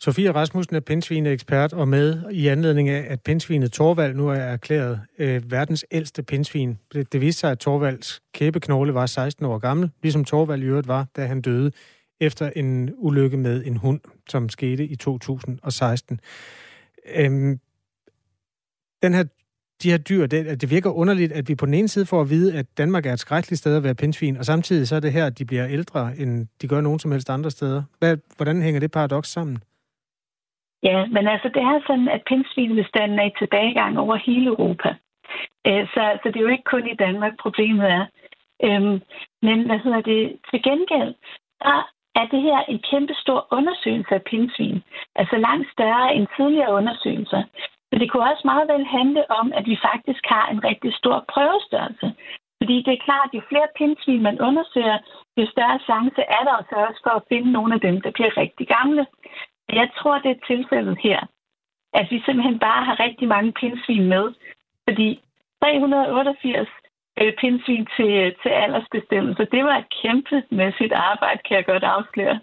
Sofie 0.00 0.30
Rasmussen 0.30 0.76
er 0.76 0.80
pindsvineekspert 0.80 1.72
og 1.72 1.88
med 1.88 2.22
i 2.30 2.48
anledning 2.48 2.88
af, 2.88 3.06
at 3.08 3.20
pindsvinet 3.20 3.72
Torvald 3.72 4.14
nu 4.14 4.28
er 4.28 4.34
erklæret 4.34 5.00
øh, 5.18 5.50
verdens 5.50 5.86
ældste 5.90 6.22
pindsvin. 6.22 6.78
Det, 6.92 7.12
det 7.12 7.20
viste 7.20 7.40
sig, 7.40 7.50
at 7.50 7.58
Torvalds 7.58 8.22
kæbeknogle 8.34 8.94
var 8.94 9.06
16 9.06 9.46
år 9.46 9.58
gammel, 9.58 9.90
ligesom 10.02 10.24
Torvald 10.24 10.62
i 10.62 10.66
øvrigt 10.66 10.88
var, 10.88 11.06
da 11.16 11.26
han 11.26 11.40
døde 11.40 11.72
efter 12.20 12.50
en 12.56 12.90
ulykke 12.96 13.36
med 13.36 13.64
en 13.64 13.76
hund, 13.76 14.00
som 14.28 14.48
skete 14.48 14.86
i 14.86 14.96
2016. 14.96 16.20
Øhm, 17.14 17.60
den 19.02 19.14
her, 19.14 19.24
de 19.82 19.90
her 19.90 19.98
dyr, 19.98 20.26
det, 20.26 20.60
det 20.60 20.70
virker 20.70 20.90
underligt, 20.90 21.32
at 21.32 21.48
vi 21.48 21.54
på 21.54 21.66
den 21.66 21.74
ene 21.74 21.88
side 21.88 22.06
får 22.06 22.20
at 22.20 22.30
vide, 22.30 22.54
at 22.54 22.66
Danmark 22.78 23.06
er 23.06 23.12
et 23.12 23.20
skrækkeligt 23.20 23.58
sted 23.58 23.76
at 23.76 23.82
være 23.82 23.94
pindsvin, 23.94 24.36
og 24.36 24.44
samtidig 24.44 24.88
så 24.88 24.96
er 24.96 25.00
det 25.00 25.12
her, 25.12 25.26
at 25.26 25.38
de 25.38 25.44
bliver 25.44 25.68
ældre, 25.68 26.18
end 26.18 26.46
de 26.62 26.68
gør 26.68 26.80
nogen 26.80 26.98
som 26.98 27.12
helst 27.12 27.30
andre 27.30 27.50
steder. 27.50 27.82
Hvad, 27.98 28.16
hvordan 28.36 28.62
hænger 28.62 28.80
det 28.80 28.90
paradoks 28.90 29.28
sammen? 29.28 29.58
Ja, 30.82 31.06
men 31.06 31.28
altså 31.28 31.48
det 31.48 31.62
er 31.62 31.80
sådan, 31.86 32.08
at 32.08 32.22
pindsvinbestanden 32.26 33.18
er 33.18 33.24
i 33.24 33.38
tilbagegang 33.38 33.98
over 33.98 34.16
hele 34.16 34.46
Europa. 34.46 34.94
Øh, 35.66 35.88
så, 35.94 36.18
så 36.22 36.26
det 36.28 36.36
er 36.36 36.46
jo 36.46 36.54
ikke 36.56 36.70
kun 36.74 36.86
i 36.88 36.94
Danmark, 36.94 37.32
problemet 37.44 37.86
er. 37.98 38.06
Øhm, 38.64 39.00
men 39.42 39.58
hvad 39.66 39.78
hedder 39.78 40.00
det? 40.00 40.38
Til 40.50 40.62
gengæld, 40.62 41.14
der 41.62 41.78
er 42.20 42.26
det 42.32 42.42
her 42.42 42.58
en 42.72 42.80
kæmpe 42.90 43.14
stor 43.14 43.46
undersøgelse 43.50 44.14
af 44.14 44.22
pindsvin. 44.22 44.82
Altså 45.14 45.36
langt 45.36 45.72
større 45.72 46.14
end 46.14 46.26
tidligere 46.36 46.72
undersøgelser. 46.72 47.42
Så 47.88 47.94
det 48.00 48.10
kunne 48.10 48.30
også 48.30 48.44
meget 48.44 48.68
vel 48.72 48.86
handle 48.86 49.30
om, 49.30 49.52
at 49.58 49.66
vi 49.66 49.76
faktisk 49.88 50.22
har 50.34 50.46
en 50.48 50.64
rigtig 50.64 50.94
stor 50.94 51.24
prøvestørrelse. 51.32 52.08
Fordi 52.60 52.76
det 52.86 52.92
er 52.92 53.06
klart, 53.08 53.28
at 53.30 53.36
jo 53.36 53.42
flere 53.48 53.68
pindsvin 53.78 54.22
man 54.22 54.40
undersøger, 54.40 54.98
jo 55.36 55.46
større 55.54 55.78
chance 55.88 56.20
er 56.36 56.42
der 56.46 56.54
altså 56.60 56.76
også 56.86 57.00
for 57.04 57.14
at 57.16 57.26
finde 57.32 57.52
nogle 57.52 57.74
af 57.74 57.80
dem, 57.80 58.00
der 58.00 58.10
bliver 58.10 58.36
rigtig 58.36 58.66
gamle. 58.76 59.06
Jeg 59.72 59.90
tror, 59.98 60.18
det 60.18 60.30
er 60.30 60.46
tilfældet 60.46 60.98
her. 61.02 61.20
At 61.94 62.06
vi 62.10 62.22
simpelthen 62.26 62.58
bare 62.58 62.84
har 62.84 63.00
rigtig 63.00 63.28
mange 63.28 63.52
pindsvin 63.52 64.08
med. 64.08 64.26
Fordi 64.88 65.20
388 65.62 66.68
øh, 67.20 67.32
pindsvin 67.40 67.86
til, 67.96 68.34
til 68.42 68.48
aldersbestemmelse, 68.48 69.42
det 69.54 69.64
var 69.64 69.76
et 69.78 69.88
kæmpemæssigt 70.02 70.92
arbejde, 70.92 71.40
kan 71.48 71.56
jeg 71.56 71.64
godt 71.64 71.84
afsløre. 71.84 72.40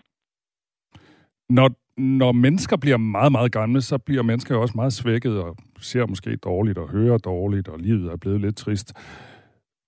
Når, 1.49 1.69
når 1.97 2.31
mennesker 2.31 2.77
bliver 2.77 2.97
meget, 2.97 3.31
meget 3.31 3.51
gamle, 3.51 3.81
så 3.81 3.97
bliver 3.97 4.23
mennesker 4.23 4.55
jo 4.55 4.61
også 4.61 4.73
meget 4.75 4.93
svækket 4.93 5.43
og 5.43 5.55
ser 5.79 6.05
måske 6.05 6.35
dårligt 6.35 6.77
og 6.77 6.89
hører 6.89 7.17
dårligt, 7.17 7.67
og 7.67 7.79
livet 7.79 8.11
er 8.11 8.17
blevet 8.17 8.41
lidt 8.41 8.57
trist. 8.57 8.93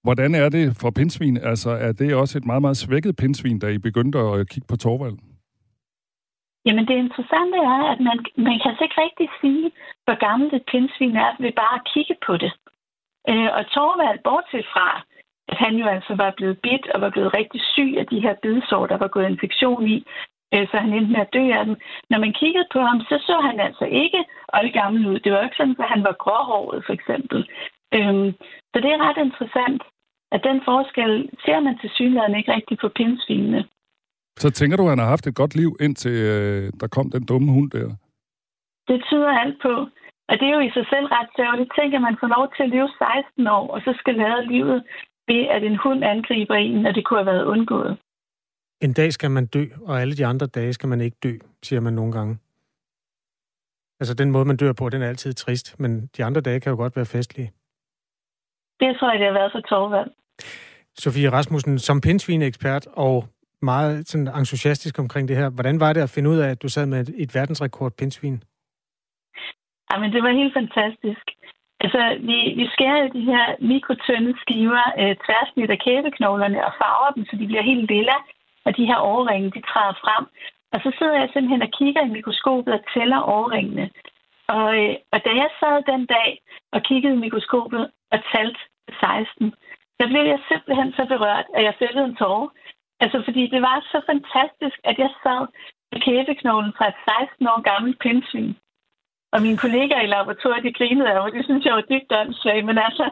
Hvordan 0.03 0.35
er 0.35 0.49
det 0.49 0.77
for 0.81 0.89
pindsvin? 0.89 1.37
Altså, 1.37 1.69
er 1.69 1.91
det 1.91 2.15
også 2.15 2.37
et 2.37 2.45
meget, 2.45 2.61
meget 2.61 2.77
svækket 2.77 3.15
pindsvin, 3.15 3.59
da 3.59 3.67
I 3.67 3.77
begyndte 3.77 4.19
at 4.19 4.49
kigge 4.49 4.67
på 4.67 4.75
Torvald? 4.75 5.17
Jamen 6.65 6.87
det 6.87 6.97
interessante 6.97 7.57
er, 7.57 7.81
at 7.93 7.99
man, 7.99 8.17
man 8.47 8.57
kan 8.59 8.69
altså 8.71 8.83
ikke 8.83 9.01
rigtig 9.05 9.29
sige, 9.41 9.71
hvor 10.05 10.17
gammelt 10.27 10.53
et 10.53 10.65
pindsvin 10.71 11.15
er, 11.15 11.31
ved 11.39 11.51
bare 11.51 11.75
at 11.79 11.87
kigge 11.93 12.15
på 12.27 12.37
det. 12.37 12.51
Øh, 13.29 13.49
og 13.57 13.63
Torvald, 13.73 14.19
bortset 14.23 14.65
fra, 14.73 14.87
at 15.51 15.57
han 15.57 15.73
jo 15.75 15.85
altså 15.95 16.15
var 16.15 16.31
blevet 16.37 16.59
bidt 16.65 16.85
og 16.93 17.01
var 17.01 17.09
blevet 17.09 17.37
rigtig 17.37 17.61
syg 17.73 17.91
af 17.97 18.05
de 18.07 18.19
her 18.19 18.35
bidsår, 18.41 18.85
der 18.87 18.97
var 18.97 19.07
gået 19.07 19.29
infektion 19.29 19.87
i, 19.87 19.97
øh, 20.53 20.67
så 20.71 20.77
han 20.77 20.93
endte 20.93 21.11
med 21.11 21.21
at 21.25 21.33
dø 21.33 21.45
af 21.59 21.65
dem. 21.65 21.75
Når 22.09 22.19
man 22.19 22.33
kiggede 22.33 22.67
på 22.73 22.79
ham, 22.79 22.99
så 23.09 23.15
så 23.27 23.35
han 23.47 23.59
altså 23.59 23.85
ikke 23.85 24.21
gammel 24.79 25.07
ud. 25.07 25.19
Det 25.19 25.31
var 25.31 25.41
ikke 25.43 25.57
sådan, 25.57 25.75
at 25.79 25.89
han 25.93 26.03
var 26.03 26.15
gråhåret, 26.23 26.83
for 26.85 26.93
eksempel. 26.93 27.39
Øh, 27.97 28.33
så 28.71 28.77
det 28.83 28.89
er 28.91 29.05
ret 29.07 29.19
interessant, 29.27 29.81
at 30.31 30.43
den 30.43 30.61
forskel 30.65 31.29
ser 31.45 31.59
man 31.59 31.77
til 31.77 31.89
synligheden 31.89 32.35
ikke 32.35 32.53
rigtig 32.53 32.77
på 32.77 32.89
pindsvinene. 32.89 33.61
Så 34.37 34.49
tænker 34.49 34.77
du, 34.77 34.83
at 34.83 34.89
han 34.89 34.99
har 34.99 35.13
haft 35.15 35.27
et 35.27 35.35
godt 35.35 35.55
liv, 35.55 35.77
indtil 35.79 36.11
øh, 36.11 36.71
der 36.79 36.87
kom 36.87 37.11
den 37.11 37.25
dumme 37.25 37.51
hund 37.51 37.71
der? 37.71 37.87
Det 38.87 39.03
tyder 39.09 39.31
alt 39.43 39.57
på. 39.61 39.73
Og 40.29 40.33
det 40.39 40.47
er 40.47 40.55
jo 40.57 40.63
i 40.69 40.71
sig 40.77 40.85
selv 40.93 41.05
ret 41.17 41.29
sørgeligt. 41.37 41.71
Tænk, 41.77 41.93
at 41.93 42.01
man 42.01 42.17
får 42.21 42.29
lov 42.35 42.45
til 42.55 42.63
at 42.63 42.69
leve 42.69 42.89
16 42.89 43.47
år, 43.47 43.67
og 43.73 43.79
så 43.85 43.91
skal 43.99 44.15
lade 44.15 44.47
livet 44.53 44.83
ved, 45.27 45.41
at 45.55 45.63
en 45.63 45.77
hund 45.83 46.03
angriber 46.03 46.55
en, 46.55 46.81
når 46.81 46.91
det 46.91 47.05
kunne 47.05 47.19
have 47.19 47.31
været 47.33 47.45
undgået. 47.45 47.97
En 48.81 48.93
dag 48.93 49.13
skal 49.13 49.31
man 49.31 49.45
dø, 49.45 49.63
og 49.87 50.01
alle 50.01 50.15
de 50.15 50.25
andre 50.25 50.47
dage 50.47 50.73
skal 50.73 50.89
man 50.89 51.01
ikke 51.01 51.17
dø, 51.23 51.33
siger 51.63 51.79
man 51.79 51.93
nogle 51.93 52.11
gange. 52.11 52.37
Altså 53.99 54.13
den 54.13 54.31
måde, 54.31 54.45
man 54.45 54.57
dør 54.57 54.73
på, 54.73 54.89
den 54.89 55.01
er 55.01 55.07
altid 55.07 55.33
trist, 55.33 55.79
men 55.79 56.09
de 56.17 56.23
andre 56.23 56.41
dage 56.41 56.59
kan 56.59 56.69
jo 56.69 56.75
godt 56.75 56.95
være 56.95 57.05
festlige. 57.05 57.51
Det 58.79 58.97
tror 58.97 59.11
jeg, 59.11 59.19
det 59.19 59.27
har 59.27 59.33
været 59.33 59.51
for 59.51 59.59
Torvald. 59.59 60.11
Sofie 60.97 61.29
Rasmussen, 61.31 61.79
som 61.79 62.01
pindsvineekspert 62.01 62.87
og 62.93 63.25
meget 63.61 64.07
sådan 64.07 64.27
entusiastisk 64.27 64.99
omkring 64.99 65.27
det 65.27 65.37
her. 65.37 65.49
Hvordan 65.49 65.79
var 65.79 65.93
det 65.93 66.01
at 66.01 66.09
finde 66.09 66.29
ud 66.29 66.37
af, 66.37 66.49
at 66.49 66.61
du 66.63 66.69
sad 66.69 66.85
med 66.85 66.99
et, 66.99 67.09
et 67.17 67.35
verdensrekord 67.35 67.91
pindsvin? 67.99 68.43
Jamen, 69.91 70.13
det 70.13 70.23
var 70.23 70.39
helt 70.41 70.53
fantastisk. 70.53 71.25
Altså, 71.83 72.01
vi, 72.29 72.37
vi 72.59 72.65
skærer 72.73 72.99
jo 73.03 73.09
de 73.17 73.23
her 73.31 73.45
mikrotynde 73.71 74.33
skiver 74.43 74.85
øh, 75.01 75.15
tværsnit 75.25 75.69
af 75.75 75.79
kæbeknoglerne 75.85 76.65
og 76.67 76.71
farver 76.81 77.11
dem, 77.15 77.23
så 77.25 77.33
de 77.41 77.47
bliver 77.47 77.69
helt 77.71 77.87
lilla, 77.91 78.17
og 78.65 78.77
de 78.77 78.85
her 78.89 78.99
overringe, 79.11 79.51
de 79.55 79.61
træder 79.69 79.95
frem. 80.03 80.25
Og 80.73 80.79
så 80.83 80.89
sidder 80.97 81.17
jeg 81.21 81.29
simpelthen 81.29 81.61
og 81.67 81.71
kigger 81.79 82.01
i 82.05 82.15
mikroskopet 82.17 82.73
og 82.73 82.81
tæller 82.93 83.19
overringene. 83.35 83.89
Og, 84.47 84.67
øh, 84.81 84.95
og 85.13 85.19
da 85.25 85.31
jeg 85.41 85.49
sad 85.59 85.75
den 85.93 86.05
dag 86.05 86.29
og 86.75 86.79
kiggede 86.89 87.15
i 87.15 87.23
mikroskopet 87.25 87.83
og 88.13 88.19
talte 88.33 88.59
16, 88.99 89.53
der 89.99 90.07
blev 90.11 90.23
jeg 90.33 90.39
simpelthen 90.49 90.89
så 90.97 91.03
berørt, 91.13 91.47
at 91.57 91.63
jeg 91.63 91.73
fældede 91.79 92.05
en 92.05 92.15
tårer. 92.15 92.49
Altså, 93.03 93.17
fordi 93.27 93.43
det 93.53 93.61
var 93.67 93.77
så 93.93 93.99
fantastisk, 94.11 94.77
at 94.89 94.97
jeg 95.03 95.11
sad 95.23 95.41
med 95.91 95.99
kæbeknoglen 96.05 96.73
fra 96.77 96.85
et 96.91 96.99
16 97.29 97.47
år 97.53 97.59
gammelt 97.71 97.97
pindsvin. 98.03 98.51
Og 99.33 99.39
mine 99.45 99.61
kollegaer 99.63 100.03
i 100.05 100.13
laboratoriet, 100.15 100.63
de 100.67 100.77
grinede 100.79 101.09
af 101.11 101.15
mig. 101.21 101.33
Det 101.37 101.45
synes 101.45 101.65
jeg 101.65 101.73
var 101.77 101.85
dybt 101.91 102.11
åndssvagt. 102.19 102.65
Men 102.69 102.77
altså, 102.87 103.05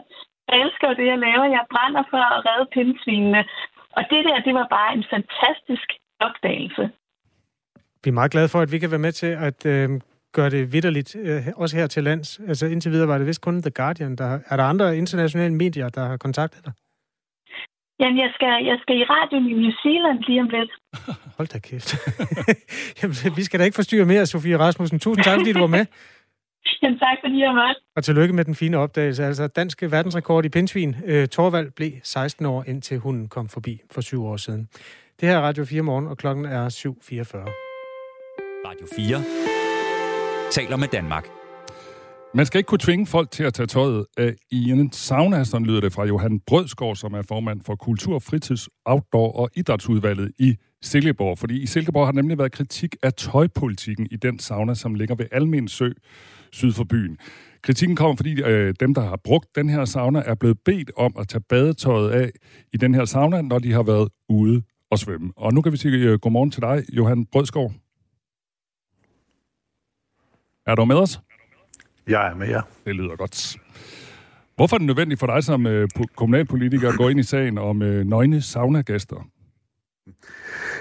jeg 0.48 0.58
elsker 0.64 0.88
det, 1.00 1.08
jeg 1.12 1.20
laver. 1.28 1.56
Jeg 1.58 1.66
brænder 1.74 2.04
for 2.12 2.24
at 2.36 2.40
redde 2.48 2.68
pindsvinene. 2.76 3.42
Og 3.98 4.04
det 4.12 4.22
der, 4.28 4.38
det 4.48 4.54
var 4.60 4.68
bare 4.78 4.92
en 4.98 5.06
fantastisk 5.14 5.88
opdagelse. 6.28 6.84
Vi 8.04 8.10
er 8.10 8.20
meget 8.20 8.32
glade 8.32 8.50
for, 8.54 8.60
at 8.60 8.72
vi 8.72 8.80
kan 8.80 8.92
være 8.92 9.06
med 9.08 9.12
til 9.12 9.32
at 9.50 9.66
øh, 9.66 9.90
gøre 10.34 10.50
det 10.50 10.74
vidderligt, 10.74 11.16
øh, 11.16 11.48
også 11.56 11.78
her 11.78 11.88
til 11.88 12.04
lands. 12.04 12.40
Altså 12.48 12.66
indtil 12.66 12.92
videre 12.92 13.08
var 13.08 13.18
det 13.18 13.28
vist 13.28 13.42
kun 13.42 13.62
The 13.62 13.72
Guardian. 13.72 14.16
Der, 14.16 14.40
er 14.50 14.58
der 14.58 14.64
andre 14.64 14.98
internationale 14.98 15.54
medier, 15.54 15.90
der 15.90 16.04
har 16.06 16.18
kontaktet 16.18 16.66
dig? 16.66 16.74
Jamen, 18.00 18.18
jeg 18.24 18.32
skal, 18.36 18.54
jeg 18.66 18.78
skal 18.82 18.96
i 19.02 19.04
radioen 19.04 19.46
i 19.50 19.54
New 19.54 19.74
Zealand 19.84 20.20
lige 20.28 20.42
om 20.42 20.50
lidt. 20.56 20.72
Hold 21.38 21.48
da 21.48 21.60
kæft. 21.60 21.90
Jamen, 23.00 23.16
vi 23.38 23.44
skal 23.44 23.60
da 23.60 23.64
ikke 23.66 23.76
forstyrre 23.76 24.06
mere, 24.06 24.26
Sofie 24.26 24.58
Rasmussen. 24.58 25.00
Tusind 25.00 25.24
tak, 25.24 25.40
fordi 25.40 25.54
du 25.54 25.60
var 25.60 25.74
med. 25.78 25.86
Jamen, 26.82 27.00
tak 27.00 27.18
fordi 27.24 27.40
jeg 27.40 27.50
var 27.56 27.76
Og 27.96 28.04
tillykke 28.04 28.34
med 28.34 28.46
den 28.46 28.56
fine 28.56 28.78
opdagelse. 28.78 29.26
Altså, 29.26 29.48
danske 29.48 29.92
verdensrekord 29.92 30.46
i 30.46 30.50
pindsvin. 30.50 30.96
Øh, 31.06 31.28
Torvald 31.28 31.72
blev 31.72 31.92
16 32.04 32.46
år, 32.46 32.64
indtil 32.68 32.98
hunden 32.98 33.28
kom 33.30 33.50
forbi 33.50 33.82
for 33.92 34.02
syv 34.02 34.26
år 34.26 34.38
siden. 34.38 34.70
Det 35.20 35.30
her 35.30 35.38
er 35.38 35.42
Radio 35.42 35.66
4 35.66 35.82
morgen, 35.82 36.08
og 36.08 36.18
klokken 36.18 36.46
er 36.46 36.70
7.44. 36.70 37.38
Radio 38.68 38.88
4 38.96 39.24
taler 40.52 40.78
med 40.78 40.88
Danmark. 40.88 41.43
Man 42.36 42.46
skal 42.46 42.58
ikke 42.58 42.68
kunne 42.68 42.80
tvinge 42.80 43.06
folk 43.06 43.32
til 43.32 43.44
at 43.44 43.54
tage 43.54 43.68
tøjet 43.68 44.06
af 44.18 44.36
i 44.52 44.72
en 44.72 44.92
sauna, 44.92 45.44
sådan 45.44 45.68
lyder 45.68 45.82
det 45.82 45.94
fra 45.94 46.06
Johan 46.06 46.40
Brødsgaard, 46.40 46.96
som 46.96 47.14
er 47.14 47.22
formand 47.22 47.62
for 47.62 47.76
Kultur, 47.76 48.20
Fritids, 48.20 48.70
Outdoor 48.86 49.32
og 49.32 49.50
Idrætsudvalget 49.56 50.32
i 50.40 50.56
Silkeborg. 50.82 51.38
Fordi 51.38 51.62
i 51.62 51.66
Silkeborg 51.66 52.08
har 52.08 52.12
der 52.12 52.22
nemlig 52.22 52.38
været 52.38 52.52
kritik 52.52 52.96
af 53.04 53.14
tøjpolitikken 53.14 54.08
i 54.12 54.16
den 54.16 54.40
sauna, 54.40 54.74
som 54.74 54.96
ligger 54.96 55.16
ved 55.16 55.26
Almen 55.32 55.68
Sø 55.68 55.90
syd 56.52 56.74
for 56.74 56.84
byen. 56.84 57.18
Kritikken 57.62 57.96
kommer, 57.96 58.16
fordi 58.16 58.42
øh, 58.42 58.74
dem, 58.80 58.94
der 58.94 59.02
har 59.02 59.20
brugt 59.24 59.56
den 59.56 59.70
her 59.70 59.86
sauna, 59.86 60.20
er 60.20 60.36
blevet 60.36 60.58
bedt 60.66 60.92
om 60.98 61.16
at 61.20 61.28
tage 61.28 61.44
badetøjet 61.50 62.10
af 62.10 62.32
i 62.74 62.78
den 62.78 62.96
her 62.96 63.06
sauna, 63.06 63.42
når 63.42 63.60
de 63.60 63.72
har 63.74 63.84
været 63.84 64.10
ude 64.30 64.62
og 64.92 65.00
svømme. 65.00 65.34
Og 65.36 65.54
nu 65.54 65.62
kan 65.62 65.72
vi 65.72 65.78
sige 65.78 65.98
øh, 65.98 66.20
godmorgen 66.20 66.52
til 66.52 66.62
dig, 66.62 66.84
Johan 66.94 67.26
Brødsgaard. 67.26 67.72
Er 70.66 70.76
du 70.76 70.86
med 70.86 70.96
os? 70.96 71.20
Jeg 72.08 72.28
er 72.32 72.36
med 72.36 72.48
jer. 72.48 72.62
Det 72.86 72.96
lyder 72.96 73.16
godt. 73.16 73.56
Hvorfor 74.56 74.76
er 74.76 74.78
det 74.78 74.88
nødvendigt 74.88 75.20
for 75.20 75.28
dig 75.28 75.44
som 75.44 75.68
øh, 75.68 75.88
kommunalpolitiker 76.16 76.90
at 76.90 76.98
gå 76.98 77.10
ind 77.10 77.20
i 77.20 77.24
sagen 77.24 77.58
om 77.58 77.82
øh, 77.82 78.06
nøgne 78.06 78.42
saunagæster? 78.42 79.28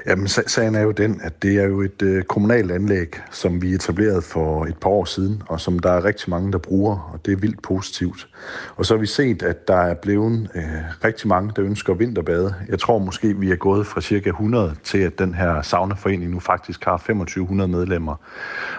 Jamen, 0.07 0.29
sagen 0.29 0.75
er 0.75 0.81
jo 0.81 0.91
den, 0.91 1.20
at 1.23 1.43
det 1.43 1.59
er 1.59 1.66
jo 1.66 1.81
et 1.81 2.03
øh, 2.03 2.25
kommunalt 2.25 2.70
anlæg, 2.73 3.20
som 3.31 3.62
vi 3.62 3.75
etablerede 3.75 4.23
for 4.23 4.64
et 4.64 4.77
par 4.77 4.91
år 4.91 5.05
siden, 5.05 5.43
og 5.49 5.61
som 5.61 5.79
der 5.79 5.91
er 5.93 6.05
rigtig 6.05 6.31
mange, 6.31 6.53
der 6.53 6.59
bruger, 6.59 7.11
og 7.12 7.27
det 7.27 7.33
er 7.33 7.37
vildt 7.37 7.62
positivt. 7.62 8.29
Og 8.77 8.87
så 8.87 8.95
har 8.95 9.01
vi 9.01 9.07
set, 9.07 9.43
at 9.43 9.68
der 9.68 9.77
er 9.77 9.95
blevet 9.95 10.51
øh, 10.55 10.64
rigtig 11.05 11.29
mange, 11.29 11.53
der 11.57 11.64
ønsker 11.64 11.95
vinterbade. 11.95 12.55
Jeg 12.68 12.79
tror 12.79 12.99
måske, 12.99 13.37
vi 13.37 13.51
er 13.51 13.57
gået 13.57 13.87
fra 13.87 14.01
cirka 14.01 14.29
100 14.29 14.75
til, 14.85 14.99
at 14.99 15.18
den 15.18 15.35
her 15.35 15.62
saunaforening 15.62 16.31
nu 16.31 16.41
faktisk 16.41 16.85
har 16.85 16.97
2500 16.97 17.70
medlemmer. 17.70 18.14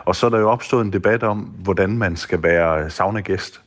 Og 0.06 0.16
så 0.16 0.26
er 0.26 0.30
der 0.30 0.40
jo 0.40 0.50
opstået 0.50 0.86
en 0.86 0.94
debat 0.94 1.24
om, 1.24 1.40
hvordan 1.40 1.98
man 1.98 2.16
skal 2.16 2.44
være 2.44 2.90
saunagæst. 2.90 3.62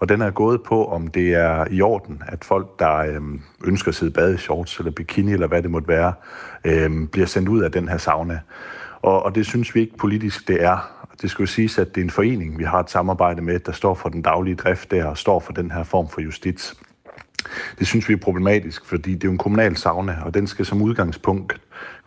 Og 0.00 0.08
den 0.08 0.20
er 0.20 0.30
gået 0.30 0.62
på, 0.62 0.84
om 0.84 1.08
det 1.08 1.34
er 1.34 1.64
i 1.70 1.80
orden, 1.80 2.22
at 2.28 2.44
folk, 2.44 2.78
der 2.78 2.96
øhm, 2.96 3.40
ønsker 3.64 3.88
at 3.88 3.94
sidde 3.94 4.12
bade 4.12 4.34
i 4.34 4.36
shorts 4.36 4.78
eller 4.78 4.92
bikini 4.92 5.32
eller 5.32 5.46
hvad 5.46 5.62
det 5.62 5.70
måtte 5.70 5.88
være, 5.88 6.12
øhm, 6.64 7.08
bliver 7.08 7.26
sendt 7.26 7.48
ud 7.48 7.62
af 7.62 7.72
den 7.72 7.88
her 7.88 7.98
sauna. 7.98 8.40
Og, 9.02 9.22
og 9.22 9.34
det 9.34 9.46
synes 9.46 9.74
vi 9.74 9.80
ikke 9.80 9.96
politisk, 9.96 10.48
det 10.48 10.64
er. 10.64 11.06
Det 11.22 11.30
skal 11.30 11.42
jo 11.42 11.46
siges, 11.46 11.78
at 11.78 11.94
det 11.94 12.00
er 12.00 12.04
en 12.04 12.10
forening, 12.10 12.58
vi 12.58 12.64
har 12.64 12.80
et 12.80 12.90
samarbejde 12.90 13.42
med, 13.42 13.58
der 13.58 13.72
står 13.72 13.94
for 13.94 14.08
den 14.08 14.22
daglige 14.22 14.54
drift 14.54 14.90
der 14.90 15.04
og 15.04 15.18
står 15.18 15.40
for 15.40 15.52
den 15.52 15.70
her 15.70 15.84
form 15.84 16.08
for 16.08 16.20
justits. 16.20 16.76
Det 17.78 17.86
synes 17.86 18.08
vi 18.08 18.14
er 18.14 18.18
problematisk, 18.18 18.86
fordi 18.86 19.14
det 19.14 19.24
er 19.24 19.28
jo 19.28 19.32
en 19.32 19.38
kommunal 19.38 19.76
sauna, 19.76 20.18
og 20.24 20.34
den 20.34 20.46
skal 20.46 20.66
som 20.66 20.82
udgangspunkt 20.82 21.60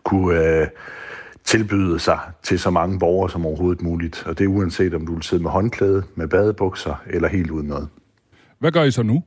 kunne 0.04 0.60
øh, 0.60 0.66
tilbyde 1.50 1.98
sig 1.98 2.18
til 2.42 2.58
så 2.58 2.70
mange 2.70 2.98
borgere 2.98 3.30
som 3.30 3.46
overhovedet 3.46 3.82
muligt. 3.82 4.22
Og 4.26 4.38
det 4.38 4.44
er 4.44 4.48
uanset, 4.48 4.94
om 4.94 5.06
du 5.06 5.14
vil 5.14 5.22
sidde 5.22 5.42
med 5.42 5.50
håndklæde, 5.50 6.02
med 6.14 6.28
badebukser 6.28 7.02
eller 7.06 7.28
helt 7.28 7.50
uden 7.50 7.66
noget. 7.66 7.88
Hvad 8.58 8.72
gør 8.72 8.82
I 8.82 8.90
så 8.90 9.02
nu? 9.02 9.22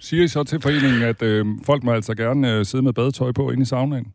Siger 0.00 0.24
I 0.24 0.28
så 0.28 0.44
til 0.44 0.60
foreningen, 0.60 1.02
at 1.02 1.22
øh, 1.22 1.46
folk 1.66 1.82
må 1.82 1.92
altså 1.92 2.14
gerne 2.14 2.52
øh, 2.52 2.64
sidde 2.64 2.84
med 2.84 2.92
badetøj 2.92 3.32
på 3.32 3.50
inde 3.50 3.62
i 3.62 3.64
saunaen? 3.64 4.06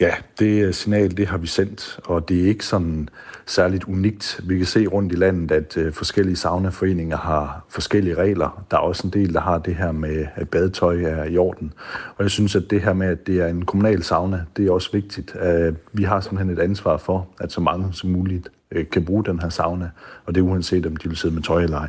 Ja, 0.00 0.14
det 0.38 0.74
signal, 0.74 1.16
det 1.16 1.26
har 1.26 1.38
vi 1.38 1.46
sendt, 1.46 2.00
og 2.04 2.28
det 2.28 2.40
er 2.40 2.48
ikke 2.48 2.64
sådan 2.64 3.08
særligt 3.46 3.84
unikt. 3.84 4.40
Vi 4.44 4.56
kan 4.56 4.66
se 4.66 4.86
rundt 4.86 5.12
i 5.12 5.16
landet, 5.16 5.50
at 5.50 5.76
øh, 5.76 5.92
forskellige 5.92 6.36
saunaforeninger 6.36 7.16
har 7.16 7.64
forskellige 7.68 8.14
regler. 8.14 8.64
Der 8.70 8.76
er 8.76 8.80
også 8.80 9.06
en 9.06 9.12
del, 9.12 9.34
der 9.34 9.40
har 9.40 9.58
det 9.58 9.76
her 9.76 9.92
med, 9.92 10.26
at 10.34 10.48
badetøj 10.48 11.02
er 11.02 11.24
i 11.24 11.38
orden. 11.38 11.72
Og 12.16 12.22
jeg 12.22 12.30
synes, 12.30 12.56
at 12.56 12.62
det 12.70 12.82
her 12.82 12.92
med, 12.92 13.06
at 13.06 13.26
det 13.26 13.40
er 13.40 13.46
en 13.46 13.64
kommunal 13.64 14.02
sauna, 14.02 14.44
det 14.56 14.66
er 14.66 14.72
også 14.72 14.92
vigtigt. 14.92 15.36
Øh, 15.42 15.74
vi 15.92 16.02
har 16.02 16.20
simpelthen 16.20 16.58
et 16.58 16.62
ansvar 16.62 16.96
for, 16.96 17.28
at 17.40 17.52
så 17.52 17.60
mange 17.60 17.88
som 17.92 18.10
muligt 18.10 18.48
øh, 18.70 18.86
kan 18.92 19.04
bruge 19.04 19.24
den 19.24 19.40
her 19.40 19.48
sauna, 19.48 19.90
og 20.26 20.34
det 20.34 20.40
er 20.40 20.44
uanset, 20.44 20.86
om 20.86 20.96
de 20.96 21.08
vil 21.08 21.18
sidde 21.18 21.34
med 21.34 21.42
tøj 21.42 21.62
eller 21.62 21.78
ej. 21.78 21.88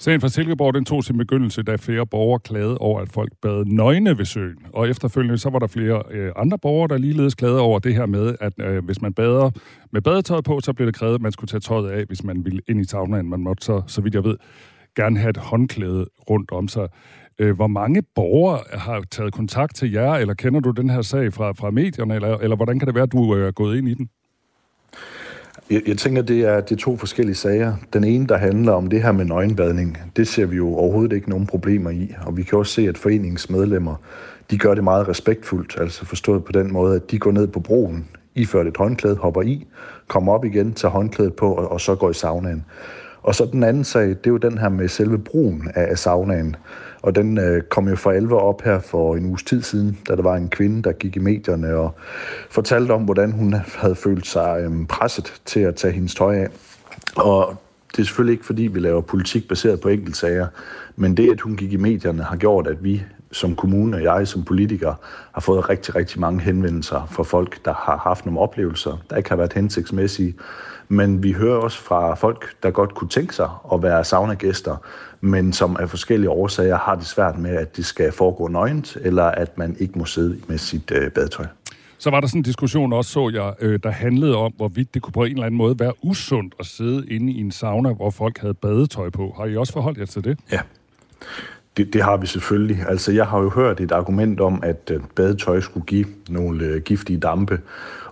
Sagen 0.00 0.20
fra 0.20 0.28
Silkeborg 0.28 0.74
den 0.74 0.84
tog 0.84 1.04
sin 1.04 1.18
begyndelse, 1.18 1.62
da 1.62 1.76
flere 1.76 2.06
borgere 2.06 2.40
klagede 2.40 2.78
over, 2.78 3.00
at 3.00 3.08
folk 3.08 3.32
bad 3.42 3.64
nøgne 3.64 4.18
ved 4.18 4.24
søen. 4.24 4.56
Og 4.72 4.88
efterfølgende 4.88 5.38
så 5.38 5.50
var 5.50 5.58
der 5.58 5.66
flere 5.66 6.02
øh, 6.10 6.32
andre 6.36 6.58
borgere, 6.58 6.88
der 6.88 6.98
ligeledes 6.98 7.34
klagede 7.34 7.60
over 7.60 7.78
det 7.78 7.94
her 7.94 8.06
med, 8.06 8.34
at 8.40 8.52
øh, 8.60 8.84
hvis 8.84 9.02
man 9.02 9.14
bader 9.14 9.50
med 9.90 10.02
badetøj 10.02 10.40
på, 10.40 10.60
så 10.60 10.72
blev 10.72 10.86
det 10.86 10.94
krævet, 10.94 11.14
at 11.14 11.20
man 11.20 11.32
skulle 11.32 11.48
tage 11.48 11.60
tøjet 11.60 11.90
af, 11.90 12.04
hvis 12.04 12.24
man 12.24 12.44
ville 12.44 12.60
ind 12.68 12.80
i 12.80 12.84
saunaen. 12.84 13.30
Man 13.30 13.40
måtte 13.40 13.64
så, 13.64 13.82
så 13.86 14.00
vidt 14.00 14.14
jeg 14.14 14.24
ved, 14.24 14.36
gerne 14.96 15.18
have 15.18 15.30
et 15.30 15.36
håndklæde 15.36 16.06
rundt 16.30 16.52
om 16.52 16.68
sig. 16.68 16.88
Øh, 17.38 17.56
hvor 17.56 17.66
mange 17.66 18.02
borgere 18.14 18.60
har 18.72 19.04
taget 19.10 19.32
kontakt 19.32 19.76
til 19.76 19.92
jer, 19.92 20.12
eller 20.12 20.34
kender 20.34 20.60
du 20.60 20.70
den 20.70 20.90
her 20.90 21.02
sag 21.02 21.32
fra, 21.32 21.52
fra 21.52 21.70
medierne, 21.70 22.14
eller, 22.14 22.38
eller 22.38 22.56
hvordan 22.56 22.78
kan 22.78 22.86
det 22.86 22.94
være, 22.94 23.04
at 23.04 23.12
du 23.12 23.36
øh, 23.36 23.46
er 23.46 23.52
gået 23.52 23.78
ind 23.78 23.88
i 23.88 23.94
den? 23.94 24.08
Jeg, 25.70 25.82
jeg 25.86 25.98
tænker, 25.98 26.22
det 26.22 26.40
er, 26.40 26.60
det 26.60 26.72
er 26.72 26.78
to 26.78 26.96
forskellige 26.96 27.34
sager. 27.36 27.74
Den 27.92 28.04
ene, 28.04 28.26
der 28.26 28.36
handler 28.36 28.72
om 28.72 28.86
det 28.86 29.02
her 29.02 29.12
med 29.12 29.24
nøgenbadning, 29.24 29.98
det 30.16 30.28
ser 30.28 30.46
vi 30.46 30.56
jo 30.56 30.74
overhovedet 30.74 31.16
ikke 31.16 31.30
nogen 31.30 31.46
problemer 31.46 31.90
i. 31.90 32.14
Og 32.26 32.36
vi 32.36 32.42
kan 32.42 32.58
også 32.58 32.72
se, 32.72 32.88
at 32.88 32.98
foreningens 32.98 33.50
medlemmer, 33.50 33.94
de 34.50 34.58
gør 34.58 34.74
det 34.74 34.84
meget 34.84 35.08
respektfuldt, 35.08 35.76
altså 35.80 36.06
forstået 36.06 36.44
på 36.44 36.52
den 36.52 36.72
måde, 36.72 36.96
at 36.96 37.10
de 37.10 37.18
går 37.18 37.32
ned 37.32 37.46
på 37.46 37.60
broen, 37.60 38.08
iført 38.34 38.66
et 38.66 38.76
håndklæde, 38.76 39.16
hopper 39.16 39.42
i, 39.42 39.66
kommer 40.06 40.32
op 40.32 40.44
igen, 40.44 40.72
tager 40.72 40.92
håndklædet 40.92 41.34
på, 41.34 41.52
og, 41.52 41.72
og 41.72 41.80
så 41.80 41.94
går 41.94 42.10
i 42.10 42.14
saunaen. 42.14 42.64
Og 43.22 43.34
så 43.34 43.48
den 43.52 43.62
anden 43.62 43.84
sag, 43.84 44.08
det 44.08 44.26
er 44.26 44.30
jo 44.30 44.36
den 44.36 44.58
her 44.58 44.68
med 44.68 44.88
selve 44.88 45.18
brugen 45.18 45.70
af, 45.74 45.90
af 45.90 45.98
saunaen. 45.98 46.56
Og 47.08 47.14
den 47.14 47.38
øh, 47.38 47.62
kom 47.62 47.88
jo 47.88 47.96
for 47.96 48.10
alvor 48.10 48.40
op 48.40 48.62
her 48.62 48.80
for 48.80 49.16
en 49.16 49.26
uges 49.26 49.42
tid 49.42 49.62
siden, 49.62 49.98
da 50.08 50.16
der 50.16 50.22
var 50.22 50.36
en 50.36 50.48
kvinde, 50.48 50.82
der 50.82 50.92
gik 50.92 51.16
i 51.16 51.18
medierne 51.18 51.76
og 51.76 51.94
fortalte 52.50 52.92
om, 52.92 53.02
hvordan 53.02 53.32
hun 53.32 53.54
havde 53.76 53.94
følt 53.94 54.26
sig 54.26 54.60
øh, 54.60 54.86
presset 54.86 55.40
til 55.44 55.60
at 55.60 55.74
tage 55.74 55.92
hendes 55.92 56.14
tøj 56.14 56.36
af. 56.36 56.48
Og 57.16 57.56
det 57.92 57.98
er 57.98 58.04
selvfølgelig 58.04 58.32
ikke, 58.32 58.46
fordi 58.46 58.62
vi 58.62 58.80
laver 58.80 59.00
politik 59.00 59.48
baseret 59.48 59.80
på 59.80 59.88
enkeltsager, 59.88 60.46
men 60.96 61.16
det, 61.16 61.32
at 61.32 61.40
hun 61.40 61.56
gik 61.56 61.72
i 61.72 61.76
medierne, 61.76 62.22
har 62.22 62.36
gjort, 62.36 62.66
at 62.66 62.84
vi 62.84 63.02
som 63.32 63.56
kommune 63.56 63.96
og 63.96 64.02
jeg 64.02 64.28
som 64.28 64.44
politiker 64.44 64.94
har 65.32 65.40
fået 65.40 65.68
rigtig, 65.68 65.96
rigtig 65.96 66.20
mange 66.20 66.40
henvendelser 66.40 67.08
fra 67.10 67.22
folk, 67.22 67.64
der 67.64 67.74
har 67.74 67.96
haft 67.96 68.26
nogle 68.26 68.40
oplevelser, 68.40 69.02
der 69.10 69.16
ikke 69.16 69.28
har 69.28 69.36
været 69.36 69.52
hensigtsmæssige. 69.52 70.34
Men 70.88 71.22
vi 71.22 71.32
hører 71.32 71.56
også 71.56 71.78
fra 71.78 72.14
folk, 72.14 72.62
der 72.62 72.70
godt 72.70 72.94
kunne 72.94 73.08
tænke 73.08 73.34
sig 73.34 73.48
at 73.72 73.82
være 73.82 74.04
sauna-gæster, 74.04 74.76
men 75.20 75.52
som 75.52 75.76
af 75.80 75.90
forskellige 75.90 76.30
årsager 76.30 76.78
har 76.78 76.94
det 76.94 77.06
svært 77.06 77.38
med, 77.38 77.50
at 77.50 77.76
det 77.76 77.84
skal 77.84 78.12
foregå 78.12 78.48
nøgent, 78.48 78.96
eller 79.00 79.24
at 79.24 79.58
man 79.58 79.76
ikke 79.78 79.98
må 79.98 80.04
sidde 80.04 80.40
med 80.46 80.58
sit 80.58 80.90
øh, 80.90 81.10
badetøj. 81.10 81.46
Så 81.98 82.10
var 82.10 82.20
der 82.20 82.28
sådan 82.28 82.38
en 82.38 82.42
diskussion 82.42 82.92
også, 82.92 83.10
så 83.10 83.30
jeg, 83.34 83.54
øh, 83.60 83.80
der 83.82 83.90
handlede 83.90 84.36
om, 84.36 84.52
hvorvidt 84.56 84.94
det 84.94 85.02
kunne 85.02 85.12
på 85.12 85.24
en 85.24 85.32
eller 85.32 85.46
anden 85.46 85.58
måde 85.58 85.78
være 85.78 85.92
usundt 86.02 86.54
at 86.60 86.66
sidde 86.66 87.06
inde 87.10 87.32
i 87.32 87.40
en 87.40 87.50
sauna, 87.50 87.92
hvor 87.92 88.10
folk 88.10 88.38
havde 88.38 88.54
badetøj 88.54 89.10
på. 89.10 89.34
Har 89.36 89.44
I 89.44 89.56
også 89.56 89.72
forholdt 89.72 89.98
jer 89.98 90.06
til 90.06 90.24
det? 90.24 90.38
Ja. 90.52 90.60
Det, 91.78 91.92
det 91.92 92.02
har 92.02 92.16
vi 92.16 92.26
selvfølgelig. 92.26 92.84
Altså, 92.88 93.12
jeg 93.12 93.26
har 93.26 93.40
jo 93.40 93.50
hørt 93.50 93.80
et 93.80 93.92
argument 93.92 94.40
om, 94.40 94.60
at 94.62 94.90
øh, 94.94 95.00
badetøj 95.14 95.60
skulle 95.60 95.86
give 95.86 96.06
nogle 96.28 96.64
øh, 96.64 96.82
giftige 96.82 97.18
dampe, 97.18 97.60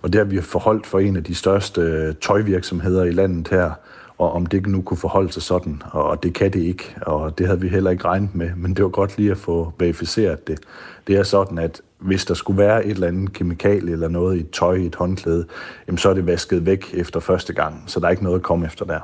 og 0.01 0.13
det 0.13 0.19
har 0.19 0.25
vi 0.25 0.41
forholdt 0.41 0.87
for 0.87 0.99
en 0.99 1.15
af 1.15 1.23
de 1.23 1.35
største 1.35 1.81
øh, 1.81 2.15
tøjvirksomheder 2.15 3.03
i 3.03 3.11
landet 3.11 3.47
her, 3.47 3.71
og 4.17 4.31
om 4.33 4.45
det 4.45 4.67
nu 4.67 4.81
kunne 4.81 4.97
forholde 4.97 5.31
sig 5.31 5.41
sådan, 5.41 5.81
og 5.91 6.23
det 6.23 6.33
kan 6.33 6.53
det 6.53 6.59
ikke, 6.59 6.95
og 7.01 7.37
det 7.37 7.47
havde 7.47 7.61
vi 7.61 7.67
heller 7.67 7.91
ikke 7.91 8.05
regnet 8.05 8.35
med, 8.35 8.49
men 8.55 8.73
det 8.73 8.83
var 8.83 8.89
godt 8.89 9.17
lige 9.17 9.31
at 9.31 9.37
få 9.37 9.73
verificeret 9.79 10.47
det. 10.47 10.59
Det 11.07 11.15
er 11.15 11.23
sådan, 11.23 11.57
at 11.57 11.81
hvis 11.99 12.25
der 12.25 12.33
skulle 12.33 12.57
være 12.57 12.85
et 12.85 12.91
eller 12.91 13.07
andet 13.07 13.33
kemikalie 13.33 13.91
eller 13.91 14.07
noget 14.07 14.37
i 14.37 14.39
et 14.39 14.49
tøj, 14.49 14.75
i 14.75 14.85
et 14.85 14.95
håndklæde, 14.95 15.45
jamen 15.87 15.97
så 15.97 16.09
er 16.09 16.13
det 16.13 16.25
vasket 16.25 16.65
væk 16.65 16.93
efter 16.93 17.19
første 17.19 17.53
gang, 17.53 17.83
så 17.87 17.99
der 17.99 18.05
er 18.05 18.11
ikke 18.11 18.23
noget 18.23 18.37
at 18.37 18.43
komme 18.43 18.65
efter 18.65 18.85
der. 18.85 18.99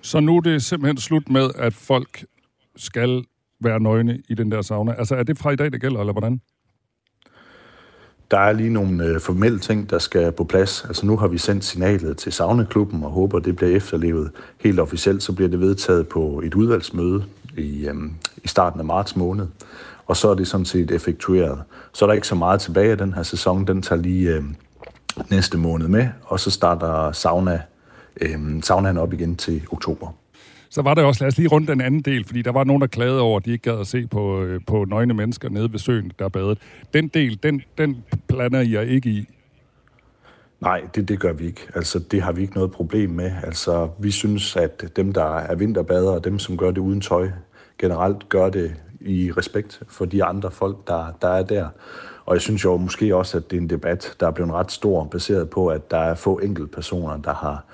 Så 0.00 0.20
nu 0.20 0.36
er 0.36 0.40
det 0.40 0.62
simpelthen 0.62 0.98
slut 0.98 1.28
med, 1.28 1.50
at 1.54 1.74
folk 1.74 2.24
skal 2.76 3.24
være 3.60 3.80
nøgne 3.80 4.22
i 4.28 4.34
den 4.34 4.52
der 4.52 4.62
sauna. 4.62 4.92
Altså 4.92 5.14
er 5.14 5.22
det 5.22 5.38
fra 5.38 5.50
i 5.50 5.56
dag, 5.56 5.72
det 5.72 5.80
gælder, 5.80 6.00
eller 6.00 6.12
hvordan? 6.12 6.40
Der 8.30 8.38
er 8.38 8.52
lige 8.52 8.70
nogle 8.70 9.04
øh, 9.04 9.20
formelle 9.20 9.58
ting, 9.58 9.90
der 9.90 9.98
skal 9.98 10.32
på 10.32 10.44
plads. 10.44 10.84
Altså 10.84 11.06
nu 11.06 11.16
har 11.16 11.28
vi 11.28 11.38
sendt 11.38 11.64
signalet 11.64 12.16
til 12.16 12.32
Savneklubben 12.32 13.04
og 13.04 13.10
håber, 13.10 13.38
det 13.38 13.56
bliver 13.56 13.76
efterlevet 13.76 14.30
helt 14.60 14.80
officielt. 14.80 15.22
Så 15.22 15.32
bliver 15.32 15.48
det 15.48 15.60
vedtaget 15.60 16.08
på 16.08 16.42
et 16.44 16.54
udvalgsmøde 16.54 17.24
i, 17.56 17.86
øhm, 17.86 18.14
i 18.44 18.48
starten 18.48 18.80
af 18.80 18.86
marts 18.86 19.16
måned. 19.16 19.46
Og 20.06 20.16
så 20.16 20.28
er 20.28 20.34
det 20.34 20.48
sådan 20.48 20.66
set 20.66 20.90
effektueret. 20.90 21.62
Så 21.92 22.04
er 22.04 22.06
der 22.06 22.14
ikke 22.14 22.26
så 22.26 22.34
meget 22.34 22.60
tilbage 22.60 22.90
af 22.90 22.98
den 22.98 23.12
her 23.12 23.22
sæson. 23.22 23.66
Den 23.66 23.82
tager 23.82 24.02
lige 24.02 24.34
øhm, 24.34 24.54
næste 25.30 25.58
måned 25.58 25.88
med, 25.88 26.08
og 26.24 26.40
så 26.40 26.50
starter 26.50 27.12
sauna, 27.12 27.62
øhm, 28.20 28.62
saunaen 28.62 28.98
op 28.98 29.12
igen 29.12 29.36
til 29.36 29.62
oktober. 29.70 30.14
Så 30.68 30.82
var 30.82 30.94
der 30.94 31.04
også, 31.04 31.24
lad 31.24 31.28
os 31.28 31.38
lige 31.38 31.48
rundt 31.48 31.68
den 31.68 31.80
anden 31.80 32.00
del, 32.00 32.24
fordi 32.24 32.42
der 32.42 32.52
var 32.52 32.64
nogen, 32.64 32.80
der 32.80 32.86
klagede 32.86 33.20
over, 33.20 33.36
at 33.36 33.44
de 33.44 33.52
ikke 33.52 33.70
gad 33.70 33.80
at 33.80 33.86
se 33.86 34.06
på, 34.06 34.42
øh, 34.42 34.60
på 34.66 34.84
nøgne 34.84 35.14
mennesker 35.14 35.48
nede 35.48 35.72
ved 35.72 35.78
søen, 35.78 36.12
der 36.18 36.28
badet. 36.28 36.58
Den 36.94 37.08
del, 37.08 37.42
den, 37.42 37.62
den 37.78 38.04
blander 38.28 38.60
jeg 38.60 38.86
ikke 38.86 39.10
i. 39.10 39.28
Nej, 40.60 40.82
det, 40.94 41.08
det 41.08 41.20
gør 41.20 41.32
vi 41.32 41.46
ikke. 41.46 41.60
Altså, 41.74 41.98
det 41.98 42.22
har 42.22 42.32
vi 42.32 42.42
ikke 42.42 42.54
noget 42.54 42.70
problem 42.70 43.10
med. 43.10 43.32
Altså, 43.42 43.88
vi 43.98 44.10
synes, 44.10 44.56
at 44.56 44.84
dem, 44.96 45.12
der 45.12 45.36
er 45.36 45.54
vinterbader, 45.54 46.10
og 46.10 46.24
dem, 46.24 46.38
som 46.38 46.56
gør 46.56 46.70
det 46.70 46.78
uden 46.78 47.00
tøj, 47.00 47.30
generelt 47.78 48.28
gør 48.28 48.50
det 48.50 48.74
i 49.00 49.32
respekt 49.36 49.82
for 49.88 50.04
de 50.04 50.24
andre 50.24 50.50
folk, 50.50 50.76
der, 50.86 51.12
der 51.22 51.28
er 51.28 51.42
der. 51.42 51.68
Og 52.26 52.34
jeg 52.34 52.42
synes 52.42 52.64
jo 52.64 52.76
måske 52.76 53.16
også, 53.16 53.36
at 53.38 53.50
det 53.50 53.56
er 53.56 53.60
en 53.60 53.70
debat, 53.70 54.16
der 54.20 54.26
er 54.26 54.30
blevet 54.30 54.52
ret 54.52 54.72
stor, 54.72 55.04
baseret 55.04 55.50
på, 55.50 55.68
at 55.68 55.90
der 55.90 55.98
er 55.98 56.14
få 56.14 56.38
enkelte 56.38 56.72
personer, 56.72 57.16
der 57.16 57.34
har 57.34 57.64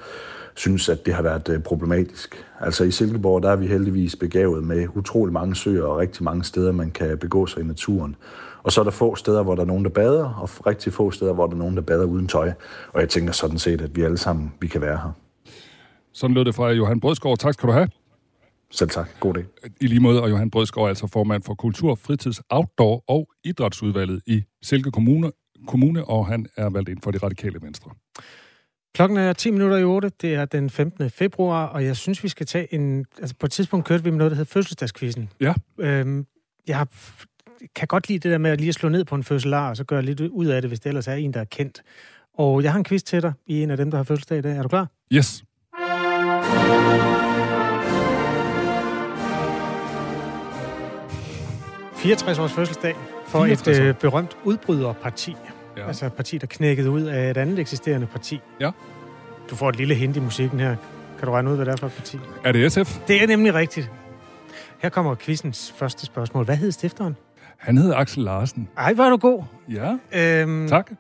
synes, 0.55 0.89
at 0.89 1.07
det 1.07 1.15
har 1.15 1.23
været 1.23 1.49
øh, 1.49 1.61
problematisk. 1.63 2.45
Altså 2.61 2.85
i 2.85 2.91
Silkeborg, 2.91 3.43
der 3.43 3.51
er 3.51 3.57
vi 3.57 3.67
heldigvis 3.67 4.17
begavet 4.17 4.65
med 4.65 4.89
utrolig 4.95 5.33
mange 5.33 5.57
søer 5.57 5.85
og 5.85 5.99
rigtig 5.99 6.25
mange 6.25 6.45
steder, 6.45 6.73
man 6.73 6.91
kan 6.91 7.19
begå 7.19 7.47
sig 7.47 7.63
i 7.63 7.67
naturen. 7.67 8.17
Og 8.63 8.73
så 8.73 8.81
er 8.81 8.85
der 8.85 8.91
få 8.91 9.15
steder, 9.15 9.43
hvor 9.43 9.55
der 9.55 9.63
er 9.63 9.67
nogen, 9.67 9.85
der 9.85 9.91
bader, 9.91 10.35
og 10.35 10.67
rigtig 10.67 10.93
få 10.93 11.11
steder, 11.11 11.33
hvor 11.33 11.47
der 11.47 11.55
er 11.55 11.59
nogen, 11.59 11.77
der 11.77 11.83
bader 11.83 12.05
uden 12.05 12.29
tøj. 12.29 12.53
Og 12.93 13.01
jeg 13.01 13.09
tænker 13.09 13.33
sådan 13.33 13.59
set, 13.59 13.81
at 13.81 13.97
vi 13.97 14.03
alle 14.03 14.19
sammen 14.19 14.53
vi 14.61 14.67
kan 14.67 14.81
være 14.81 14.97
her. 14.97 15.13
Sådan 16.13 16.35
lød 16.35 16.45
det 16.45 16.55
fra 16.55 16.71
Johan 16.71 17.01
Brødskov. 17.01 17.37
Tak 17.37 17.55
skal 17.55 17.67
du 17.67 17.73
have. 17.73 17.89
Selv 18.71 18.91
tak. 18.91 19.09
God 19.21 19.35
dag. 19.35 19.45
I 19.81 19.87
lige 19.87 20.01
måde, 20.01 20.23
og 20.23 20.31
Johan 20.31 20.51
Brødskov 20.51 20.85
er 20.85 20.89
altså 20.89 21.07
formand 21.07 21.43
for 21.43 21.55
Kultur, 21.55 21.95
Fritids, 21.95 22.41
Outdoor 22.51 23.05
og 23.09 23.29
Idrætsudvalget 23.45 24.23
i 24.27 24.43
Silke 24.63 24.91
Kommune, 24.91 25.31
Kommune, 25.67 26.05
og 26.05 26.27
han 26.27 26.47
er 26.57 26.71
valgt 26.71 26.89
ind 26.89 26.99
for 27.03 27.11
de 27.11 27.19
radikale 27.19 27.63
venstre. 27.63 27.91
Klokken 28.95 29.19
er 29.19 29.33
10 29.33 29.51
minutter 29.51 29.77
i 29.77 29.85
8. 29.85 30.11
Det 30.21 30.35
er 30.35 30.45
den 30.45 30.71
15. 30.71 31.11
februar, 31.11 31.67
og 31.67 31.85
jeg 31.85 31.97
synes, 31.97 32.25
vi 32.25 32.29
skal 32.29 32.47
tage 32.47 32.75
en... 32.75 33.05
Altså, 33.19 33.35
på 33.41 33.47
et 33.47 33.53
tidspunkt 33.53 33.87
kørte 33.87 34.05
vi 34.05 34.11
med 34.11 34.19
noget, 34.19 34.31
der 34.31 34.37
hedder 34.37 34.53
fødselsdagskvisten. 34.53 35.31
Ja. 35.41 35.55
Øhm, 35.79 36.27
jeg 36.67 36.77
har, 36.77 36.89
kan 37.77 37.89
godt 37.89 38.09
lide 38.09 38.19
det 38.19 38.31
der 38.31 38.39
med 38.39 38.51
at 38.51 38.61
lige 38.61 38.73
slå 38.73 38.89
ned 38.89 39.05
på 39.05 39.15
en 39.15 39.25
fødselar, 39.25 39.69
og 39.69 39.77
så 39.77 39.85
gøre 39.85 40.03
lidt 40.03 40.21
ud 40.21 40.47
af 40.47 40.63
det, 40.63 40.71
hvis 40.71 40.81
det 40.81 40.89
ellers 40.89 41.09
er 41.09 41.15
en, 41.15 41.35
der 41.35 41.41
er 41.41 41.45
kendt. 41.45 41.83
Og 42.35 42.63
jeg 42.63 42.73
har 42.73 42.79
en 42.79 42.85
quiz 42.85 43.03
til 43.03 43.23
dig 43.23 43.33
i 43.47 43.63
en 43.63 43.71
af 43.71 43.77
dem, 43.77 43.91
der 43.91 43.99
har 43.99 44.05
fødselsdag 44.05 44.39
i 44.39 44.43
dag. 44.43 44.57
Er 44.57 44.63
du 44.63 44.69
klar? 44.69 44.89
Yes. 45.13 45.45
64 51.97 52.39
års 52.39 52.53
fødselsdag 52.53 52.95
for 53.27 53.39
64 53.39 53.79
et 53.79 53.83
øh, 53.83 53.95
berømt 53.95 54.37
udbryderparti. 54.45 55.37
Ja. 55.77 55.87
Altså 55.87 56.07
et 56.07 56.13
parti, 56.13 56.39
der 56.39 56.47
knækkede 56.47 56.91
ud 56.91 57.03
af 57.03 57.31
et 57.31 57.37
andet 57.37 57.59
eksisterende 57.59 58.07
parti. 58.07 58.41
Ja. 58.61 58.71
Du 59.51 59.55
får 59.57 59.69
et 59.69 59.77
lille 59.77 59.95
hint 59.95 60.17
i 60.17 60.21
musikken 60.21 60.61
her. 60.61 60.77
Kan 61.19 61.27
du 61.29 61.33
regne 61.33 61.51
ud, 61.51 61.57
hvad 61.57 61.67
det 61.67 61.73
er 61.73 61.77
for 61.77 61.87
et 61.87 61.93
parti? 61.93 62.19
Er 62.45 62.53
det 62.53 62.73
SF? 62.73 62.99
Det 63.09 63.23
er 63.23 63.27
nemlig 63.27 63.55
rigtigt. 63.55 63.91
Her 64.79 64.89
kommer 64.89 65.15
quizens 65.15 65.75
første 65.77 66.07
spørgsmål. 66.07 66.45
Hvad 66.45 66.57
hed 66.57 66.73
stifteren? 66.73 67.17
Han 67.57 67.79
hedder 67.79 67.97
Axel 67.97 68.23
Larsen. 68.23 68.69
Ej, 68.79 68.91
er 68.99 69.11
du 69.11 69.17
god. 69.17 69.43
Ja, 69.69 69.99
Øhm, 70.43 70.69
tak. 70.69 70.91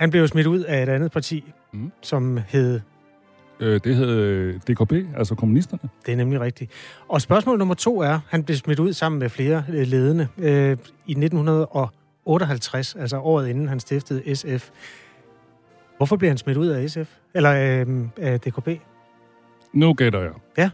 Han 0.00 0.10
blev 0.10 0.28
smidt 0.28 0.46
ud 0.46 0.60
af 0.60 0.82
et 0.82 0.88
andet 0.88 1.12
parti, 1.12 1.52
Mm. 1.72 1.92
som 2.02 2.38
hed... 2.48 2.80
Øh, 3.60 3.80
det 3.84 3.96
hed 3.96 4.08
øh, 4.10 4.54
DKP, 4.60 4.92
altså 5.16 5.34
kommunisterne. 5.34 5.88
Det 6.06 6.12
er 6.12 6.16
nemlig 6.16 6.40
rigtigt. 6.40 6.70
Og 7.08 7.20
spørgsmål 7.22 7.58
nummer 7.58 7.74
to 7.74 8.00
er, 8.00 8.18
han 8.28 8.44
blev 8.44 8.56
smidt 8.56 8.78
ud 8.78 8.92
sammen 8.92 9.18
med 9.18 9.28
flere 9.28 9.64
øh, 9.68 9.86
ledende 9.86 10.28
øh, 10.38 10.76
i 11.06 11.14
1958, 12.26 12.94
altså 12.94 13.18
året 13.18 13.48
inden 13.48 13.68
han 13.68 13.80
stiftede 13.80 14.36
SF. 14.36 14.70
Hvorfor 15.96 16.16
blev 16.16 16.30
han 16.30 16.38
smidt 16.38 16.58
ud 16.58 16.66
af 16.66 16.90
SF? 16.90 17.14
Eller 17.34 17.50
øh, 17.50 18.08
af 18.16 18.40
DKP? 18.40 18.68
Nu 19.72 19.94
gætter 19.94 20.20
jeg. 20.20 20.32
Ja. 20.58 20.70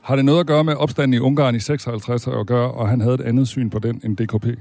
Har 0.00 0.16
det 0.16 0.24
noget 0.24 0.40
at 0.40 0.46
gøre 0.46 0.64
med 0.64 0.74
opstanden 0.74 1.14
i 1.14 1.18
Ungarn 1.18 1.54
i 1.54 1.60
56 1.60 2.26
at 2.26 2.46
gøre, 2.46 2.70
og 2.70 2.88
han 2.88 3.00
havde 3.00 3.14
et 3.14 3.20
andet 3.20 3.48
syn 3.48 3.70
på 3.70 3.78
den 3.78 4.00
end 4.04 4.16
DKP? 4.16 4.58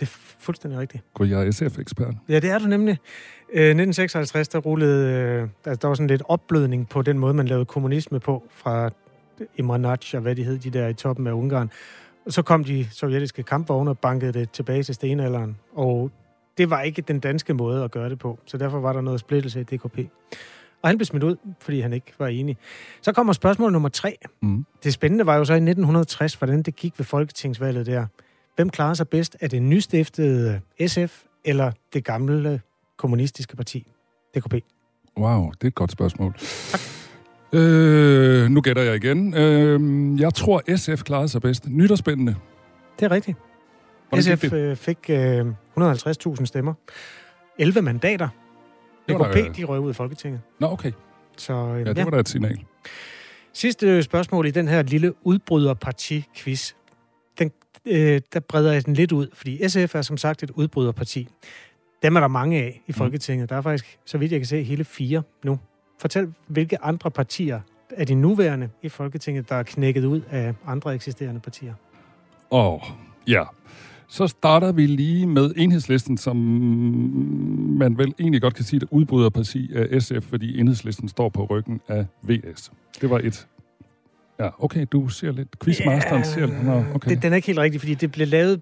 Det 0.00 0.06
er 0.06 0.16
fuldstændig 0.38 0.80
rigtigt. 0.80 1.04
Gud, 1.14 1.26
jeg 1.26 1.46
er 1.46 1.50
SF-ekspert. 1.50 2.14
Ja, 2.28 2.40
det 2.40 2.50
er 2.50 2.58
du 2.58 2.66
nemlig. 2.66 2.98
Øh, 3.52 3.62
1956, 3.62 4.48
der 4.48 4.58
rullede, 4.58 5.12
øh, 5.12 5.48
der, 5.64 5.74
der 5.74 5.88
var 5.88 5.94
sådan 5.94 6.06
lidt 6.06 6.22
opblødning 6.28 6.88
på 6.88 7.02
den 7.02 7.18
måde, 7.18 7.34
man 7.34 7.48
lavede 7.48 7.64
kommunisme 7.64 8.20
på, 8.20 8.42
fra 8.50 8.90
Imre 9.56 9.78
Nagy 9.78 10.14
og 10.14 10.20
hvad 10.20 10.36
de 10.36 10.44
hed, 10.44 10.58
de 10.58 10.70
der 10.70 10.88
i 10.88 10.94
toppen 10.94 11.26
af 11.26 11.32
Ungarn. 11.32 11.70
Så 12.28 12.42
kom 12.42 12.64
de 12.64 12.88
sovjetiske 12.90 13.42
kampvogne 13.42 13.90
og 13.90 13.98
bankede 13.98 14.32
det 14.32 14.50
tilbage 14.50 14.82
til 14.82 14.94
stenalderen. 14.94 15.58
Og 15.74 16.10
det 16.58 16.70
var 16.70 16.82
ikke 16.82 17.02
den 17.02 17.20
danske 17.20 17.54
måde 17.54 17.84
at 17.84 17.90
gøre 17.90 18.10
det 18.10 18.18
på, 18.18 18.38
så 18.46 18.56
derfor 18.56 18.80
var 18.80 18.92
der 18.92 19.00
noget 19.00 19.20
splittelse 19.20 19.60
i 19.60 19.64
DKP. 19.64 19.98
Og 20.82 20.88
han 20.88 20.98
blev 20.98 21.04
smidt 21.04 21.22
ud, 21.22 21.36
fordi 21.60 21.80
han 21.80 21.92
ikke 21.92 22.12
var 22.18 22.26
enig. 22.26 22.56
Så 23.02 23.12
kommer 23.12 23.32
spørgsmål 23.32 23.72
nummer 23.72 23.88
tre. 23.88 24.16
Mm. 24.42 24.66
Det 24.84 24.92
spændende 24.92 25.26
var 25.26 25.36
jo 25.36 25.44
så 25.44 25.52
i 25.52 25.56
1960, 25.56 26.34
hvordan 26.34 26.62
det 26.62 26.76
gik 26.76 26.98
ved 26.98 27.04
folketingsvalget 27.04 27.86
der. 27.86 28.06
Hvem 28.56 28.70
klarede 28.70 28.96
sig 28.96 29.08
bedst? 29.08 29.36
Er 29.40 29.48
det 29.48 29.62
nystiftede 29.62 30.60
SF 30.86 31.22
eller 31.44 31.72
det 31.92 32.04
gamle 32.04 32.60
kommunistiske 32.96 33.56
parti, 33.56 33.86
DKP? 34.36 34.54
Wow, 35.18 35.50
det 35.50 35.62
er 35.62 35.66
et 35.66 35.74
godt 35.74 35.92
spørgsmål. 35.92 36.34
Øh, 37.52 38.48
nu 38.48 38.60
gætter 38.60 38.82
jeg 38.82 38.96
igen. 38.96 39.34
Øh, 39.34 40.20
jeg 40.20 40.34
tror, 40.34 40.76
SF 40.76 41.02
klarede 41.02 41.28
sig 41.28 41.42
bedst. 41.42 41.68
Nyt 41.68 41.90
og 41.90 41.98
spændende. 41.98 42.36
Det 42.98 43.04
er 43.04 43.10
rigtigt. 43.10 43.38
Hvordan 44.08 44.36
SF 44.36 44.40
det? 44.42 44.52
øh, 44.52 44.76
fik 44.76 44.98
øh, 45.10 45.46
150.000 45.78 46.44
stemmer. 46.44 46.74
11 47.58 47.82
mandater. 47.82 48.28
Det 49.08 49.18
var, 49.18 49.30
DKP, 49.32 49.36
øh, 49.36 49.56
de 49.56 49.64
røg 49.64 49.80
ud 49.80 49.88
af 49.88 49.96
Folketinget. 49.96 50.40
Nå, 50.60 50.66
okay. 50.66 50.92
Så 51.36 51.52
øh, 51.52 51.86
Ja, 51.86 51.92
det 51.92 52.04
var 52.04 52.10
da 52.10 52.18
et 52.18 52.28
signal. 52.28 52.58
Sidste 53.52 54.02
spørgsmål 54.02 54.46
i 54.46 54.50
den 54.50 54.68
her 54.68 54.82
lille 54.82 55.26
udbryderparti-quiz. 55.26 56.72
Den, 57.38 57.50
øh, 57.86 58.20
der 58.32 58.40
breder 58.40 58.72
jeg 58.72 58.86
den 58.86 58.94
lidt 58.94 59.12
ud, 59.12 59.26
fordi 59.34 59.68
SF 59.68 59.94
er 59.94 60.02
som 60.02 60.16
sagt 60.16 60.42
et 60.42 60.50
udbryderparti. 60.50 61.28
Dem 62.02 62.16
er 62.16 62.20
der 62.20 62.28
mange 62.28 62.58
af 62.58 62.82
i 62.86 62.92
Folketinget. 62.92 63.50
Der 63.50 63.56
er 63.56 63.60
faktisk, 63.60 63.98
så 64.06 64.18
vidt 64.18 64.32
jeg 64.32 64.40
kan 64.40 64.46
se, 64.46 64.62
hele 64.62 64.84
fire 64.84 65.22
nu. 65.44 65.58
Fortæl, 65.98 66.32
hvilke 66.46 66.82
andre 66.82 67.10
partier 67.10 67.60
er 67.90 68.04
de 68.04 68.14
nuværende 68.14 68.68
i 68.82 68.88
Folketinget, 68.88 69.48
der 69.48 69.54
er 69.54 69.62
knækket 69.62 70.04
ud 70.04 70.20
af 70.30 70.54
andre 70.66 70.94
eksisterende 70.94 71.40
partier? 71.40 71.74
Og 72.50 72.82
ja, 73.26 73.44
så 74.08 74.26
starter 74.26 74.72
vi 74.72 74.86
lige 74.86 75.26
med 75.26 75.52
enhedslisten, 75.56 76.16
som 76.16 76.36
man 77.78 77.98
vel 77.98 78.14
egentlig 78.18 78.42
godt 78.42 78.54
kan 78.54 78.64
sige, 78.64 78.80
at 78.82 78.88
udbryderparti 78.90 79.74
af 79.74 80.02
SF, 80.02 80.22
fordi 80.22 80.60
enhedslisten 80.60 81.08
står 81.08 81.28
på 81.28 81.44
ryggen 81.44 81.80
af 81.88 82.06
VS. 82.22 82.72
Det 83.00 83.10
var 83.10 83.18
et... 83.18 83.46
Ja, 84.40 84.48
okay, 84.58 84.86
du 84.92 85.08
ser 85.08 85.32
lidt... 85.32 85.58
Quizmasteren 85.64 86.24
ser 86.24 86.46
lidt... 86.46 86.64
Nå, 86.64 86.84
okay. 86.94 87.10
Det, 87.10 87.22
den 87.22 87.32
er 87.32 87.36
ikke 87.36 87.46
helt 87.46 87.58
rigtig, 87.58 87.80
fordi 87.80 87.94
det 87.94 88.12
blev 88.12 88.28
lavet... 88.28 88.60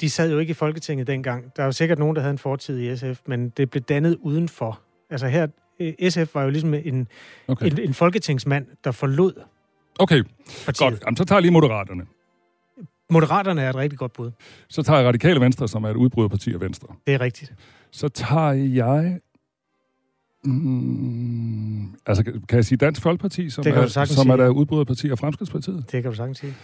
De 0.00 0.10
sad 0.10 0.32
jo 0.32 0.38
ikke 0.38 0.50
i 0.50 0.54
Folketinget 0.54 1.06
dengang. 1.06 1.44
Der 1.56 1.62
er 1.62 1.66
jo 1.66 1.72
sikkert 1.72 1.98
nogen, 1.98 2.16
der 2.16 2.22
havde 2.22 2.32
en 2.32 2.38
fortid 2.38 2.80
i 2.80 2.96
SF, 2.96 3.20
men 3.26 3.48
det 3.48 3.70
blev 3.70 3.82
dannet 3.82 4.16
udenfor. 4.20 4.80
Altså 5.10 5.26
her, 5.26 5.46
SF 6.10 6.34
var 6.34 6.42
jo 6.42 6.50
ligesom 6.50 6.74
en, 6.74 7.08
Okay. 7.48 7.70
en, 7.70 7.78
en 7.80 7.94
folketingsmand, 7.94 8.66
der 8.84 8.90
forlod 8.92 9.32
Okay, 9.98 10.24
partiet. 10.66 10.90
godt. 10.90 11.02
Jamen, 11.06 11.16
så 11.16 11.24
tager 11.24 11.36
jeg 11.36 11.42
lige 11.42 11.52
Moderaterne. 11.52 12.06
Moderaterne 13.10 13.62
er 13.62 13.70
et 13.70 13.76
rigtig 13.76 13.98
godt 13.98 14.12
bud. 14.12 14.30
Så 14.68 14.82
tager 14.82 14.98
jeg 14.98 15.08
Radikale 15.08 15.40
Venstre, 15.40 15.68
som 15.68 15.84
er 15.84 15.88
et 15.88 15.96
udbryderparti 15.96 16.54
af 16.54 16.60
Venstre. 16.60 16.88
Det 17.06 17.14
er 17.14 17.20
rigtigt. 17.20 17.52
Så 17.90 18.08
tager 18.08 18.52
jeg... 18.52 19.20
Mm, 20.44 21.94
altså, 22.06 22.22
kan 22.24 22.56
jeg 22.56 22.64
sige 22.64 22.78
Dansk 22.78 23.02
Folkeparti, 23.02 23.50
som, 23.50 23.64
er, 23.66 23.86
som 23.86 24.00
er 24.02 24.04
sige. 24.06 24.36
der 24.36 24.48
udbryderparti 24.48 25.10
af 25.10 25.18
Fremskridtspartiet? 25.18 25.84
Det 25.92 26.02
kan 26.02 26.10
du 26.10 26.16
sagtens 26.16 26.38
sige. 26.38 26.54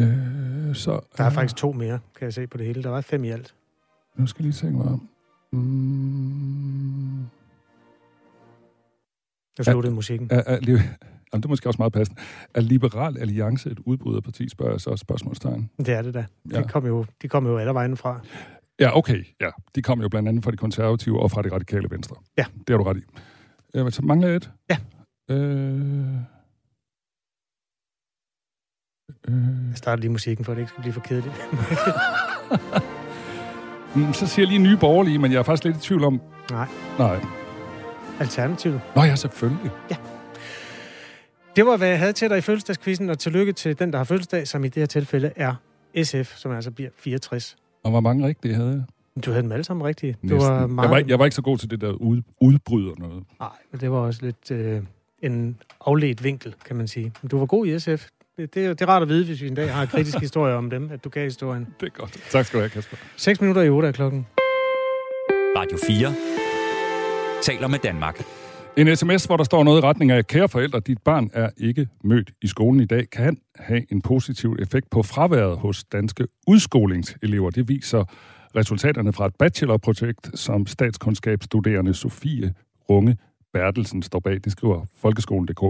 Øh, 0.00 0.74
så, 0.74 1.00
Der 1.16 1.24
er 1.24 1.30
faktisk 1.30 1.56
to 1.56 1.72
mere, 1.72 1.98
kan 2.18 2.24
jeg 2.24 2.34
se 2.34 2.46
på 2.46 2.58
det 2.58 2.66
hele. 2.66 2.82
Der 2.82 2.88
var 2.90 3.00
fem 3.00 3.24
i 3.24 3.28
alt. 3.30 3.54
Nu 4.16 4.26
skal 4.26 4.42
jeg 4.42 4.50
lige 4.52 4.60
tænke 4.60 4.76
mig 4.76 4.86
om. 4.86 5.08
Mm, 5.52 7.24
Nu 9.58 9.64
sluttede 9.64 9.94
musikken. 9.94 10.28
er, 10.30 10.42
er, 10.46 10.58
li- 10.60 10.70
Jamen, 11.32 11.42
det 11.42 11.44
er 11.44 11.48
måske 11.48 11.68
også 11.68 11.78
meget 11.78 11.92
passende. 11.92 12.20
Er 12.54 12.60
Liberal 12.60 13.18
Alliance 13.18 13.70
et 13.70 13.78
udbryderparti, 13.78 14.48
spørger 14.48 14.72
jeg 14.72 14.80
så 14.80 14.96
spørgsmålstegn. 14.96 15.70
Det 15.78 15.88
er 15.88 16.02
det 16.02 16.14
da. 16.14 16.26
Ja. 16.52 16.62
De 16.62 16.68
kom 16.68 16.86
jo, 16.86 17.04
de 17.22 17.28
kom 17.28 17.46
jo 17.46 17.58
alle 17.58 17.74
vejen 17.74 17.96
fra. 17.96 18.20
Ja, 18.80 18.96
okay. 18.98 19.24
Ja. 19.40 19.50
De 19.74 19.82
kom 19.82 20.00
jo 20.02 20.08
blandt 20.08 20.28
andet 20.28 20.44
fra 20.44 20.50
de 20.50 20.56
konservative 20.56 21.20
og 21.22 21.30
fra 21.30 21.42
de 21.42 21.52
radikale 21.52 21.90
venstre. 21.90 22.16
Ja. 22.38 22.44
Det 22.58 22.68
har 22.70 22.76
du 22.76 22.82
ret 22.84 22.96
i. 22.96 23.00
Jamen, 23.74 23.92
så 23.92 24.02
mangler 24.02 24.28
jeg 24.28 24.36
et. 24.36 24.50
Ja. 24.70 24.76
Øh, 25.30 26.14
øh, 29.28 29.68
Jeg 29.68 29.76
starter 29.76 30.00
lige 30.00 30.10
musikken, 30.10 30.44
for 30.44 30.52
at 30.52 30.56
det 30.56 30.62
ikke 30.62 30.70
skal 30.70 30.80
blive 30.82 30.92
for 30.92 31.00
kedeligt. 31.00 31.34
mm, 33.96 34.12
så 34.12 34.26
siger 34.26 34.46
jeg 34.46 34.48
lige 34.58 34.62
nye 34.70 34.76
borgerlige, 34.76 35.18
men 35.18 35.32
jeg 35.32 35.38
er 35.38 35.42
faktisk 35.42 35.64
lidt 35.64 35.76
i 35.76 35.80
tvivl 35.80 36.04
om... 36.04 36.20
Nej. 36.50 36.68
Nej. 36.98 37.20
Alternativet. 38.20 38.80
Nå 38.96 39.02
ja, 39.02 39.16
selvfølgelig. 39.16 39.70
Det 41.56 41.66
var, 41.66 41.76
hvad 41.76 41.88
jeg 41.88 41.98
havde 41.98 42.12
til 42.12 42.30
dig 42.30 42.38
i 42.38 42.40
fødselsdagskvisten, 42.40 43.10
og 43.10 43.18
tillykke 43.18 43.52
til 43.52 43.78
den, 43.78 43.92
der 43.92 43.98
har 43.98 44.04
fødselsdag, 44.04 44.48
som 44.48 44.64
i 44.64 44.68
det 44.68 44.76
her 44.80 44.86
tilfælde 44.86 45.32
er 45.36 45.54
SF, 46.02 46.36
som 46.36 46.52
altså 46.52 46.70
bliver 46.70 46.90
64. 46.98 47.56
Og 47.84 47.90
hvor 47.90 48.00
mange 48.00 48.26
rigtige 48.26 48.54
havde 48.54 48.68
jeg? 48.70 48.82
Du 49.24 49.30
havde 49.30 49.42
dem 49.42 49.52
alle 49.52 49.64
sammen 49.64 49.86
rigtige. 49.86 50.16
Du 50.30 50.36
var 50.40 50.66
meget... 50.66 50.84
jeg, 50.86 50.90
var, 50.90 50.98
ikke- 50.98 51.10
jeg 51.10 51.18
var 51.18 51.24
ikke 51.24 51.34
så 51.34 51.42
god 51.42 51.58
til 51.58 51.70
det 51.70 51.80
der 51.80 51.92
ud, 51.92 52.22
udbryder 52.40 52.92
noget. 52.98 53.24
Nej, 53.40 53.48
men 53.72 53.80
det 53.80 53.90
var 53.90 53.98
også 53.98 54.20
lidt 54.22 54.50
øh, 54.50 54.82
en 55.22 55.56
afledt 55.86 56.24
vinkel, 56.24 56.54
kan 56.66 56.76
man 56.76 56.88
sige. 56.88 57.12
Men 57.22 57.28
du 57.28 57.38
var 57.38 57.46
god 57.46 57.66
i 57.66 57.78
SF. 57.78 58.06
Det, 58.36 58.54
det, 58.54 58.78
det 58.78 58.80
er 58.80 58.86
rart 58.88 59.02
at 59.02 59.08
vide, 59.08 59.24
hvis 59.24 59.42
vi 59.42 59.46
en 59.48 59.54
dag 59.54 59.72
har 59.74 59.82
en 59.82 59.88
kritisk 59.88 60.18
historie 60.28 60.54
om 60.54 60.70
dem, 60.70 60.90
at 60.92 61.04
du 61.04 61.08
kan 61.08 61.22
historien. 61.22 61.66
Det 61.80 61.86
er 61.86 61.90
godt. 61.90 62.16
Tak 62.30 62.46
skal 62.46 62.56
du 62.58 62.60
have, 62.62 62.70
Kasper. 62.70 62.96
6 63.16 63.40
minutter 63.40 63.62
i 63.62 63.68
8 63.68 63.88
er 63.88 63.92
klokken. 63.92 64.26
Radio 65.56 65.78
4 65.86 66.14
taler 67.42 67.68
med 67.68 67.78
Danmark. 67.78 68.22
En 68.76 68.96
sms, 68.96 69.24
hvor 69.24 69.36
der 69.36 69.44
står 69.44 69.64
noget 69.64 69.82
i 69.82 69.84
retning 69.84 70.10
af, 70.10 70.26
kære 70.26 70.48
forældre, 70.48 70.80
dit 70.80 70.98
barn 71.02 71.30
er 71.32 71.50
ikke 71.56 71.88
mødt 72.04 72.30
i 72.42 72.46
skolen 72.46 72.80
i 72.80 72.84
dag, 72.86 73.10
kan 73.10 73.36
have 73.56 73.92
en 73.92 74.02
positiv 74.02 74.56
effekt 74.58 74.90
på 74.90 75.02
fraværet 75.02 75.58
hos 75.58 75.84
danske 75.84 76.26
udskolingselever. 76.46 77.50
Det 77.50 77.68
viser 77.68 78.04
resultaterne 78.56 79.12
fra 79.12 79.26
et 79.26 79.34
bachelorprojekt, 79.38 80.38
som 80.38 80.66
statskundskabsstuderende 80.66 81.94
Sofie 81.94 82.54
Runge 82.90 83.16
Bertelsen 83.52 84.02
står 84.02 84.20
bag, 84.20 84.40
det 84.44 84.52
skriver 84.52 84.86
folkeskolen.dk. 84.96 85.60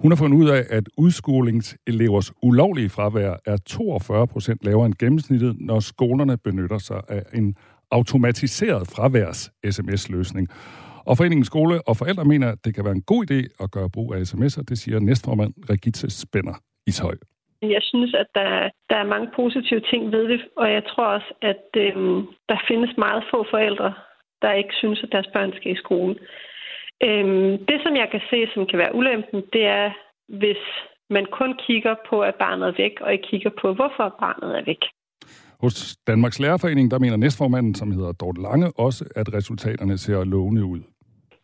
Hun 0.00 0.12
har 0.12 0.16
fundet 0.16 0.38
ud 0.38 0.48
af, 0.48 0.66
at 0.70 0.84
udskolingselevers 0.96 2.32
ulovlige 2.42 2.88
fravær 2.88 3.34
er 3.46 3.56
42 3.56 4.26
procent 4.26 4.64
lavere 4.64 4.86
end 4.86 4.94
gennemsnittet, 4.98 5.56
når 5.60 5.80
skolerne 5.80 6.36
benytter 6.36 6.78
sig 6.78 7.00
af 7.08 7.22
en 7.34 7.54
automatiseret 7.90 8.88
fraværs-sms-løsning. 8.88 10.48
Og 11.08 11.16
Foreningen 11.16 11.44
Skole 11.44 11.76
og 11.88 11.96
Forældre 11.96 12.24
mener, 12.24 12.48
at 12.52 12.58
det 12.64 12.74
kan 12.74 12.84
være 12.84 12.98
en 13.00 13.08
god 13.12 13.30
idé 13.30 13.40
at 13.64 13.70
gøre 13.70 13.90
brug 13.90 14.14
af 14.14 14.20
sms'er. 14.20 14.62
Det 14.68 14.78
siger 14.78 15.00
næstformand 15.00 15.52
Regitze 15.70 16.10
Spænder 16.10 16.56
Ishøj. 16.86 17.16
Jeg 17.62 17.82
synes, 17.82 18.14
at 18.14 18.26
der, 18.34 18.68
der 18.90 18.96
er 18.96 19.12
mange 19.14 19.28
positive 19.36 19.80
ting 19.90 20.12
ved 20.12 20.28
det, 20.28 20.40
og 20.56 20.72
jeg 20.72 20.82
tror 20.84 21.06
også, 21.16 21.30
at 21.42 21.66
øhm, 21.76 22.26
der 22.48 22.58
findes 22.68 22.96
meget 22.98 23.22
få 23.30 23.46
forældre, 23.50 23.94
der 24.42 24.52
ikke 24.52 24.74
synes, 24.74 25.02
at 25.02 25.12
deres 25.12 25.30
børn 25.34 25.52
skal 25.56 25.72
i 25.72 25.82
skole. 25.84 26.14
Øhm, 27.02 27.66
det, 27.68 27.78
som 27.84 27.96
jeg 27.96 28.08
kan 28.10 28.20
se, 28.30 28.48
som 28.54 28.66
kan 28.66 28.78
være 28.78 28.94
ulempen, 28.94 29.42
det 29.52 29.64
er, 29.66 29.90
hvis 30.28 30.62
man 31.10 31.26
kun 31.38 31.58
kigger 31.66 31.94
på, 32.08 32.22
at 32.22 32.34
barnet 32.34 32.68
er 32.68 32.74
væk, 32.76 32.94
og 33.00 33.12
ikke 33.12 33.28
kigger 33.30 33.50
på, 33.60 33.74
hvorfor 33.74 34.16
barnet 34.20 34.58
er 34.58 34.64
væk. 34.64 34.82
Hos 35.60 35.96
Danmarks 36.06 36.40
Lærerforening, 36.40 36.90
der 36.90 36.98
mener 36.98 37.16
næstformanden, 37.16 37.74
som 37.74 37.92
hedder 37.92 38.12
Dorte 38.12 38.42
Lange, 38.42 38.72
også, 38.76 39.04
at 39.16 39.34
resultaterne 39.34 39.98
ser 39.98 40.24
lovende 40.24 40.64
ud. 40.64 40.80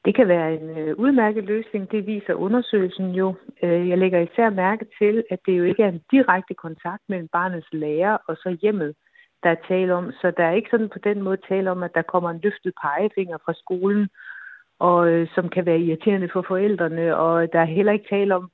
Det 0.05 0.15
kan 0.15 0.29
være 0.29 0.55
en 0.55 0.79
øh, 0.79 0.95
udmærket 0.97 1.45
løsning. 1.45 1.91
Det 1.91 2.07
viser 2.07 2.35
undersøgelsen 2.35 3.11
jo. 3.11 3.35
Øh, 3.63 3.89
jeg 3.89 3.99
lægger 3.99 4.21
især 4.21 4.51
mærke 4.51 4.87
til, 4.99 5.25
at 5.31 5.39
det 5.47 5.59
jo 5.59 5.65
ikke 5.65 5.83
er 5.83 5.89
en 5.89 6.03
direkte 6.11 6.55
kontakt 6.55 7.03
mellem 7.09 7.29
barnets 7.33 7.69
lærer 7.73 8.17
og 8.29 8.37
så 8.37 8.57
hjemmet, 8.63 8.95
der 9.43 9.51
er 9.51 9.67
tale 9.69 9.95
om. 9.95 10.13
Så 10.21 10.33
der 10.37 10.45
er 10.45 10.53
ikke 10.53 10.71
sådan 10.71 10.89
på 10.89 10.99
den 11.05 11.23
måde 11.23 11.39
tale 11.49 11.71
om, 11.71 11.83
at 11.83 11.95
der 11.95 12.03
kommer 12.03 12.31
en 12.31 12.41
løftet 12.43 12.73
pegefinger 12.83 13.39
fra 13.45 13.55
skolen, 13.63 14.09
og 14.79 15.09
øh, 15.09 15.29
som 15.35 15.49
kan 15.49 15.67
være 15.67 15.81
irriterende 15.81 16.29
for 16.33 16.45
forældrene. 16.49 17.17
Og 17.17 17.53
der 17.53 17.61
er 17.61 17.75
heller 17.77 17.93
ikke 17.93 18.09
tale 18.11 18.35
om, 18.35 18.51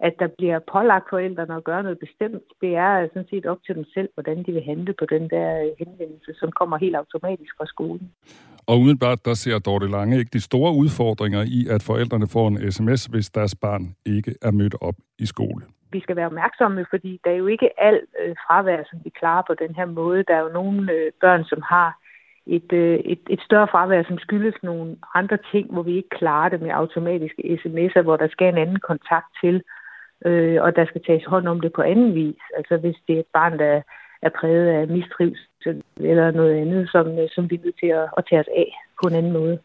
at 0.00 0.14
der 0.18 0.28
bliver 0.38 0.58
pålagt 0.72 1.06
forældrene 1.10 1.54
at 1.56 1.64
gøre 1.64 1.82
noget 1.82 1.98
bestemt. 1.98 2.42
Det 2.60 2.76
er 2.76 3.08
sådan 3.08 3.28
set 3.30 3.46
op 3.46 3.58
til 3.66 3.74
dem 3.74 3.84
selv, 3.94 4.08
hvordan 4.14 4.42
de 4.42 4.52
vil 4.52 4.62
handle 4.62 4.92
på 4.98 5.06
den 5.10 5.30
der 5.30 5.74
henvendelse, 5.78 6.34
som 6.40 6.50
kommer 6.52 6.76
helt 6.76 6.96
automatisk 6.96 7.52
fra 7.58 7.66
skolen. 7.66 8.12
Og 8.66 8.78
umiddelbart, 8.78 9.24
der 9.24 9.34
ser 9.34 9.58
Dorte 9.58 9.88
Lange 9.90 10.18
ikke 10.18 10.30
de 10.32 10.40
store 10.40 10.72
udfordringer 10.72 11.42
i, 11.42 11.60
at 11.74 11.82
forældrene 11.82 12.26
får 12.26 12.48
en 12.48 12.72
sms, 12.72 13.06
hvis 13.06 13.30
deres 13.30 13.54
barn 13.54 13.84
ikke 14.06 14.34
er 14.42 14.50
mødt 14.50 14.76
op 14.80 14.94
i 15.18 15.26
skole. 15.26 15.62
Vi 15.92 16.00
skal 16.00 16.16
være 16.16 16.26
opmærksomme, 16.26 16.86
fordi 16.90 17.20
der 17.24 17.30
er 17.30 17.34
jo 17.34 17.46
ikke 17.46 17.80
alt 17.80 18.08
øh, 18.24 18.36
fravær, 18.46 18.82
som 18.90 18.98
vi 19.04 19.10
klarer 19.10 19.42
på 19.46 19.54
den 19.54 19.74
her 19.74 19.86
måde. 19.86 20.24
Der 20.28 20.34
er 20.34 20.40
jo 20.40 20.48
nogle 20.48 20.92
øh, 20.92 21.12
børn, 21.20 21.44
som 21.44 21.62
har 21.62 21.98
et, 22.46 22.72
øh, 22.72 22.98
et, 22.98 23.20
et 23.30 23.40
større 23.40 23.68
fravær, 23.70 24.02
som 24.02 24.18
skyldes 24.18 24.54
nogle 24.62 24.96
andre 25.14 25.38
ting, 25.52 25.72
hvor 25.72 25.82
vi 25.82 25.96
ikke 25.96 26.08
klarer 26.08 26.48
det 26.48 26.60
med 26.62 26.70
automatiske 26.70 27.42
sms'er, 27.60 28.02
hvor 28.02 28.16
der 28.16 28.28
skal 28.28 28.48
en 28.48 28.58
anden 28.58 28.80
kontakt 28.90 29.26
til 29.42 29.62
øh, 30.24 30.62
og 30.62 30.76
der 30.76 30.86
skal 30.86 31.02
tages 31.06 31.24
hånd 31.24 31.48
om 31.48 31.60
det 31.60 31.72
på 31.72 31.82
anden 31.82 32.14
vis. 32.14 32.42
Altså 32.56 32.76
hvis 32.76 32.96
det 33.06 33.14
er 33.16 33.20
et 33.20 33.32
barn, 33.32 33.58
der 33.58 33.82
er 34.22 34.30
præget 34.40 34.68
af 34.68 34.88
mistrivsel 34.88 35.82
eller 35.96 36.30
noget 36.30 36.54
andet, 36.62 36.88
som, 36.90 37.06
øh, 37.18 37.28
som 37.34 37.50
vi 37.50 37.54
er 37.56 37.64
nødt 37.64 37.78
til 37.80 37.86
at, 37.86 38.08
at 38.18 38.24
tage 38.30 38.40
os 38.40 38.50
af 38.56 38.70
på 39.02 39.08
en 39.08 39.14
anden 39.14 39.32
måde. 39.32 39.58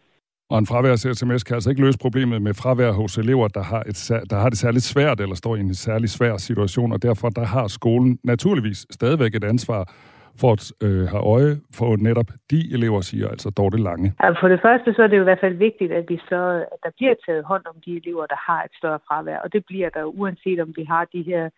Og 0.50 0.58
en 0.60 0.68
fraværs-sms 0.68 1.44
kan 1.44 1.54
altså 1.56 1.70
ikke 1.70 1.82
løse 1.82 2.00
problemet 2.00 2.42
med 2.42 2.54
fravær 2.54 2.92
hos 2.92 3.18
elever, 3.18 3.48
der 3.48 3.64
har, 3.64 3.84
et, 3.88 4.12
der 4.30 4.36
har 4.36 4.50
det 4.50 4.58
særligt 4.58 4.84
svært 4.84 5.22
eller 5.22 5.36
står 5.36 5.56
i 5.56 5.60
en 5.60 5.76
særlig 5.76 6.10
svær 6.10 6.38
situation, 6.38 6.92
og 6.92 7.02
derfor 7.02 7.30
der 7.30 7.46
har 7.46 7.68
skolen 7.68 8.20
naturligvis 8.24 8.86
stadigvæk 8.92 9.36
et 9.36 9.44
ansvar 9.44 9.94
for 10.40 10.52
at 10.52 10.64
øh, 10.86 11.08
have 11.08 11.24
øje 11.36 11.54
for 11.78 11.96
netop 11.96 12.30
de 12.52 12.60
elever, 12.74 13.02
siger 13.02 13.28
altså 13.30 13.50
Dorte 13.50 13.78
Lange. 13.78 14.14
For 14.42 14.48
det 14.48 14.62
første 14.62 14.94
så 14.94 15.04
er 15.04 15.08
det 15.08 15.18
jo 15.18 15.22
i 15.22 15.30
hvert 15.30 15.46
fald 15.46 15.56
vigtigt, 15.56 15.92
at 15.92 16.06
vi 16.10 16.18
så, 16.30 16.66
at 16.72 16.80
der 16.84 16.92
bliver 16.98 17.16
taget 17.26 17.44
hånd 17.44 17.66
om 17.66 17.76
de 17.86 17.98
elever, 17.98 18.26
der 18.26 18.40
har 18.48 18.64
et 18.64 18.74
større 18.78 19.00
fravær, 19.08 19.38
og 19.38 19.54
det 19.54 19.66
bliver 19.66 19.90
der 19.90 20.04
uanset 20.04 20.60
om 20.60 20.74
vi 20.76 20.84
har 20.84 21.06
de 21.14 21.22
her, 21.22 21.50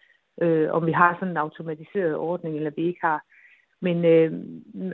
øh, 0.42 0.72
om 0.72 0.86
vi 0.86 0.92
har 0.92 1.14
sådan 1.14 1.30
en 1.30 1.38
automatiseret 1.38 2.16
ordning, 2.16 2.56
eller 2.56 2.72
vi 2.76 2.84
ikke 2.88 3.00
har. 3.02 3.24
Men, 3.82 4.06
øh, 4.06 4.32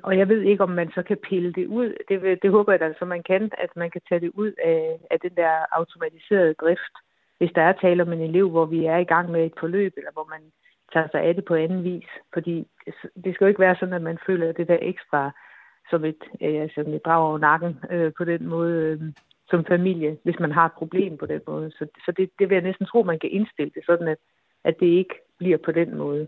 og 0.04 0.18
jeg 0.18 0.30
ved 0.30 0.42
ikke, 0.42 0.64
om 0.64 0.70
man 0.70 0.92
så 0.92 1.02
kan 1.04 1.18
pille 1.30 1.54
det 1.54 1.68
ud. 1.68 1.90
Det, 2.10 2.42
det 2.42 2.52
håber 2.52 2.72
jeg 2.74 2.80
da, 2.80 2.94
så 3.00 3.06
man 3.06 3.24
kan, 3.24 3.52
at 3.58 3.72
man 3.76 3.92
kan 3.92 4.02
tage 4.10 4.22
det 4.22 4.32
ud 4.34 4.52
af, 4.64 5.00
af 5.12 5.20
den 5.20 5.34
der 5.36 5.54
automatiserede 5.72 6.54
drift, 6.54 6.96
hvis 7.38 7.52
der 7.56 7.62
er 7.62 7.74
tale 7.74 8.04
om 8.04 8.14
en 8.14 8.22
elev, 8.22 8.50
hvor 8.50 8.66
vi 8.66 8.86
er 8.86 8.98
i 8.98 9.10
gang 9.14 9.32
med 9.32 9.46
et 9.46 9.54
forløb, 9.60 9.94
eller 9.98 10.12
hvor 10.14 10.28
man 10.34 10.42
tager 10.94 11.08
sig 11.12 11.22
af 11.22 11.36
det 11.36 11.46
på 11.46 11.56
anden 11.56 11.84
vis. 11.84 12.10
Fordi 12.34 12.68
det 13.24 13.34
skal 13.34 13.46
jo 13.46 13.48
ikke 13.48 13.66
være 13.68 13.76
sådan, 13.80 13.94
at 13.94 14.02
man 14.02 14.18
føler 14.28 14.52
det 14.52 14.68
der 14.68 14.78
ekstra 14.82 15.32
som 15.90 16.06
et, 16.06 16.24
øh, 16.42 16.70
som 16.76 16.94
et 16.94 17.06
drag 17.06 17.22
over 17.28 17.38
nakken 17.38 17.80
øh, 17.92 18.12
på 18.18 18.24
den 18.24 18.48
måde 18.48 18.76
øh, 18.82 19.02
som 19.50 19.66
familie, 19.66 20.18
hvis 20.24 20.40
man 20.40 20.52
har 20.52 20.66
et 20.66 20.72
problem 20.78 21.18
på 21.18 21.26
den 21.26 21.42
måde. 21.48 21.72
Så, 21.72 21.86
så 22.06 22.12
det, 22.18 22.30
det 22.40 22.50
vil 22.50 22.56
jeg 22.56 22.64
næsten 22.64 22.86
tro, 22.86 23.04
man 23.04 23.20
kan 23.20 23.30
indstille 23.30 23.72
det 23.76 23.84
sådan, 23.86 24.08
at, 24.08 24.18
at 24.64 24.76
det 24.80 24.86
ikke 24.86 25.16
bliver 25.38 25.58
på 25.66 25.72
den 25.72 25.98
måde. 25.98 26.28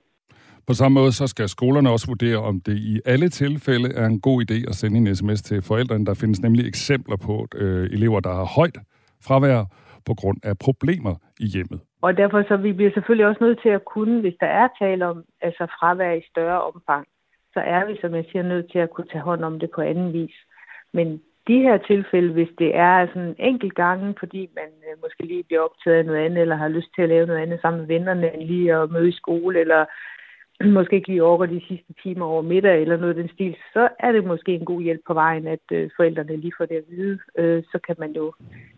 På 0.68 0.74
samme 0.74 0.94
måde 1.00 1.12
så 1.12 1.28
skal 1.28 1.50
skolerne 1.50 1.92
også 1.92 2.08
vurdere, 2.08 2.38
om 2.38 2.62
det 2.62 2.78
i 2.78 3.02
alle 3.06 3.30
tilfælde 3.30 3.94
er 3.94 4.06
en 4.06 4.22
god 4.22 4.42
idé 4.42 4.70
at 4.70 4.76
sende 4.76 4.98
en 4.98 5.16
sms 5.16 5.42
til 5.42 5.62
forældrene. 5.62 6.06
Der 6.06 6.14
findes 6.14 6.42
nemlig 6.42 6.68
eksempler 6.68 7.18
på 7.18 7.48
øh, 7.56 7.84
elever, 7.84 8.20
der 8.20 8.34
har 8.34 8.46
højt 8.46 8.78
fravær 9.24 9.64
på 10.06 10.14
grund 10.14 10.38
af 10.44 10.58
problemer 10.58 11.16
i 11.40 11.46
hjemmet. 11.46 11.80
Og 12.02 12.18
derfor 12.18 12.44
så 12.48 12.58
vi 12.58 12.74
bliver 12.74 12.92
selvfølgelig 12.94 13.28
også 13.28 13.44
nødt 13.44 13.62
til 13.62 13.70
at 13.70 13.86
kunne, 13.86 14.22
hvis 14.22 14.36
der 14.40 14.46
er 14.46 14.68
tale 14.80 15.06
om 15.06 15.24
altså 15.42 15.66
fravær 15.66 16.12
i 16.12 16.28
større 16.32 16.62
omfang, 16.62 17.08
så 17.54 17.60
er 17.60 17.86
vi, 17.86 17.98
som 18.02 18.16
jeg 18.16 18.26
siger, 18.32 18.44
nødt 18.44 18.72
til 18.72 18.80
at 18.80 18.90
kunne 18.90 19.08
tage 19.12 19.22
hånd 19.22 19.44
om 19.44 19.60
det 19.60 19.70
på 19.72 19.82
anden 19.82 20.14
vis. 20.14 20.36
Men 20.94 21.22
de 21.48 21.60
her 21.60 21.78
tilfælde, 21.78 22.34
hvis 22.34 22.50
det 22.58 22.76
er 22.76 23.08
sådan 23.08 23.36
enkelt 23.40 23.76
gange, 23.76 24.16
fordi 24.20 24.50
man 24.56 24.70
øh, 24.88 25.02
måske 25.02 25.24
lige 25.24 25.44
bliver 25.44 25.62
optaget 25.62 25.98
af 25.98 26.06
noget 26.06 26.26
andet, 26.26 26.42
eller 26.42 26.56
har 26.56 26.68
lyst 26.68 26.88
til 26.96 27.02
at 27.02 27.10
lave 27.10 27.28
noget 27.28 27.42
andet 27.42 27.62
sammen 27.62 27.80
med 27.80 27.88
vennerne, 27.88 28.34
end 28.34 28.44
lige 28.48 28.76
at 28.76 28.92
møde 28.92 29.10
i 29.10 29.20
skole, 29.22 29.60
eller 29.60 29.86
måske 30.78 30.96
ikke 30.96 31.08
lige 31.08 31.24
overgår 31.24 31.46
de 31.46 31.62
sidste 31.68 31.94
timer 32.04 32.26
over 32.26 32.42
middag, 32.42 32.82
eller 32.82 32.98
noget 32.98 33.18
af 33.18 33.24
den 33.24 33.34
stil, 33.34 33.56
så 33.74 33.90
er 34.00 34.12
det 34.12 34.26
måske 34.26 34.52
en 34.54 34.66
god 34.66 34.82
hjælp 34.82 35.02
på 35.08 35.14
vejen, 35.14 35.48
at 35.48 35.66
øh, 35.72 35.90
forældrene 35.96 36.38
lige 36.38 36.54
får 36.58 36.66
det 36.66 36.76
at 36.76 36.90
vide. 36.90 37.20
Øh, 37.38 37.64
så 37.72 37.80
kan 37.88 37.96
man 38.00 38.12
jo 38.12 38.34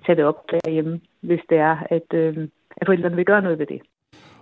tage 0.05 0.15
det 0.15 0.25
op 0.25 0.51
derhjemme, 0.51 1.01
hvis 1.21 1.41
det 1.49 1.57
er, 1.57 1.77
at, 1.89 2.13
øh, 2.13 2.47
at 2.77 2.87
forældrene 2.87 3.15
vil 3.15 3.25
gøre 3.25 3.41
noget 3.41 3.59
ved 3.59 3.65
det. 3.65 3.81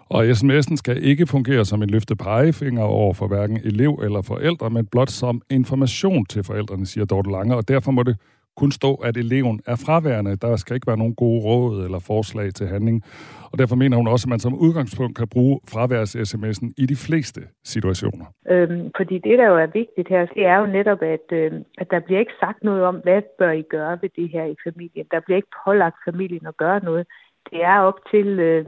Og 0.09 0.23
sms'en 0.29 0.75
skal 0.75 1.03
ikke 1.03 1.27
fungere 1.27 1.65
som 1.65 1.83
en 1.83 1.89
løftet 1.89 2.17
pegefinger 2.17 2.83
over 2.83 3.13
for 3.13 3.27
hverken 3.27 3.57
elev 3.63 3.99
eller 4.03 4.21
forældre, 4.21 4.69
men 4.69 4.85
blot 4.85 5.09
som 5.09 5.41
information 5.49 6.25
til 6.25 6.43
forældrene, 6.43 6.85
siger 6.85 7.05
Dorte 7.05 7.31
Lange, 7.31 7.55
og 7.55 7.67
derfor 7.67 7.91
må 7.91 8.03
det 8.03 8.17
kun 8.57 8.71
stå, 8.71 8.95
at 8.95 9.17
eleven 9.17 9.59
er 9.67 9.75
fraværende. 9.85 10.35
Der 10.35 10.55
skal 10.55 10.73
ikke 10.75 10.87
være 10.87 10.97
nogen 10.97 11.15
gode 11.15 11.41
råd 11.41 11.85
eller 11.85 11.99
forslag 11.99 12.53
til 12.53 12.67
handling. 12.67 13.03
Og 13.51 13.59
derfor 13.59 13.75
mener 13.75 13.97
hun 13.97 14.07
også, 14.07 14.25
at 14.25 14.29
man 14.29 14.39
som 14.39 14.53
udgangspunkt 14.65 15.17
kan 15.17 15.27
bruge 15.27 15.59
fraværs-sms'en 15.73 16.67
i 16.77 16.85
de 16.85 16.95
fleste 16.95 17.41
situationer. 17.63 18.25
Øhm, 18.49 18.91
fordi 18.97 19.15
det, 19.27 19.35
der 19.39 19.47
jo 19.47 19.57
er 19.57 19.71
vigtigt 19.81 20.07
her, 20.09 20.25
det 20.25 20.45
er 20.45 20.57
jo 20.57 20.65
netop, 20.65 21.01
at, 21.01 21.27
øh, 21.31 21.51
at 21.77 21.87
der 21.91 21.99
bliver 21.99 22.19
ikke 22.19 22.39
sagt 22.39 22.63
noget 22.63 22.83
om, 22.83 22.95
hvad 23.03 23.21
bør 23.39 23.51
I 23.51 23.61
gøre 23.61 23.97
ved 24.01 24.09
det 24.15 24.29
her 24.29 24.45
i 24.45 24.55
familien. 24.67 25.05
Der 25.11 25.19
bliver 25.25 25.37
ikke 25.37 25.55
pålagt 25.65 25.97
familien 26.09 26.45
at 26.47 26.57
gøre 26.57 26.79
noget. 26.83 27.05
Det 27.49 27.63
er 27.63 27.79
op 27.79 27.99
til, 28.11 28.39
øh, 28.39 28.65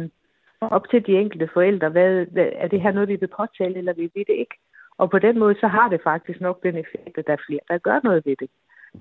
op 0.62 0.90
til 0.90 1.08
de 1.08 1.18
enkelte 1.18 1.50
forældre. 1.54 1.90
Hvad, 1.90 2.26
hvad, 2.26 2.50
er 2.56 2.68
det 2.68 2.82
her 2.82 2.92
noget, 2.92 3.10
vi 3.10 3.16
vil 3.16 3.28
påtale, 3.38 3.78
eller 3.78 3.94
vil 3.94 4.12
vi 4.16 4.24
det 4.28 4.34
ikke? 4.34 4.56
Og 4.98 5.10
på 5.10 5.20
den 5.20 5.40
måde, 5.40 5.56
så 5.60 5.68
har 5.68 5.90
det 5.90 6.02
faktisk 6.04 6.42
nok 6.42 6.64
den 6.64 6.78
effekt, 6.78 7.18
at 7.18 7.28
der 7.28 7.34
er 7.34 7.46
flere, 7.48 7.60
der 7.68 7.78
gør 7.78 8.00
noget 8.04 8.26
ved 8.26 8.36
det. 8.36 8.50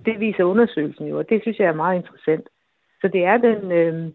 Det 0.04 0.20
viser 0.20 0.44
undersøgelsen 0.44 1.06
jo, 1.06 1.18
og 1.18 1.28
det 1.28 1.42
synes 1.42 1.58
jeg 1.58 1.68
er 1.68 1.82
meget 1.84 1.96
interessant. 1.96 2.48
Så 3.00 3.08
det 3.08 3.24
er 3.24 3.36
den, 3.36 3.72
øh, 3.72 4.12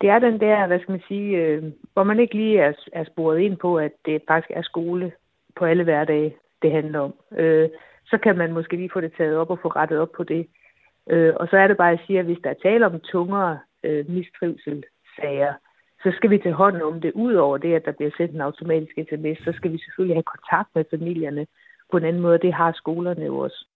det 0.00 0.08
er 0.10 0.18
den 0.18 0.40
der, 0.40 0.66
hvad 0.66 0.80
skal 0.80 0.92
man 0.92 1.02
sige, 1.08 1.36
øh, 1.36 1.62
hvor 1.92 2.04
man 2.04 2.20
ikke 2.20 2.34
lige 2.34 2.58
er, 2.58 2.72
er 2.92 3.04
sporet 3.04 3.38
ind 3.38 3.56
på, 3.56 3.78
at 3.78 3.92
det 4.06 4.22
faktisk 4.28 4.50
er 4.54 4.62
skole 4.62 5.12
på 5.56 5.64
alle 5.64 5.84
hverdage, 5.84 6.36
det 6.62 6.72
handler 6.72 7.00
om. 7.00 7.14
Øh, 7.38 7.68
så 8.06 8.18
kan 8.18 8.38
man 8.38 8.52
måske 8.52 8.76
lige 8.76 8.90
få 8.92 9.00
det 9.00 9.12
taget 9.16 9.36
op 9.36 9.50
og 9.50 9.58
få 9.62 9.68
rettet 9.68 9.98
op 9.98 10.12
på 10.16 10.24
det. 10.24 10.46
Øh, 11.10 11.34
og 11.36 11.48
så 11.48 11.56
er 11.56 11.66
det 11.66 11.76
bare, 11.76 11.92
at 11.92 12.00
sige, 12.06 12.18
at 12.18 12.24
hvis 12.24 12.38
der 12.44 12.50
er 12.50 12.62
tale 12.62 12.86
om 12.86 13.00
tungere 13.00 13.58
øh, 13.84 14.08
mistrivselssager, 15.10 15.52
så 16.02 16.12
skal 16.16 16.30
vi 16.30 16.38
tage 16.38 16.54
hånd 16.54 16.82
om 16.82 17.00
det. 17.00 17.12
Udover 17.14 17.58
det, 17.58 17.74
at 17.74 17.84
der 17.84 17.92
bliver 17.92 18.10
sendt 18.16 18.34
en 18.34 18.40
automatisk 18.40 18.92
sms, 19.08 19.38
så 19.44 19.52
skal 19.56 19.72
vi 19.72 19.78
selvfølgelig 19.78 20.16
have 20.16 20.32
kontakt 20.34 20.68
med 20.74 20.84
familierne 20.90 21.46
på 21.90 21.96
en 21.96 22.04
anden 22.04 22.22
måde. 22.22 22.38
Det 22.38 22.54
har 22.54 22.72
skolerne 22.72 23.24
jo 23.24 23.38
også. 23.38 23.66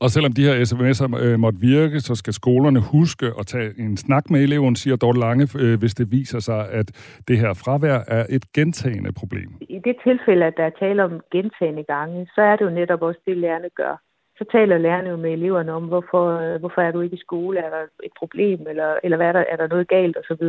Og 0.00 0.10
selvom 0.10 0.32
de 0.32 0.42
her 0.42 0.54
sms'er 0.70 1.24
øh, 1.24 1.38
måtte 1.38 1.60
virke, 1.60 2.00
så 2.00 2.14
skal 2.14 2.32
skolerne 2.32 2.80
huske 2.80 3.26
at 3.38 3.46
tage 3.46 3.70
en 3.78 3.96
snak 3.96 4.30
med 4.30 4.40
eleven, 4.42 4.76
siger 4.76 4.96
Dorte 4.96 5.20
Lange, 5.20 5.48
øh, 5.60 5.78
hvis 5.78 5.94
det 5.94 6.10
viser 6.10 6.40
sig, 6.40 6.70
at 6.70 6.88
det 7.28 7.38
her 7.38 7.52
fravær 7.54 7.98
er 8.08 8.26
et 8.30 8.52
gentagende 8.52 9.12
problem. 9.12 9.50
I 9.60 9.78
det 9.84 9.96
tilfælde, 10.06 10.44
at 10.46 10.54
der 10.56 10.64
er 10.64 10.76
tale 10.78 11.04
om 11.04 11.20
gentagende 11.32 11.84
gange, 11.84 12.26
så 12.34 12.40
er 12.40 12.56
det 12.56 12.64
jo 12.64 12.70
netop 12.70 13.02
også 13.02 13.20
det, 13.26 13.36
lærerne 13.36 13.68
gør. 13.76 13.94
Så 14.38 14.44
taler 14.52 14.78
lærerne 14.78 15.10
jo 15.10 15.16
med 15.16 15.32
eleverne 15.32 15.72
om, 15.72 15.84
hvorfor, 15.84 16.24
øh, 16.38 16.60
hvorfor 16.60 16.80
er 16.80 16.92
du 16.92 17.00
ikke 17.00 17.16
i 17.16 17.26
skole, 17.26 17.58
er 17.58 17.70
der 17.70 17.82
et 18.04 18.12
problem, 18.18 18.66
eller, 18.68 18.96
eller 19.04 19.16
hvad 19.16 19.26
er, 19.26 19.32
der, 19.32 19.44
er 19.52 19.56
der 19.56 19.68
noget 19.68 19.88
galt 19.88 20.16
osv. 20.16 20.44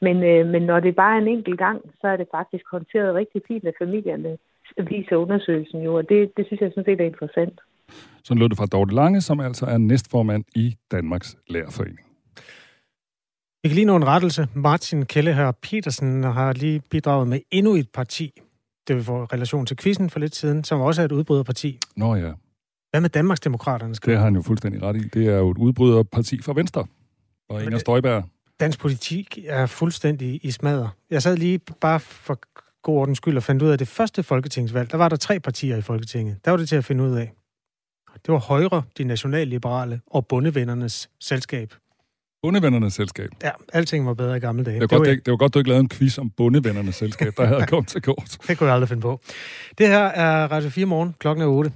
Men, 0.00 0.16
øh, 0.22 0.46
men 0.46 0.62
når 0.62 0.80
det 0.80 0.96
bare 0.96 1.14
er 1.14 1.20
en 1.20 1.28
enkelt 1.28 1.58
gang, 1.58 1.80
så 2.00 2.06
er 2.08 2.16
det 2.16 2.28
faktisk 2.30 2.64
håndteret 2.70 3.14
rigtig 3.14 3.42
fint 3.48 3.64
af 3.64 3.72
familierne, 3.82 4.38
viser 4.76 5.16
undersøgelsen 5.16 5.82
jo, 5.82 5.94
og 5.94 6.08
det, 6.08 6.32
det 6.36 6.46
synes 6.46 6.60
jeg 6.60 6.70
sådan 6.70 6.84
set 6.84 7.00
er 7.00 7.04
interessant. 7.04 7.60
Så 8.24 8.34
lød 8.34 8.48
det 8.48 8.58
fra 8.58 8.66
Dorte 8.66 8.94
Lange, 8.94 9.20
som 9.20 9.40
altså 9.40 9.66
er 9.66 9.78
næstformand 9.78 10.44
i 10.54 10.76
Danmarks 10.90 11.36
Lærerforening. 11.48 11.98
Vi 13.62 13.68
kan 13.68 13.74
lige 13.74 13.84
nå 13.84 13.96
en 13.96 14.06
rettelse. 14.06 14.48
Martin 14.54 15.06
Kelleher 15.06 15.52
Petersen 15.62 16.24
har 16.24 16.52
lige 16.52 16.82
bidraget 16.90 17.28
med 17.28 17.40
endnu 17.50 17.74
et 17.74 17.88
parti. 17.94 18.40
Det 18.88 18.96
vil 18.96 19.04
få 19.04 19.24
relation 19.24 19.66
til 19.66 19.76
quizzen 19.76 20.10
for 20.10 20.20
lidt 20.20 20.34
siden, 20.34 20.64
som 20.64 20.80
også 20.80 21.02
er 21.02 21.04
et 21.04 21.12
udbryderparti. 21.12 21.78
Nå 21.96 22.14
ja. 22.14 22.32
Hvad 22.90 23.00
med 23.00 23.08
Danmarksdemokraterne? 23.10 23.94
Det 23.94 24.16
har 24.16 24.24
han 24.24 24.34
jo 24.34 24.42
fuldstændig 24.42 24.82
ret 24.82 24.96
i. 24.96 25.08
Det 25.08 25.26
er 25.26 25.36
jo 25.36 25.50
et 25.50 25.58
udbryderparti 25.58 26.42
fra 26.42 26.52
Venstre. 26.52 26.86
Og 27.48 27.64
Inger 27.64 27.78
Støjberg. 27.78 28.24
Dansk 28.60 28.78
politik 28.80 29.38
er 29.46 29.66
fuldstændig 29.66 30.40
i 30.42 30.50
smadre. 30.50 30.90
Jeg 31.10 31.22
sad 31.22 31.36
lige 31.36 31.60
bare 31.80 32.00
for 32.00 32.38
god 32.82 32.96
ordens 32.96 33.16
skyld 33.18 33.36
og 33.36 33.42
fandt 33.42 33.62
ud 33.62 33.68
af, 33.68 33.72
at 33.72 33.78
det 33.78 33.88
første 33.88 34.22
folketingsvalg, 34.22 34.90
der 34.90 34.96
var 34.96 35.08
der 35.08 35.16
tre 35.16 35.40
partier 35.40 35.76
i 35.76 35.80
Folketinget. 35.80 36.36
Der 36.44 36.50
var 36.50 36.58
det 36.58 36.68
til 36.68 36.76
at 36.76 36.84
finde 36.84 37.04
ud 37.04 37.16
af. 37.16 37.32
Det 38.26 38.32
var 38.32 38.38
Højre, 38.38 38.82
de 38.98 39.04
nationalliberale 39.04 40.00
og 40.06 40.26
Bundevennernes 40.26 41.10
Selskab. 41.20 41.74
Bundevennernes 42.42 42.94
Selskab? 42.94 43.30
Ja, 43.42 43.50
alting 43.72 44.06
var 44.06 44.14
bedre 44.14 44.36
i 44.36 44.40
gamle 44.40 44.64
dage. 44.64 44.80
Det 44.80 44.80
var, 44.80 44.86
det 44.86 44.92
var, 44.92 44.98
godt, 44.98 45.08
det, 45.08 45.26
det 45.26 45.30
var 45.30 45.36
godt, 45.36 45.54
du 45.54 45.58
ikke 45.58 45.68
lavede 45.68 45.80
en 45.80 45.88
quiz 45.88 46.18
om 46.18 46.30
Bundevennernes 46.30 46.94
Selskab, 46.94 47.32
der 47.36 47.46
havde 47.46 47.66
kommet 47.66 47.88
til 47.88 48.02
kort. 48.02 48.36
Det 48.48 48.58
kunne 48.58 48.66
jeg 48.66 48.74
aldrig 48.74 48.88
finde 48.88 49.02
på. 49.02 49.20
Det 49.78 49.88
her 49.88 49.98
er 50.04 50.52
Radio 50.52 50.70
4 50.70 50.86
morgen. 50.86 51.14
Klokken 51.18 51.42
er 51.42 51.46
8. 51.46 51.72